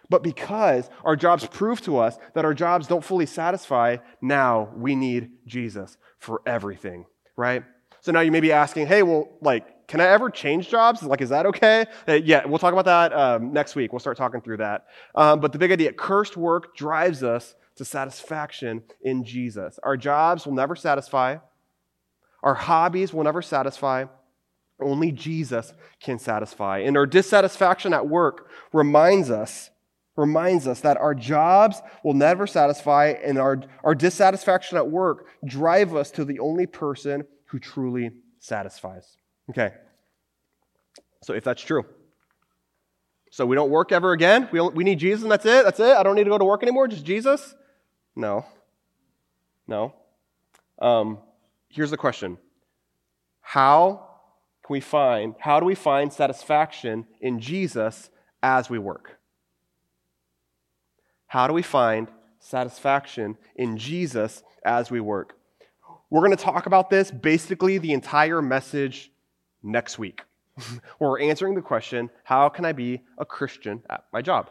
But 0.08 0.22
because 0.22 0.90
our 1.04 1.16
jobs 1.16 1.46
prove 1.46 1.80
to 1.82 1.98
us 1.98 2.18
that 2.34 2.44
our 2.44 2.54
jobs 2.54 2.86
don't 2.86 3.04
fully 3.04 3.26
satisfy, 3.26 3.98
now 4.20 4.70
we 4.76 4.94
need 4.94 5.30
Jesus 5.46 5.96
for 6.18 6.42
everything, 6.46 7.06
right? 7.36 7.64
So 8.00 8.12
now 8.12 8.20
you 8.20 8.30
may 8.30 8.40
be 8.40 8.52
asking, 8.52 8.86
hey, 8.86 9.02
well, 9.02 9.28
like, 9.40 9.86
can 9.86 10.00
I 10.00 10.06
ever 10.08 10.30
change 10.30 10.68
jobs? 10.68 11.02
Like, 11.02 11.20
is 11.20 11.30
that 11.30 11.46
okay? 11.46 11.86
Uh, 12.08 12.14
yeah, 12.14 12.44
we'll 12.46 12.58
talk 12.58 12.72
about 12.72 12.84
that 12.86 13.12
um, 13.12 13.52
next 13.52 13.74
week. 13.76 13.92
We'll 13.92 14.00
start 14.00 14.16
talking 14.16 14.40
through 14.40 14.58
that. 14.58 14.86
Um, 15.14 15.40
but 15.40 15.52
the 15.52 15.58
big 15.58 15.72
idea 15.72 15.92
cursed 15.92 16.36
work 16.36 16.76
drives 16.76 17.22
us 17.22 17.54
to 17.76 17.84
satisfaction 17.84 18.82
in 19.02 19.24
Jesus. 19.24 19.78
Our 19.82 19.96
jobs 19.96 20.46
will 20.46 20.54
never 20.54 20.76
satisfy, 20.76 21.38
our 22.42 22.54
hobbies 22.54 23.12
will 23.12 23.24
never 23.24 23.42
satisfy. 23.42 24.04
Only 24.80 25.12
Jesus 25.12 25.72
can 26.00 26.18
satisfy. 26.18 26.80
And 26.80 26.96
our 26.96 27.06
dissatisfaction 27.06 27.94
at 27.94 28.08
work 28.08 28.50
reminds 28.72 29.30
us 29.30 29.70
reminds 30.16 30.68
us 30.68 30.81
that 30.81 30.96
our 30.96 31.14
jobs 31.14 31.83
will 32.03 32.14
never 32.14 32.46
satisfy 32.46 33.14
and 33.24 33.38
our, 33.38 33.62
our 33.83 33.94
dissatisfaction 33.94 34.79
at 34.79 34.88
work 34.88 35.27
drive 35.44 35.94
us 35.94 36.11
to 36.12 36.24
the 36.24 36.38
only 36.38 36.66
person 36.66 37.24
who 37.46 37.59
truly 37.59 38.11
satisfies. 38.38 39.16
Okay. 39.50 39.72
So 41.22 41.35
if 41.35 41.42
that's 41.42 41.62
true, 41.62 41.85
so 43.31 43.44
we 43.44 43.57
don't 43.57 43.70
work 43.70 43.90
ever 43.90 44.12
again? 44.12 44.48
We, 44.53 44.61
we 44.61 44.85
need 44.85 45.00
Jesus 45.00 45.22
and 45.22 45.33
that's 45.33 45.46
it? 45.46 45.64
That's 45.64 45.81
it? 45.81 45.96
I 45.96 46.03
don't 46.05 46.14
need 46.14 46.24
to 46.24 46.31
go 46.31 46.38
to 46.38 46.44
work 46.44 46.62
anymore? 46.62 46.87
Just 46.87 47.05
Jesus? 47.05 47.55
No. 48.14 48.46
No. 49.66 49.94
Um, 50.79 51.18
here's 51.68 51.90
the 51.90 51.96
question 51.96 52.38
How 53.40 54.09
can 54.64 54.72
we 54.72 54.81
find, 54.81 55.35
how 55.40 55.59
do 55.59 55.66
we 55.66 55.74
find 55.74 56.12
satisfaction 56.12 57.07
in 57.20 57.40
Jesus 57.40 58.11
as 58.42 58.70
we 58.70 58.79
work? 58.79 59.18
How 61.26 61.46
do 61.46 61.52
we 61.54 61.62
find 61.62 62.08
satisfaction 62.38 63.37
in 63.56 63.76
Jesus 63.76 64.42
as 64.64 64.90
we 64.90 65.00
work? 65.00 65.37
We're 66.10 66.20
going 66.20 66.37
to 66.37 66.42
talk 66.42 66.66
about 66.66 66.90
this 66.90 67.10
basically 67.10 67.78
the 67.78 67.92
entire 67.92 68.40
message 68.40 69.10
next 69.62 69.98
week. 69.98 70.22
we're 71.00 71.20
answering 71.20 71.54
the 71.54 71.62
question 71.62 72.10
how 72.22 72.48
can 72.48 72.64
I 72.64 72.72
be 72.72 73.02
a 73.18 73.24
Christian 73.24 73.82
at 73.90 74.04
my 74.12 74.22
job? 74.22 74.50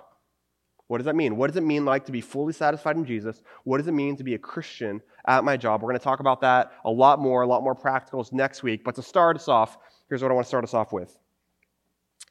What 0.88 0.98
does 0.98 1.06
that 1.06 1.16
mean? 1.16 1.38
What 1.38 1.48
does 1.48 1.56
it 1.56 1.64
mean 1.64 1.86
like 1.86 2.06
to 2.06 2.12
be 2.12 2.22
fully 2.22 2.54
satisfied 2.54 2.98
in 2.98 3.06
Jesus? 3.06 3.42
What 3.64 3.78
does 3.78 3.88
it 3.88 3.94
mean 3.94 4.18
to 4.18 4.24
be 4.24 4.36
a 4.36 4.38
Christian 4.38 5.02
at 5.26 5.44
my 5.44 5.56
job? 5.56 5.82
We're 5.82 5.90
going 5.90 6.00
to 6.00 6.04
talk 6.04 6.20
about 6.20 6.42
that 6.42 6.74
a 6.84 6.92
lot 6.92 7.20
more, 7.20 7.42
a 7.42 7.48
lot 7.48 7.64
more 7.64 7.76
practicals 7.76 8.34
next 8.34 8.64
week. 8.64 8.84
But 8.84 8.96
to 8.96 9.02
start 9.02 9.38
us 9.38 9.48
off, 9.48 9.78
here's 10.10 10.22
what 10.22 10.30
I 10.30 10.36
want 10.36 10.46
to 10.46 10.50
start 10.50 10.64
us 10.64 10.74
off 10.74 10.92
with. 10.92 11.18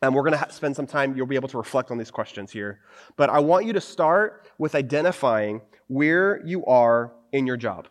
And 0.02 0.12
we're 0.14 0.24
going 0.24 0.36
to 0.36 0.52
spend 0.52 0.74
some 0.74 0.86
time, 0.86 1.16
you'll 1.16 1.26
be 1.26 1.36
able 1.36 1.48
to 1.48 1.56
reflect 1.56 1.92
on 1.92 1.96
these 1.96 2.10
questions 2.10 2.50
here. 2.50 2.80
But 3.16 3.30
I 3.30 3.38
want 3.38 3.66
you 3.66 3.72
to 3.74 3.80
start 3.80 4.44
with 4.58 4.74
identifying 4.74 5.62
where 5.86 6.44
you 6.44 6.66
are 6.66 7.12
in 7.32 7.46
your 7.46 7.56
job. 7.56 7.86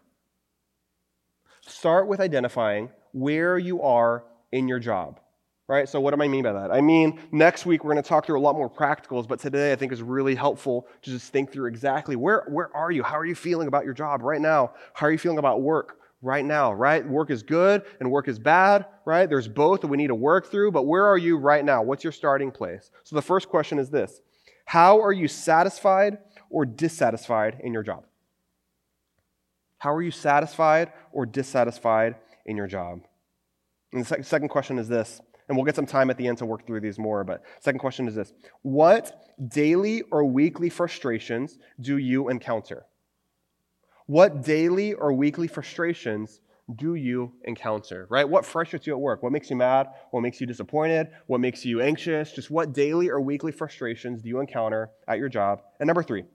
Start 1.65 2.07
with 2.07 2.19
identifying 2.19 2.89
where 3.13 3.57
you 3.57 3.81
are 3.81 4.25
in 4.51 4.67
your 4.67 4.79
job. 4.79 5.21
Right? 5.69 5.87
So, 5.87 6.01
what 6.01 6.13
do 6.13 6.21
I 6.21 6.27
mean 6.27 6.43
by 6.43 6.51
that? 6.51 6.69
I 6.69 6.81
mean, 6.81 7.17
next 7.31 7.65
week 7.65 7.85
we're 7.85 7.93
going 7.93 8.03
to 8.03 8.09
talk 8.09 8.25
through 8.25 8.37
a 8.37 8.41
lot 8.41 8.55
more 8.57 8.69
practicals, 8.69 9.25
but 9.25 9.39
today 9.39 9.71
I 9.71 9.77
think 9.77 9.93
is 9.93 10.01
really 10.01 10.35
helpful 10.35 10.85
to 11.03 11.11
just 11.11 11.31
think 11.31 11.53
through 11.53 11.67
exactly 11.67 12.17
where, 12.17 12.43
where 12.49 12.75
are 12.75 12.91
you? 12.91 13.03
How 13.03 13.17
are 13.17 13.25
you 13.25 13.35
feeling 13.35 13.69
about 13.69 13.85
your 13.85 13.93
job 13.93 14.21
right 14.21 14.41
now? 14.41 14.73
How 14.93 15.07
are 15.07 15.11
you 15.13 15.17
feeling 15.17 15.37
about 15.37 15.61
work? 15.61 16.00
Right 16.21 16.45
now, 16.45 16.73
right? 16.73 17.05
Work 17.05 17.31
is 17.31 17.43
good 17.43 17.83
and 17.99 18.11
work 18.11 18.27
is 18.27 18.39
bad, 18.39 18.85
right? 19.05 19.27
There's 19.27 19.47
both 19.47 19.81
that 19.81 19.87
we 19.87 19.97
need 19.97 20.07
to 20.07 20.15
work 20.15 20.51
through, 20.51 20.71
but 20.71 20.83
where 20.83 21.05
are 21.05 21.17
you 21.17 21.37
right 21.37 21.65
now? 21.65 21.81
What's 21.81 22.03
your 22.03 22.13
starting 22.13 22.51
place? 22.51 22.91
So 23.03 23.15
the 23.15 23.21
first 23.21 23.49
question 23.49 23.79
is 23.79 23.89
this 23.89 24.21
How 24.65 25.01
are 25.01 25.13
you 25.13 25.27
satisfied 25.27 26.19
or 26.49 26.65
dissatisfied 26.65 27.59
in 27.63 27.73
your 27.73 27.83
job? 27.83 28.05
How 29.79 29.93
are 29.93 30.01
you 30.01 30.11
satisfied 30.11 30.91
or 31.11 31.25
dissatisfied 31.25 32.15
in 32.45 32.55
your 32.55 32.67
job? 32.67 33.01
And 33.93 34.05
the 34.05 34.23
second 34.23 34.49
question 34.49 34.77
is 34.77 34.87
this, 34.87 35.19
and 35.47 35.57
we'll 35.57 35.65
get 35.65 35.75
some 35.75 35.87
time 35.87 36.09
at 36.09 36.17
the 36.17 36.27
end 36.27 36.37
to 36.37 36.45
work 36.45 36.67
through 36.67 36.81
these 36.81 36.99
more, 36.99 37.23
but 37.23 37.43
second 37.59 37.79
question 37.79 38.07
is 38.07 38.13
this 38.13 38.31
What 38.61 39.11
daily 39.47 40.03
or 40.11 40.23
weekly 40.23 40.69
frustrations 40.69 41.57
do 41.79 41.97
you 41.97 42.29
encounter? 42.29 42.85
What 44.11 44.43
daily 44.43 44.91
or 44.93 45.13
weekly 45.13 45.47
frustrations 45.47 46.41
do 46.75 46.95
you 46.95 47.31
encounter, 47.45 48.07
right? 48.09 48.27
What 48.27 48.45
frustrates 48.45 48.85
you 48.85 48.91
at 48.91 48.99
work? 48.99 49.23
What 49.23 49.31
makes 49.31 49.49
you 49.49 49.55
mad? 49.55 49.87
What 50.09 50.19
makes 50.19 50.41
you 50.41 50.45
disappointed? 50.45 51.07
What 51.27 51.39
makes 51.39 51.63
you 51.63 51.79
anxious? 51.79 52.33
Just 52.33 52.51
what 52.51 52.73
daily 52.73 53.07
or 53.07 53.21
weekly 53.21 53.53
frustrations 53.53 54.21
do 54.21 54.27
you 54.27 54.41
encounter 54.41 54.89
at 55.07 55.17
your 55.17 55.29
job? 55.29 55.61
And 55.79 55.87
number 55.87 56.03
three, 56.03 56.25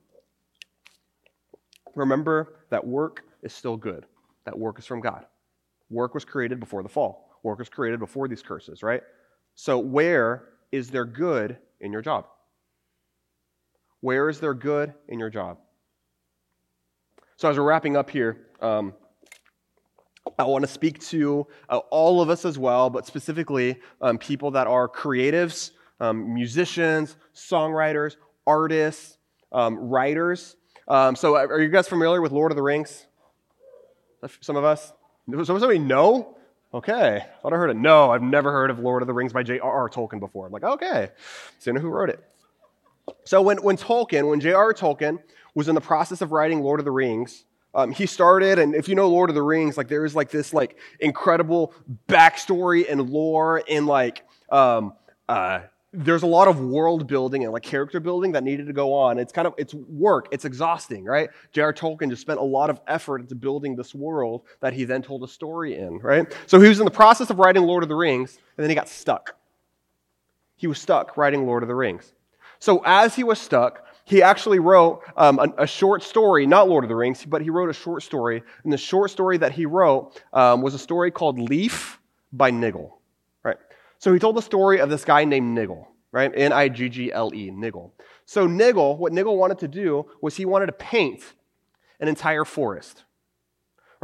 remember 1.94 2.60
that 2.70 2.86
work 2.86 3.24
is 3.42 3.52
still 3.52 3.76
good, 3.76 4.06
that 4.46 4.58
work 4.58 4.78
is 4.78 4.86
from 4.86 5.02
God. 5.02 5.26
Work 5.90 6.14
was 6.14 6.24
created 6.24 6.58
before 6.58 6.82
the 6.82 6.88
fall, 6.88 7.28
work 7.42 7.58
was 7.58 7.68
created 7.68 8.00
before 8.00 8.26
these 8.26 8.42
curses, 8.42 8.82
right? 8.82 9.02
So, 9.54 9.78
where 9.78 10.48
is 10.72 10.88
there 10.88 11.04
good 11.04 11.58
in 11.82 11.92
your 11.92 12.00
job? 12.00 12.24
Where 14.00 14.30
is 14.30 14.40
there 14.40 14.54
good 14.54 14.94
in 15.08 15.18
your 15.18 15.28
job? 15.28 15.58
So, 17.38 17.50
as 17.50 17.58
we're 17.58 17.64
wrapping 17.64 17.98
up 17.98 18.08
here, 18.08 18.46
um, 18.62 18.94
I 20.38 20.44
want 20.44 20.62
to 20.62 20.70
speak 20.70 21.00
to 21.08 21.46
uh, 21.68 21.78
all 21.90 22.22
of 22.22 22.30
us 22.30 22.46
as 22.46 22.58
well, 22.58 22.88
but 22.88 23.04
specifically 23.06 23.78
um, 24.00 24.16
people 24.16 24.52
that 24.52 24.66
are 24.66 24.88
creatives, 24.88 25.72
um, 26.00 26.32
musicians, 26.32 27.18
songwriters, 27.34 28.16
artists, 28.46 29.18
um, 29.52 29.76
writers. 29.76 30.56
Um, 30.88 31.14
so, 31.14 31.36
are 31.36 31.60
you 31.60 31.68
guys 31.68 31.86
familiar 31.86 32.22
with 32.22 32.32
Lord 32.32 32.52
of 32.52 32.56
the 32.56 32.62
Rings? 32.62 33.04
Some 34.40 34.56
of 34.56 34.64
us? 34.64 34.94
Some 35.30 35.38
of 35.38 35.46
somebody 35.46 35.78
know? 35.78 36.38
Okay. 36.72 37.16
I 37.22 37.40
thought 37.42 37.52
I 37.52 37.56
heard 37.56 37.68
it. 37.68 37.76
No, 37.76 38.12
I've 38.12 38.22
never 38.22 38.50
heard 38.50 38.70
of 38.70 38.78
Lord 38.78 39.02
of 39.02 39.08
the 39.08 39.14
Rings 39.14 39.34
by 39.34 39.42
J.R.R. 39.42 39.90
Tolkien 39.90 40.20
before. 40.20 40.46
I'm 40.46 40.52
like, 40.52 40.64
okay. 40.64 41.10
So, 41.58 41.70
you 41.70 41.74
know 41.74 41.80
who 41.80 41.88
wrote 41.90 42.08
it. 42.08 42.24
So, 43.24 43.42
when, 43.42 43.58
when 43.58 43.76
Tolkien, 43.76 44.30
when 44.30 44.40
J.R.R. 44.40 44.72
Tolkien 44.72 45.18
was 45.56 45.68
in 45.68 45.74
the 45.74 45.80
process 45.80 46.20
of 46.20 46.30
writing 46.30 46.60
Lord 46.60 46.78
of 46.78 46.84
the 46.84 46.92
Rings, 46.92 47.44
um, 47.74 47.90
he 47.90 48.06
started, 48.06 48.58
and 48.58 48.74
if 48.74 48.88
you 48.88 48.94
know 48.94 49.08
Lord 49.08 49.28
of 49.28 49.34
the 49.34 49.42
Rings, 49.42 49.76
like 49.76 49.88
there 49.88 50.04
is 50.04 50.14
like 50.14 50.30
this 50.30 50.54
like 50.54 50.78
incredible 51.00 51.74
backstory 52.08 52.90
and 52.90 53.10
lore 53.10 53.62
and 53.68 53.86
like 53.86 54.22
um, 54.50 54.94
uh, 55.28 55.60
there's 55.92 56.22
a 56.22 56.26
lot 56.26 56.46
of 56.46 56.60
world 56.60 57.06
building 57.06 57.44
and 57.44 57.52
like 57.52 57.62
character 57.62 58.00
building 58.00 58.32
that 58.32 58.44
needed 58.44 58.66
to 58.66 58.72
go 58.74 58.92
on. 58.92 59.18
It's 59.18 59.32
kind 59.32 59.46
of 59.46 59.54
it's 59.56 59.72
work. 59.72 60.28
It's 60.30 60.44
exhausting, 60.44 61.04
right? 61.04 61.30
J.R. 61.52 61.72
Tolkien 61.72 62.10
just 62.10 62.20
spent 62.22 62.38
a 62.38 62.44
lot 62.44 62.68
of 62.68 62.80
effort 62.86 63.22
into 63.22 63.34
building 63.34 63.76
this 63.76 63.94
world 63.94 64.42
that 64.60 64.74
he 64.74 64.84
then 64.84 65.02
told 65.02 65.22
a 65.22 65.28
story 65.28 65.76
in, 65.76 65.98
right? 65.98 66.34
So 66.46 66.60
he 66.60 66.68
was 66.68 66.80
in 66.80 66.84
the 66.84 66.90
process 66.90 67.30
of 67.30 67.38
writing 67.38 67.62
Lord 67.62 67.82
of 67.82 67.88
the 67.88 67.94
Rings, 67.94 68.38
and 68.56 68.62
then 68.62 68.68
he 68.68 68.74
got 68.74 68.88
stuck. 68.88 69.36
He 70.56 70.66
was 70.66 70.78
stuck 70.78 71.16
writing 71.16 71.46
Lord 71.46 71.62
of 71.62 71.68
the 71.68 71.74
Rings. 71.74 72.12
So 72.58 72.82
as 72.84 73.14
he 73.14 73.24
was 73.24 73.38
stuck, 73.38 73.85
he 74.06 74.22
actually 74.22 74.60
wrote 74.60 75.02
um, 75.16 75.40
a, 75.40 75.64
a, 75.64 75.66
short 75.66 76.00
story, 76.02 76.46
not 76.46 76.68
Lord 76.68 76.84
of 76.84 76.88
the 76.88 76.94
Rings, 76.94 77.24
but 77.24 77.42
he 77.42 77.50
wrote 77.50 77.68
a 77.68 77.72
short 77.72 78.04
story. 78.04 78.40
And 78.62 78.72
the 78.72 78.78
short 78.78 79.10
story 79.10 79.36
that 79.38 79.50
he 79.50 79.66
wrote 79.66 80.22
um, 80.32 80.62
was 80.62 80.74
a 80.74 80.78
story 80.78 81.10
called 81.10 81.40
Leaf 81.40 82.00
by 82.32 82.52
Niggle. 82.52 82.92
Right? 83.42 83.56
So 83.98 84.12
he 84.12 84.20
told 84.20 84.36
the 84.36 84.42
story 84.42 84.78
of 84.78 84.90
this 84.90 85.04
guy 85.04 85.24
named 85.24 85.58
Niggle, 85.58 85.88
right? 86.12 86.30
N 86.32 86.52
I 86.52 86.68
G 86.68 86.88
G 86.88 87.12
L 87.12 87.34
E, 87.34 87.50
Niggle. 87.50 87.90
So 88.26 88.46
Niggle, 88.46 88.96
what 88.96 89.12
Niggle 89.12 89.36
wanted 89.36 89.58
to 89.58 89.68
do 89.68 90.06
was 90.22 90.36
he 90.36 90.44
wanted 90.44 90.66
to 90.66 90.72
paint 90.72 91.24
an 91.98 92.06
entire 92.06 92.44
forest 92.44 93.05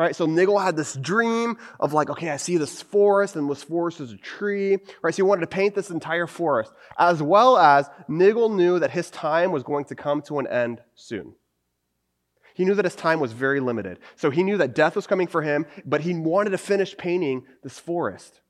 right? 0.03 0.16
So 0.16 0.26
Niggle 0.26 0.59
had 0.59 0.76
this 0.76 0.94
dream 0.94 1.57
of 1.78 1.92
like, 1.92 2.11
okay, 2.11 2.30
I 2.30 2.36
see 2.36 2.57
this 2.57 2.82
forest, 2.82 3.36
and 3.36 3.48
this 3.48 3.62
forest 3.62 4.00
is 4.00 4.12
a 4.12 4.16
tree, 4.16 4.78
right? 5.00 5.14
So 5.14 5.16
he 5.16 5.22
wanted 5.22 5.42
to 5.42 5.46
paint 5.46 5.76
this 5.76 5.90
entire 5.90 6.26
forest, 6.26 6.72
as 6.98 7.22
well 7.22 7.57
as 7.57 7.88
Niggle 8.09 8.50
knew 8.50 8.80
that 8.80 8.90
his 8.90 9.11
time 9.11 9.53
was 9.53 9.62
going 9.62 9.84
to 9.86 9.94
come 9.94 10.20
to 10.22 10.40
an 10.40 10.48
end 10.48 10.80
soon. 10.96 11.34
He 12.55 12.64
knew 12.64 12.74
that 12.74 12.84
his 12.84 12.96
time 12.96 13.20
was 13.20 13.32
very 13.32 13.61
limited. 13.61 13.98
So 14.16 14.30
he 14.30 14.42
knew 14.42 14.59
that 14.59 14.74
death 14.74 14.96
was 14.96 15.07
coming 15.07 15.28
for 15.28 15.40
him, 15.40 15.66
but 15.86 16.03
he 16.03 16.14
wanted 16.14 16.50
to 16.50 16.59
finish 16.59 16.96
painting 16.96 17.46
this 17.62 17.78
forest. 17.78 18.41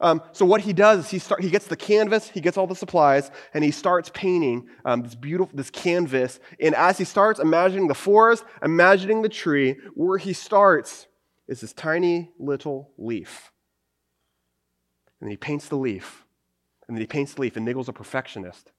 Um, 0.00 0.22
so 0.32 0.46
what 0.46 0.62
he 0.62 0.72
does 0.72 1.00
is 1.00 1.10
he 1.10 1.18
start, 1.18 1.42
he 1.42 1.50
gets 1.50 1.66
the 1.66 1.76
canvas, 1.76 2.30
he 2.30 2.40
gets 2.40 2.56
all 2.56 2.66
the 2.66 2.74
supplies, 2.74 3.30
and 3.52 3.62
he 3.62 3.70
starts 3.70 4.10
painting 4.14 4.66
um, 4.84 5.02
this 5.02 5.14
beautiful 5.14 5.56
this 5.56 5.70
canvas. 5.70 6.40
And 6.58 6.74
as 6.74 6.96
he 6.96 7.04
starts 7.04 7.38
imagining 7.38 7.86
the 7.86 7.94
forest, 7.94 8.44
imagining 8.62 9.22
the 9.22 9.28
tree, 9.28 9.76
where 9.94 10.18
he 10.18 10.32
starts 10.32 11.06
is 11.48 11.60
this 11.60 11.72
tiny 11.72 12.30
little 12.38 12.92
leaf. 12.96 13.52
And 15.20 15.26
then 15.26 15.30
he 15.32 15.36
paints 15.36 15.68
the 15.68 15.76
leaf, 15.76 16.24
and 16.88 16.96
then 16.96 17.02
he 17.02 17.06
paints 17.06 17.34
the 17.34 17.42
leaf. 17.42 17.56
And 17.56 17.66
Niggle's 17.66 17.88
a 17.90 17.92
perfectionist, 17.92 18.72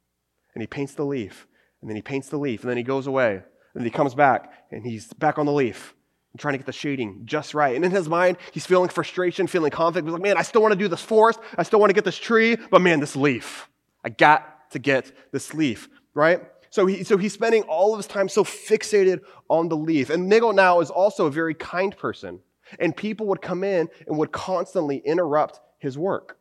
and 0.55 0.61
he 0.63 0.67
paints 0.67 0.95
the 0.95 1.05
leaf, 1.05 1.47
and 1.81 1.89
then 1.89 1.95
he 1.95 2.01
paints 2.01 2.29
the 2.29 2.37
leaf, 2.37 2.61
and 2.61 2.69
then 2.69 2.77
he 2.77 2.83
goes 2.83 3.05
away, 3.05 3.33
and 3.33 3.43
then 3.75 3.83
he 3.83 3.91
comes 3.91 4.15
back, 4.15 4.51
and 4.71 4.83
he's 4.83 5.13
back 5.13 5.37
on 5.37 5.45
the 5.45 5.51
leaf, 5.51 5.93
and 6.33 6.39
trying 6.39 6.53
to 6.53 6.57
get 6.57 6.65
the 6.65 6.71
shading 6.71 7.21
just 7.25 7.53
right. 7.53 7.75
And 7.75 7.83
in 7.83 7.91
his 7.91 8.07
mind, 8.07 8.37
he's 8.51 8.65
feeling 8.65 8.89
frustration, 8.89 9.47
feeling 9.47 9.71
conflict. 9.71 10.05
He's 10.07 10.13
like, 10.13 10.21
man, 10.21 10.37
I 10.37 10.43
still 10.43 10.61
want 10.61 10.71
to 10.71 10.79
do 10.79 10.87
this 10.87 11.01
forest. 11.01 11.39
I 11.57 11.63
still 11.63 11.79
want 11.79 11.89
to 11.89 11.93
get 11.93 12.05
this 12.05 12.17
tree, 12.17 12.57
but 12.69 12.81
man, 12.81 12.99
this 12.99 13.15
leaf. 13.15 13.69
I 14.03 14.09
got 14.09 14.71
to 14.71 14.79
get 14.79 15.11
this 15.31 15.53
leaf, 15.53 15.89
right? 16.13 16.41
So, 16.69 16.85
he, 16.85 17.03
so 17.03 17.17
he's 17.17 17.33
spending 17.33 17.63
all 17.63 17.93
of 17.93 17.99
his 17.99 18.07
time 18.07 18.29
so 18.29 18.43
fixated 18.43 19.19
on 19.49 19.67
the 19.67 19.75
leaf. 19.75 20.09
And 20.09 20.29
Niggle 20.29 20.53
now 20.53 20.79
is 20.79 20.89
also 20.89 21.25
a 21.25 21.31
very 21.31 21.53
kind 21.53 21.95
person. 21.97 22.39
And 22.79 22.95
people 22.95 23.27
would 23.27 23.41
come 23.41 23.65
in 23.65 23.89
and 24.07 24.17
would 24.17 24.31
constantly 24.31 24.97
interrupt 24.97 25.59
his 25.79 25.97
work. 25.97 26.37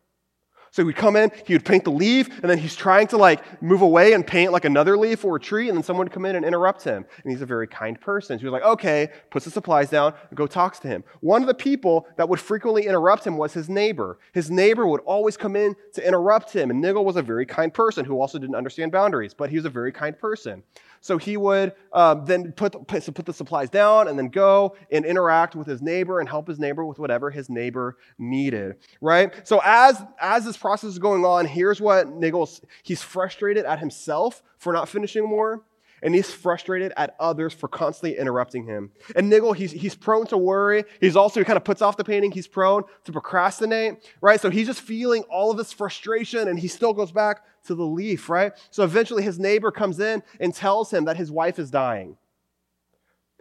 So 0.72 0.82
he 0.82 0.86
would 0.86 0.96
come 0.96 1.16
in, 1.16 1.32
he 1.46 1.54
would 1.54 1.64
paint 1.64 1.84
the 1.84 1.90
leaf, 1.90 2.28
and 2.28 2.50
then 2.50 2.58
he's 2.58 2.76
trying 2.76 3.08
to 3.08 3.16
like 3.16 3.62
move 3.62 3.82
away 3.82 4.12
and 4.12 4.26
paint 4.26 4.52
like 4.52 4.64
another 4.64 4.96
leaf 4.96 5.24
or 5.24 5.36
a 5.36 5.40
tree, 5.40 5.68
and 5.68 5.76
then 5.76 5.82
someone 5.82 6.06
would 6.06 6.12
come 6.12 6.24
in 6.24 6.36
and 6.36 6.44
interrupt 6.44 6.84
him. 6.84 7.04
And 7.22 7.32
he's 7.32 7.42
a 7.42 7.46
very 7.46 7.66
kind 7.66 8.00
person. 8.00 8.38
So 8.38 8.40
he 8.40 8.46
was 8.46 8.52
like, 8.52 8.62
okay, 8.62 9.08
puts 9.30 9.44
the 9.44 9.50
supplies 9.50 9.90
down, 9.90 10.14
go 10.34 10.46
talks 10.46 10.78
to 10.80 10.88
him. 10.88 11.04
One 11.20 11.42
of 11.42 11.48
the 11.48 11.54
people 11.54 12.06
that 12.16 12.28
would 12.28 12.40
frequently 12.40 12.86
interrupt 12.86 13.26
him 13.26 13.36
was 13.36 13.52
his 13.52 13.68
neighbor. 13.68 14.18
His 14.32 14.50
neighbor 14.50 14.86
would 14.86 15.00
always 15.00 15.36
come 15.36 15.56
in 15.56 15.74
to 15.94 16.06
interrupt 16.06 16.52
him, 16.52 16.70
and 16.70 16.80
Niggle 16.80 17.04
was 17.04 17.16
a 17.16 17.22
very 17.22 17.46
kind 17.46 17.72
person 17.74 18.04
who 18.04 18.20
also 18.20 18.38
didn't 18.38 18.56
understand 18.56 18.92
boundaries, 18.92 19.34
but 19.34 19.50
he 19.50 19.56
was 19.56 19.64
a 19.64 19.70
very 19.70 19.92
kind 19.92 20.18
person. 20.18 20.62
So 21.02 21.16
he 21.16 21.36
would 21.36 21.72
um, 21.92 22.26
then 22.26 22.52
put 22.52 22.72
the, 22.72 22.78
put 23.12 23.26
the 23.26 23.32
supplies 23.32 23.70
down 23.70 24.08
and 24.08 24.18
then 24.18 24.28
go 24.28 24.76
and 24.92 25.04
interact 25.06 25.56
with 25.56 25.66
his 25.66 25.80
neighbor 25.80 26.20
and 26.20 26.28
help 26.28 26.46
his 26.46 26.58
neighbor 26.58 26.84
with 26.84 26.98
whatever 26.98 27.30
his 27.30 27.48
neighbor 27.48 27.96
needed, 28.18 28.76
right? 29.00 29.32
So 29.48 29.62
as, 29.64 30.02
as 30.20 30.44
this 30.44 30.56
process 30.60 30.90
is 30.90 30.98
going 30.98 31.24
on, 31.24 31.46
here's 31.46 31.80
what 31.80 32.08
Niggles, 32.08 32.62
he's 32.82 33.02
frustrated 33.02 33.64
at 33.64 33.78
himself 33.78 34.42
for 34.58 34.72
not 34.72 34.88
finishing 34.88 35.24
more 35.24 35.62
and 36.02 36.14
he's 36.14 36.32
frustrated 36.32 36.92
at 36.96 37.14
others 37.20 37.52
for 37.52 37.68
constantly 37.68 38.18
interrupting 38.18 38.64
him. 38.64 38.90
And 39.16 39.30
Niggle, 39.30 39.54
he's, 39.54 39.72
he's 39.72 39.94
prone 39.94 40.26
to 40.28 40.38
worry. 40.38 40.84
He's 41.00 41.16
also, 41.16 41.40
he 41.40 41.44
kind 41.44 41.56
of 41.56 41.64
puts 41.64 41.82
off 41.82 41.96
the 41.96 42.04
painting. 42.04 42.32
He's 42.32 42.46
prone 42.46 42.84
to 43.04 43.12
procrastinate, 43.12 44.10
right? 44.20 44.40
So 44.40 44.50
he's 44.50 44.66
just 44.66 44.80
feeling 44.80 45.22
all 45.24 45.50
of 45.50 45.56
this 45.56 45.72
frustration 45.72 46.48
and 46.48 46.58
he 46.58 46.68
still 46.68 46.92
goes 46.92 47.12
back 47.12 47.44
to 47.66 47.74
the 47.74 47.84
leaf, 47.84 48.30
right? 48.30 48.52
So 48.70 48.82
eventually 48.82 49.22
his 49.22 49.38
neighbor 49.38 49.70
comes 49.70 50.00
in 50.00 50.22
and 50.38 50.54
tells 50.54 50.92
him 50.92 51.04
that 51.04 51.16
his 51.16 51.30
wife 51.30 51.58
is 51.58 51.70
dying. 51.70 52.16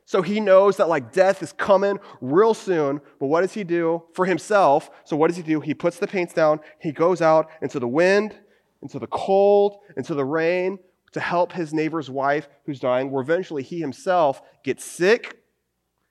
So 0.09 0.23
he 0.23 0.39
knows 0.39 0.77
that 0.77 0.89
like 0.89 1.13
death 1.13 1.43
is 1.43 1.53
coming 1.53 1.99
real 2.19 2.55
soon. 2.55 2.99
But 3.19 3.27
what 3.27 3.41
does 3.41 3.53
he 3.53 3.63
do 3.63 4.01
for 4.15 4.25
himself? 4.25 4.89
So 5.03 5.15
what 5.15 5.27
does 5.27 5.37
he 5.37 5.43
do? 5.43 5.59
He 5.59 5.75
puts 5.75 5.99
the 5.99 6.07
paints 6.07 6.33
down. 6.33 6.61
He 6.79 6.91
goes 6.91 7.21
out 7.21 7.47
into 7.61 7.79
the 7.79 7.87
wind, 7.87 8.35
into 8.81 8.97
the 8.97 9.05
cold, 9.05 9.77
into 9.97 10.15
the 10.15 10.25
rain, 10.25 10.79
to 11.11 11.19
help 11.19 11.51
his 11.51 11.75
neighbor's 11.75 12.09
wife 12.09 12.49
who's 12.65 12.79
dying, 12.79 13.11
where 13.11 13.21
eventually 13.21 13.61
he 13.61 13.79
himself 13.79 14.41
gets 14.63 14.83
sick, 14.83 15.43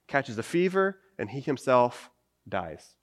catches 0.06 0.38
a 0.38 0.44
fever, 0.44 1.00
and 1.18 1.28
he 1.28 1.40
himself 1.40 2.08
dies. 2.48 2.94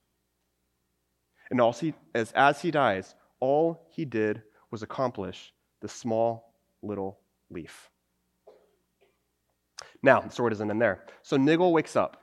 And 1.51 1.59
he, 1.75 1.93
as, 2.13 2.31
as 2.31 2.61
he 2.61 2.71
dies, 2.71 3.15
all 3.41 3.85
he 3.91 4.05
did 4.05 4.43
was 4.71 4.81
accomplish 4.81 5.51
the 5.81 5.89
small 5.89 6.53
little 6.81 7.19
leaf. 7.49 7.89
Now, 10.05 10.19
the 10.19 10.29
story 10.29 10.51
doesn't 10.51 10.69
end 10.69 10.79
there. 10.79 11.03
So 11.23 11.35
Niggle 11.35 11.73
wakes 11.73 11.95
up. 11.95 12.21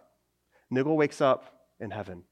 Niggle 0.70 0.96
wakes 0.96 1.20
up 1.20 1.66
in 1.80 1.90
heaven. 1.90 2.22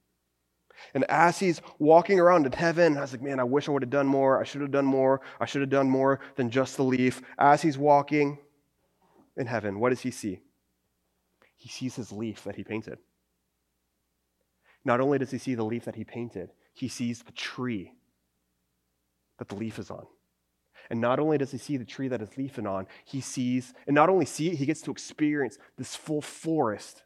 And 0.95 1.05
as 1.11 1.41
he's 1.41 1.61
walking 1.81 2.21
around 2.21 2.47
in 2.47 2.53
heaven, 2.53 2.97
I 2.97 3.01
was 3.01 3.11
like, 3.11 3.21
man, 3.21 3.41
I 3.41 3.45
wish 3.45 3.69
I 3.69 3.73
would 3.73 3.83
have 3.83 3.91
done 3.91 4.07
more. 4.07 4.41
I 4.41 4.45
should 4.45 4.61
have 4.61 4.71
done 4.71 4.85
more. 4.85 5.23
I 5.41 5.47
should 5.47 5.61
have 5.61 5.69
done 5.69 5.91
more 5.91 6.21
than 6.37 6.51
just 6.51 6.77
the 6.77 6.85
leaf. 6.85 7.21
As 7.37 7.63
he's 7.63 7.77
walking 7.77 8.39
in 9.37 9.49
heaven, 9.49 9.81
what 9.81 9.89
does 9.89 10.01
he 10.03 10.13
see? 10.13 10.39
He 11.57 11.69
sees 11.69 11.97
his 11.97 12.13
leaf 12.13 12.45
that 12.45 12.55
he 12.55 12.63
painted. 12.63 12.99
Not 14.85 15.01
only 15.01 15.19
does 15.19 15.33
he 15.33 15.39
see 15.39 15.57
the 15.57 15.65
leaf 15.65 15.85
that 15.85 15.97
he 15.97 16.05
painted, 16.05 16.53
he 16.75 16.87
sees 16.87 17.23
the 17.23 17.33
tree 17.33 17.93
that 19.39 19.49
the 19.49 19.57
leaf 19.57 19.81
is 19.81 19.91
on. 19.91 20.07
And 20.91 21.01
not 21.01 21.21
only 21.21 21.39
does 21.39 21.53
he 21.53 21.59
see 21.59 21.77
the 21.77 21.85
tree 21.85 22.09
that 22.09 22.21
is 22.21 22.37
leafing 22.37 22.67
on, 22.67 22.87
he 23.05 23.21
sees, 23.21 23.73
and 23.87 23.95
not 23.95 24.09
only 24.09 24.27
see 24.27 24.49
it, 24.49 24.57
he 24.57 24.67
gets 24.67 24.83
to 24.83 24.91
experience 24.91 25.57
this 25.79 25.95
full 25.95 26.21
forest 26.21 27.05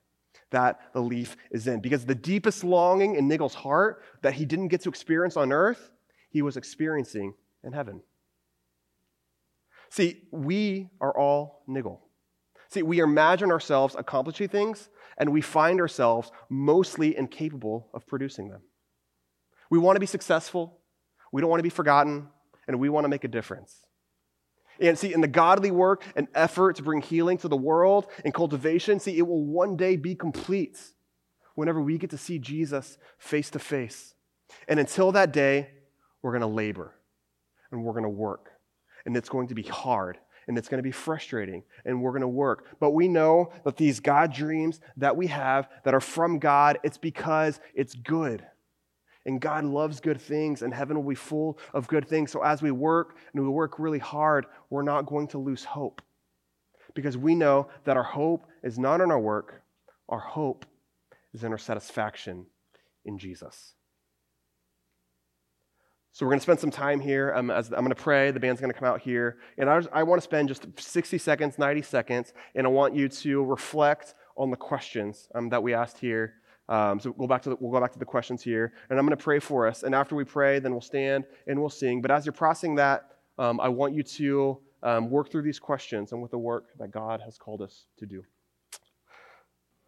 that 0.50 0.80
the 0.94 1.00
leaf 1.00 1.36
is 1.50 1.66
in. 1.66 1.80
Because 1.80 2.06
the 2.06 2.14
deepest 2.14 2.64
longing 2.64 3.16
in 3.16 3.28
Niggle's 3.28 3.54
heart 3.54 4.02
that 4.22 4.34
he 4.34 4.46
didn't 4.46 4.68
get 4.68 4.80
to 4.82 4.88
experience 4.88 5.36
on 5.36 5.52
earth, 5.52 5.90
he 6.30 6.40
was 6.40 6.56
experiencing 6.56 7.34
in 7.62 7.72
heaven. 7.72 8.00
See, 9.90 10.22
we 10.32 10.90
are 11.00 11.16
all 11.16 11.62
Niggle. 11.68 12.00
See, 12.68 12.82
we 12.82 13.00
imagine 13.00 13.52
ourselves 13.52 13.94
accomplishing 13.96 14.48
things, 14.48 14.88
and 15.18 15.30
we 15.30 15.40
find 15.40 15.80
ourselves 15.80 16.32
mostly 16.48 17.16
incapable 17.16 17.90
of 17.92 18.06
producing 18.06 18.48
them. 18.48 18.62
We 19.70 19.78
want 19.78 19.96
to 19.96 20.00
be 20.00 20.06
successful, 20.06 20.78
we 21.32 21.40
don't 21.40 21.50
want 21.50 21.60
to 21.60 21.64
be 21.64 21.70
forgotten, 21.70 22.28
and 22.66 22.78
we 22.78 22.88
want 22.88 23.04
to 23.04 23.08
make 23.08 23.24
a 23.24 23.28
difference. 23.28 23.84
And 24.80 24.98
see, 24.98 25.14
in 25.14 25.20
the 25.20 25.28
godly 25.28 25.70
work 25.70 26.04
and 26.16 26.26
effort 26.34 26.76
to 26.76 26.82
bring 26.82 27.00
healing 27.00 27.38
to 27.38 27.48
the 27.48 27.56
world 27.56 28.06
and 28.24 28.34
cultivation, 28.34 28.98
see, 28.98 29.16
it 29.16 29.26
will 29.26 29.44
one 29.44 29.76
day 29.76 29.96
be 29.96 30.14
complete 30.14 30.80
whenever 31.54 31.80
we 31.80 31.98
get 31.98 32.10
to 32.10 32.18
see 32.18 32.38
Jesus 32.38 32.98
face 33.18 33.50
to 33.50 33.58
face. 33.58 34.14
And 34.66 34.80
until 34.80 35.12
that 35.12 35.32
day, 35.32 35.70
we're 36.22 36.32
going 36.32 36.40
to 36.40 36.46
labor 36.46 36.94
and 37.70 37.84
we're 37.84 37.92
going 37.92 38.04
to 38.04 38.08
work. 38.08 38.50
And 39.06 39.16
it's 39.16 39.28
going 39.28 39.48
to 39.48 39.54
be 39.54 39.62
hard 39.62 40.18
and 40.48 40.58
it's 40.58 40.68
going 40.68 40.78
to 40.78 40.82
be 40.82 40.90
frustrating 40.90 41.62
and 41.84 42.02
we're 42.02 42.10
going 42.10 42.22
to 42.22 42.28
work. 42.28 42.66
But 42.80 42.90
we 42.90 43.08
know 43.08 43.52
that 43.64 43.76
these 43.76 44.00
God 44.00 44.32
dreams 44.32 44.80
that 44.96 45.16
we 45.16 45.28
have 45.28 45.68
that 45.84 45.94
are 45.94 46.00
from 46.00 46.38
God, 46.38 46.78
it's 46.82 46.98
because 46.98 47.60
it's 47.74 47.94
good. 47.94 48.44
And 49.26 49.40
God 49.40 49.64
loves 49.64 50.00
good 50.00 50.20
things, 50.20 50.62
and 50.62 50.74
heaven 50.74 50.96
will 50.96 51.08
be 51.08 51.14
full 51.14 51.58
of 51.72 51.88
good 51.88 52.06
things. 52.06 52.30
So 52.30 52.42
as 52.42 52.60
we 52.60 52.70
work 52.70 53.16
and 53.32 53.42
we 53.42 53.48
work 53.48 53.78
really 53.78 53.98
hard, 53.98 54.46
we're 54.70 54.82
not 54.82 55.06
going 55.06 55.28
to 55.28 55.38
lose 55.38 55.64
hope. 55.64 56.02
Because 56.94 57.16
we 57.16 57.34
know 57.34 57.68
that 57.84 57.96
our 57.96 58.02
hope 58.02 58.46
is 58.62 58.78
not 58.78 59.00
in 59.00 59.10
our 59.10 59.18
work, 59.18 59.62
our 60.08 60.18
hope 60.18 60.66
is 61.32 61.42
in 61.42 61.52
our 61.52 61.58
satisfaction 61.58 62.46
in 63.04 63.18
Jesus. 63.18 63.74
So 66.14 66.24
we're 66.24 66.30
going 66.30 66.38
to 66.38 66.44
spend 66.44 66.60
some 66.60 66.70
time 66.70 67.00
here. 67.00 67.34
Um, 67.34 67.50
I'm 67.50 67.68
going 67.68 67.88
to 67.88 67.96
pray. 67.96 68.30
The 68.30 68.38
band's 68.38 68.60
going 68.60 68.72
to 68.72 68.78
come 68.78 68.86
out 68.86 69.00
here. 69.00 69.38
And 69.58 69.68
I, 69.68 69.82
I 69.92 70.04
want 70.04 70.20
to 70.20 70.24
spend 70.24 70.46
just 70.46 70.64
60 70.78 71.18
seconds, 71.18 71.58
90 71.58 71.82
seconds, 71.82 72.32
and 72.54 72.68
I 72.68 72.70
want 72.70 72.94
you 72.94 73.08
to 73.08 73.42
reflect 73.42 74.14
on 74.36 74.52
the 74.52 74.56
questions 74.56 75.28
um, 75.34 75.48
that 75.48 75.60
we 75.60 75.74
asked 75.74 75.98
here. 75.98 76.34
Um, 76.68 76.98
so 76.98 77.14
we'll 77.16 77.28
go, 77.28 77.34
back 77.34 77.42
to 77.42 77.50
the, 77.50 77.56
we'll 77.60 77.72
go 77.72 77.80
back 77.80 77.92
to 77.92 77.98
the 77.98 78.04
questions 78.04 78.42
here. 78.42 78.72
And 78.88 78.98
I'm 78.98 79.06
going 79.06 79.16
to 79.16 79.22
pray 79.22 79.38
for 79.38 79.66
us. 79.66 79.82
And 79.82 79.94
after 79.94 80.14
we 80.14 80.24
pray, 80.24 80.58
then 80.58 80.72
we'll 80.72 80.80
stand 80.80 81.24
and 81.46 81.60
we'll 81.60 81.70
sing. 81.70 82.00
But 82.00 82.10
as 82.10 82.24
you're 82.24 82.32
processing 82.32 82.76
that, 82.76 83.10
um, 83.38 83.60
I 83.60 83.68
want 83.68 83.94
you 83.94 84.02
to 84.02 84.58
um, 84.82 85.10
work 85.10 85.30
through 85.30 85.42
these 85.42 85.58
questions 85.58 86.12
and 86.12 86.22
with 86.22 86.30
the 86.30 86.38
work 86.38 86.66
that 86.78 86.90
God 86.90 87.20
has 87.20 87.36
called 87.36 87.62
us 87.62 87.86
to 87.98 88.06
do. 88.06 88.24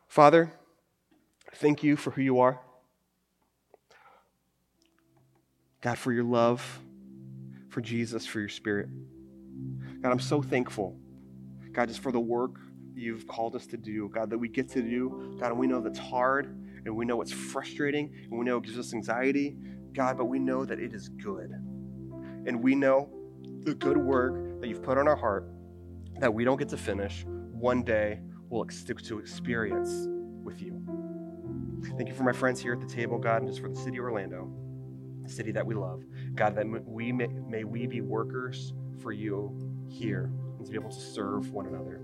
Father, 0.08 0.52
thank 1.56 1.82
you 1.82 1.96
for 1.96 2.10
who 2.10 2.22
you 2.22 2.40
are. 2.40 2.60
God, 5.80 5.98
for 5.98 6.12
your 6.12 6.24
love, 6.24 6.80
for 7.68 7.80
Jesus, 7.80 8.26
for 8.26 8.40
your 8.40 8.48
spirit. 8.48 8.88
God, 10.02 10.10
I'm 10.10 10.20
so 10.20 10.42
thankful, 10.42 10.98
God, 11.72 11.88
just 11.88 12.00
for 12.00 12.10
the 12.10 12.20
work 12.20 12.58
you've 12.94 13.26
called 13.26 13.54
us 13.54 13.66
to 13.66 13.76
do, 13.76 14.08
God, 14.08 14.30
that 14.30 14.38
we 14.38 14.48
get 14.48 14.68
to 14.70 14.82
do. 14.82 15.36
God, 15.38 15.50
and 15.50 15.58
we 15.58 15.66
know 15.66 15.80
that's 15.80 15.98
hard, 15.98 16.65
and 16.86 16.96
we 16.96 17.04
know 17.04 17.20
it's 17.20 17.32
frustrating, 17.32 18.12
and 18.30 18.38
we 18.38 18.44
know 18.44 18.58
it 18.58 18.64
gives 18.64 18.78
us 18.78 18.94
anxiety, 18.94 19.56
God, 19.92 20.16
but 20.16 20.26
we 20.26 20.38
know 20.38 20.64
that 20.64 20.78
it 20.78 20.94
is 20.94 21.08
good. 21.08 21.50
And 22.46 22.62
we 22.62 22.74
know 22.74 23.10
the 23.64 23.74
good 23.74 23.96
work 23.96 24.60
that 24.60 24.68
you've 24.68 24.82
put 24.82 24.98
on 24.98 25.08
our 25.08 25.16
heart 25.16 25.48
that 26.20 26.32
we 26.32 26.44
don't 26.44 26.58
get 26.58 26.68
to 26.70 26.76
finish, 26.76 27.24
one 27.26 27.82
day 27.82 28.20
we'll 28.48 28.66
stick 28.70 29.02
to 29.02 29.18
experience 29.18 30.08
with 30.42 30.62
you. 30.62 30.82
Thank 31.96 32.08
you 32.08 32.14
for 32.14 32.24
my 32.24 32.32
friends 32.32 32.60
here 32.60 32.72
at 32.72 32.80
the 32.80 32.86
table, 32.86 33.18
God, 33.18 33.42
and 33.42 33.48
just 33.48 33.60
for 33.60 33.68
the 33.68 33.76
city 33.76 33.98
of 33.98 34.04
Orlando 34.04 34.50
the 35.26 35.32
city 35.32 35.52
that 35.52 35.66
we 35.66 35.74
love. 35.74 36.04
God, 36.34 36.54
that 36.56 36.66
we 36.86 37.12
may, 37.12 37.26
may 37.26 37.64
we 37.64 37.86
be 37.86 38.00
workers 38.00 38.72
for 39.02 39.12
you 39.12 39.56
here 39.88 40.30
and 40.58 40.64
to 40.64 40.70
be 40.70 40.78
able 40.78 40.90
to 40.90 41.00
serve 41.00 41.52
one 41.52 41.66
another. 41.66 42.00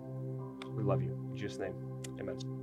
We 0.74 0.82
love 0.82 1.02
you. 1.02 1.28
In 1.30 1.36
Jesus' 1.36 1.58
name, 1.58 1.74
amen. 2.20 2.61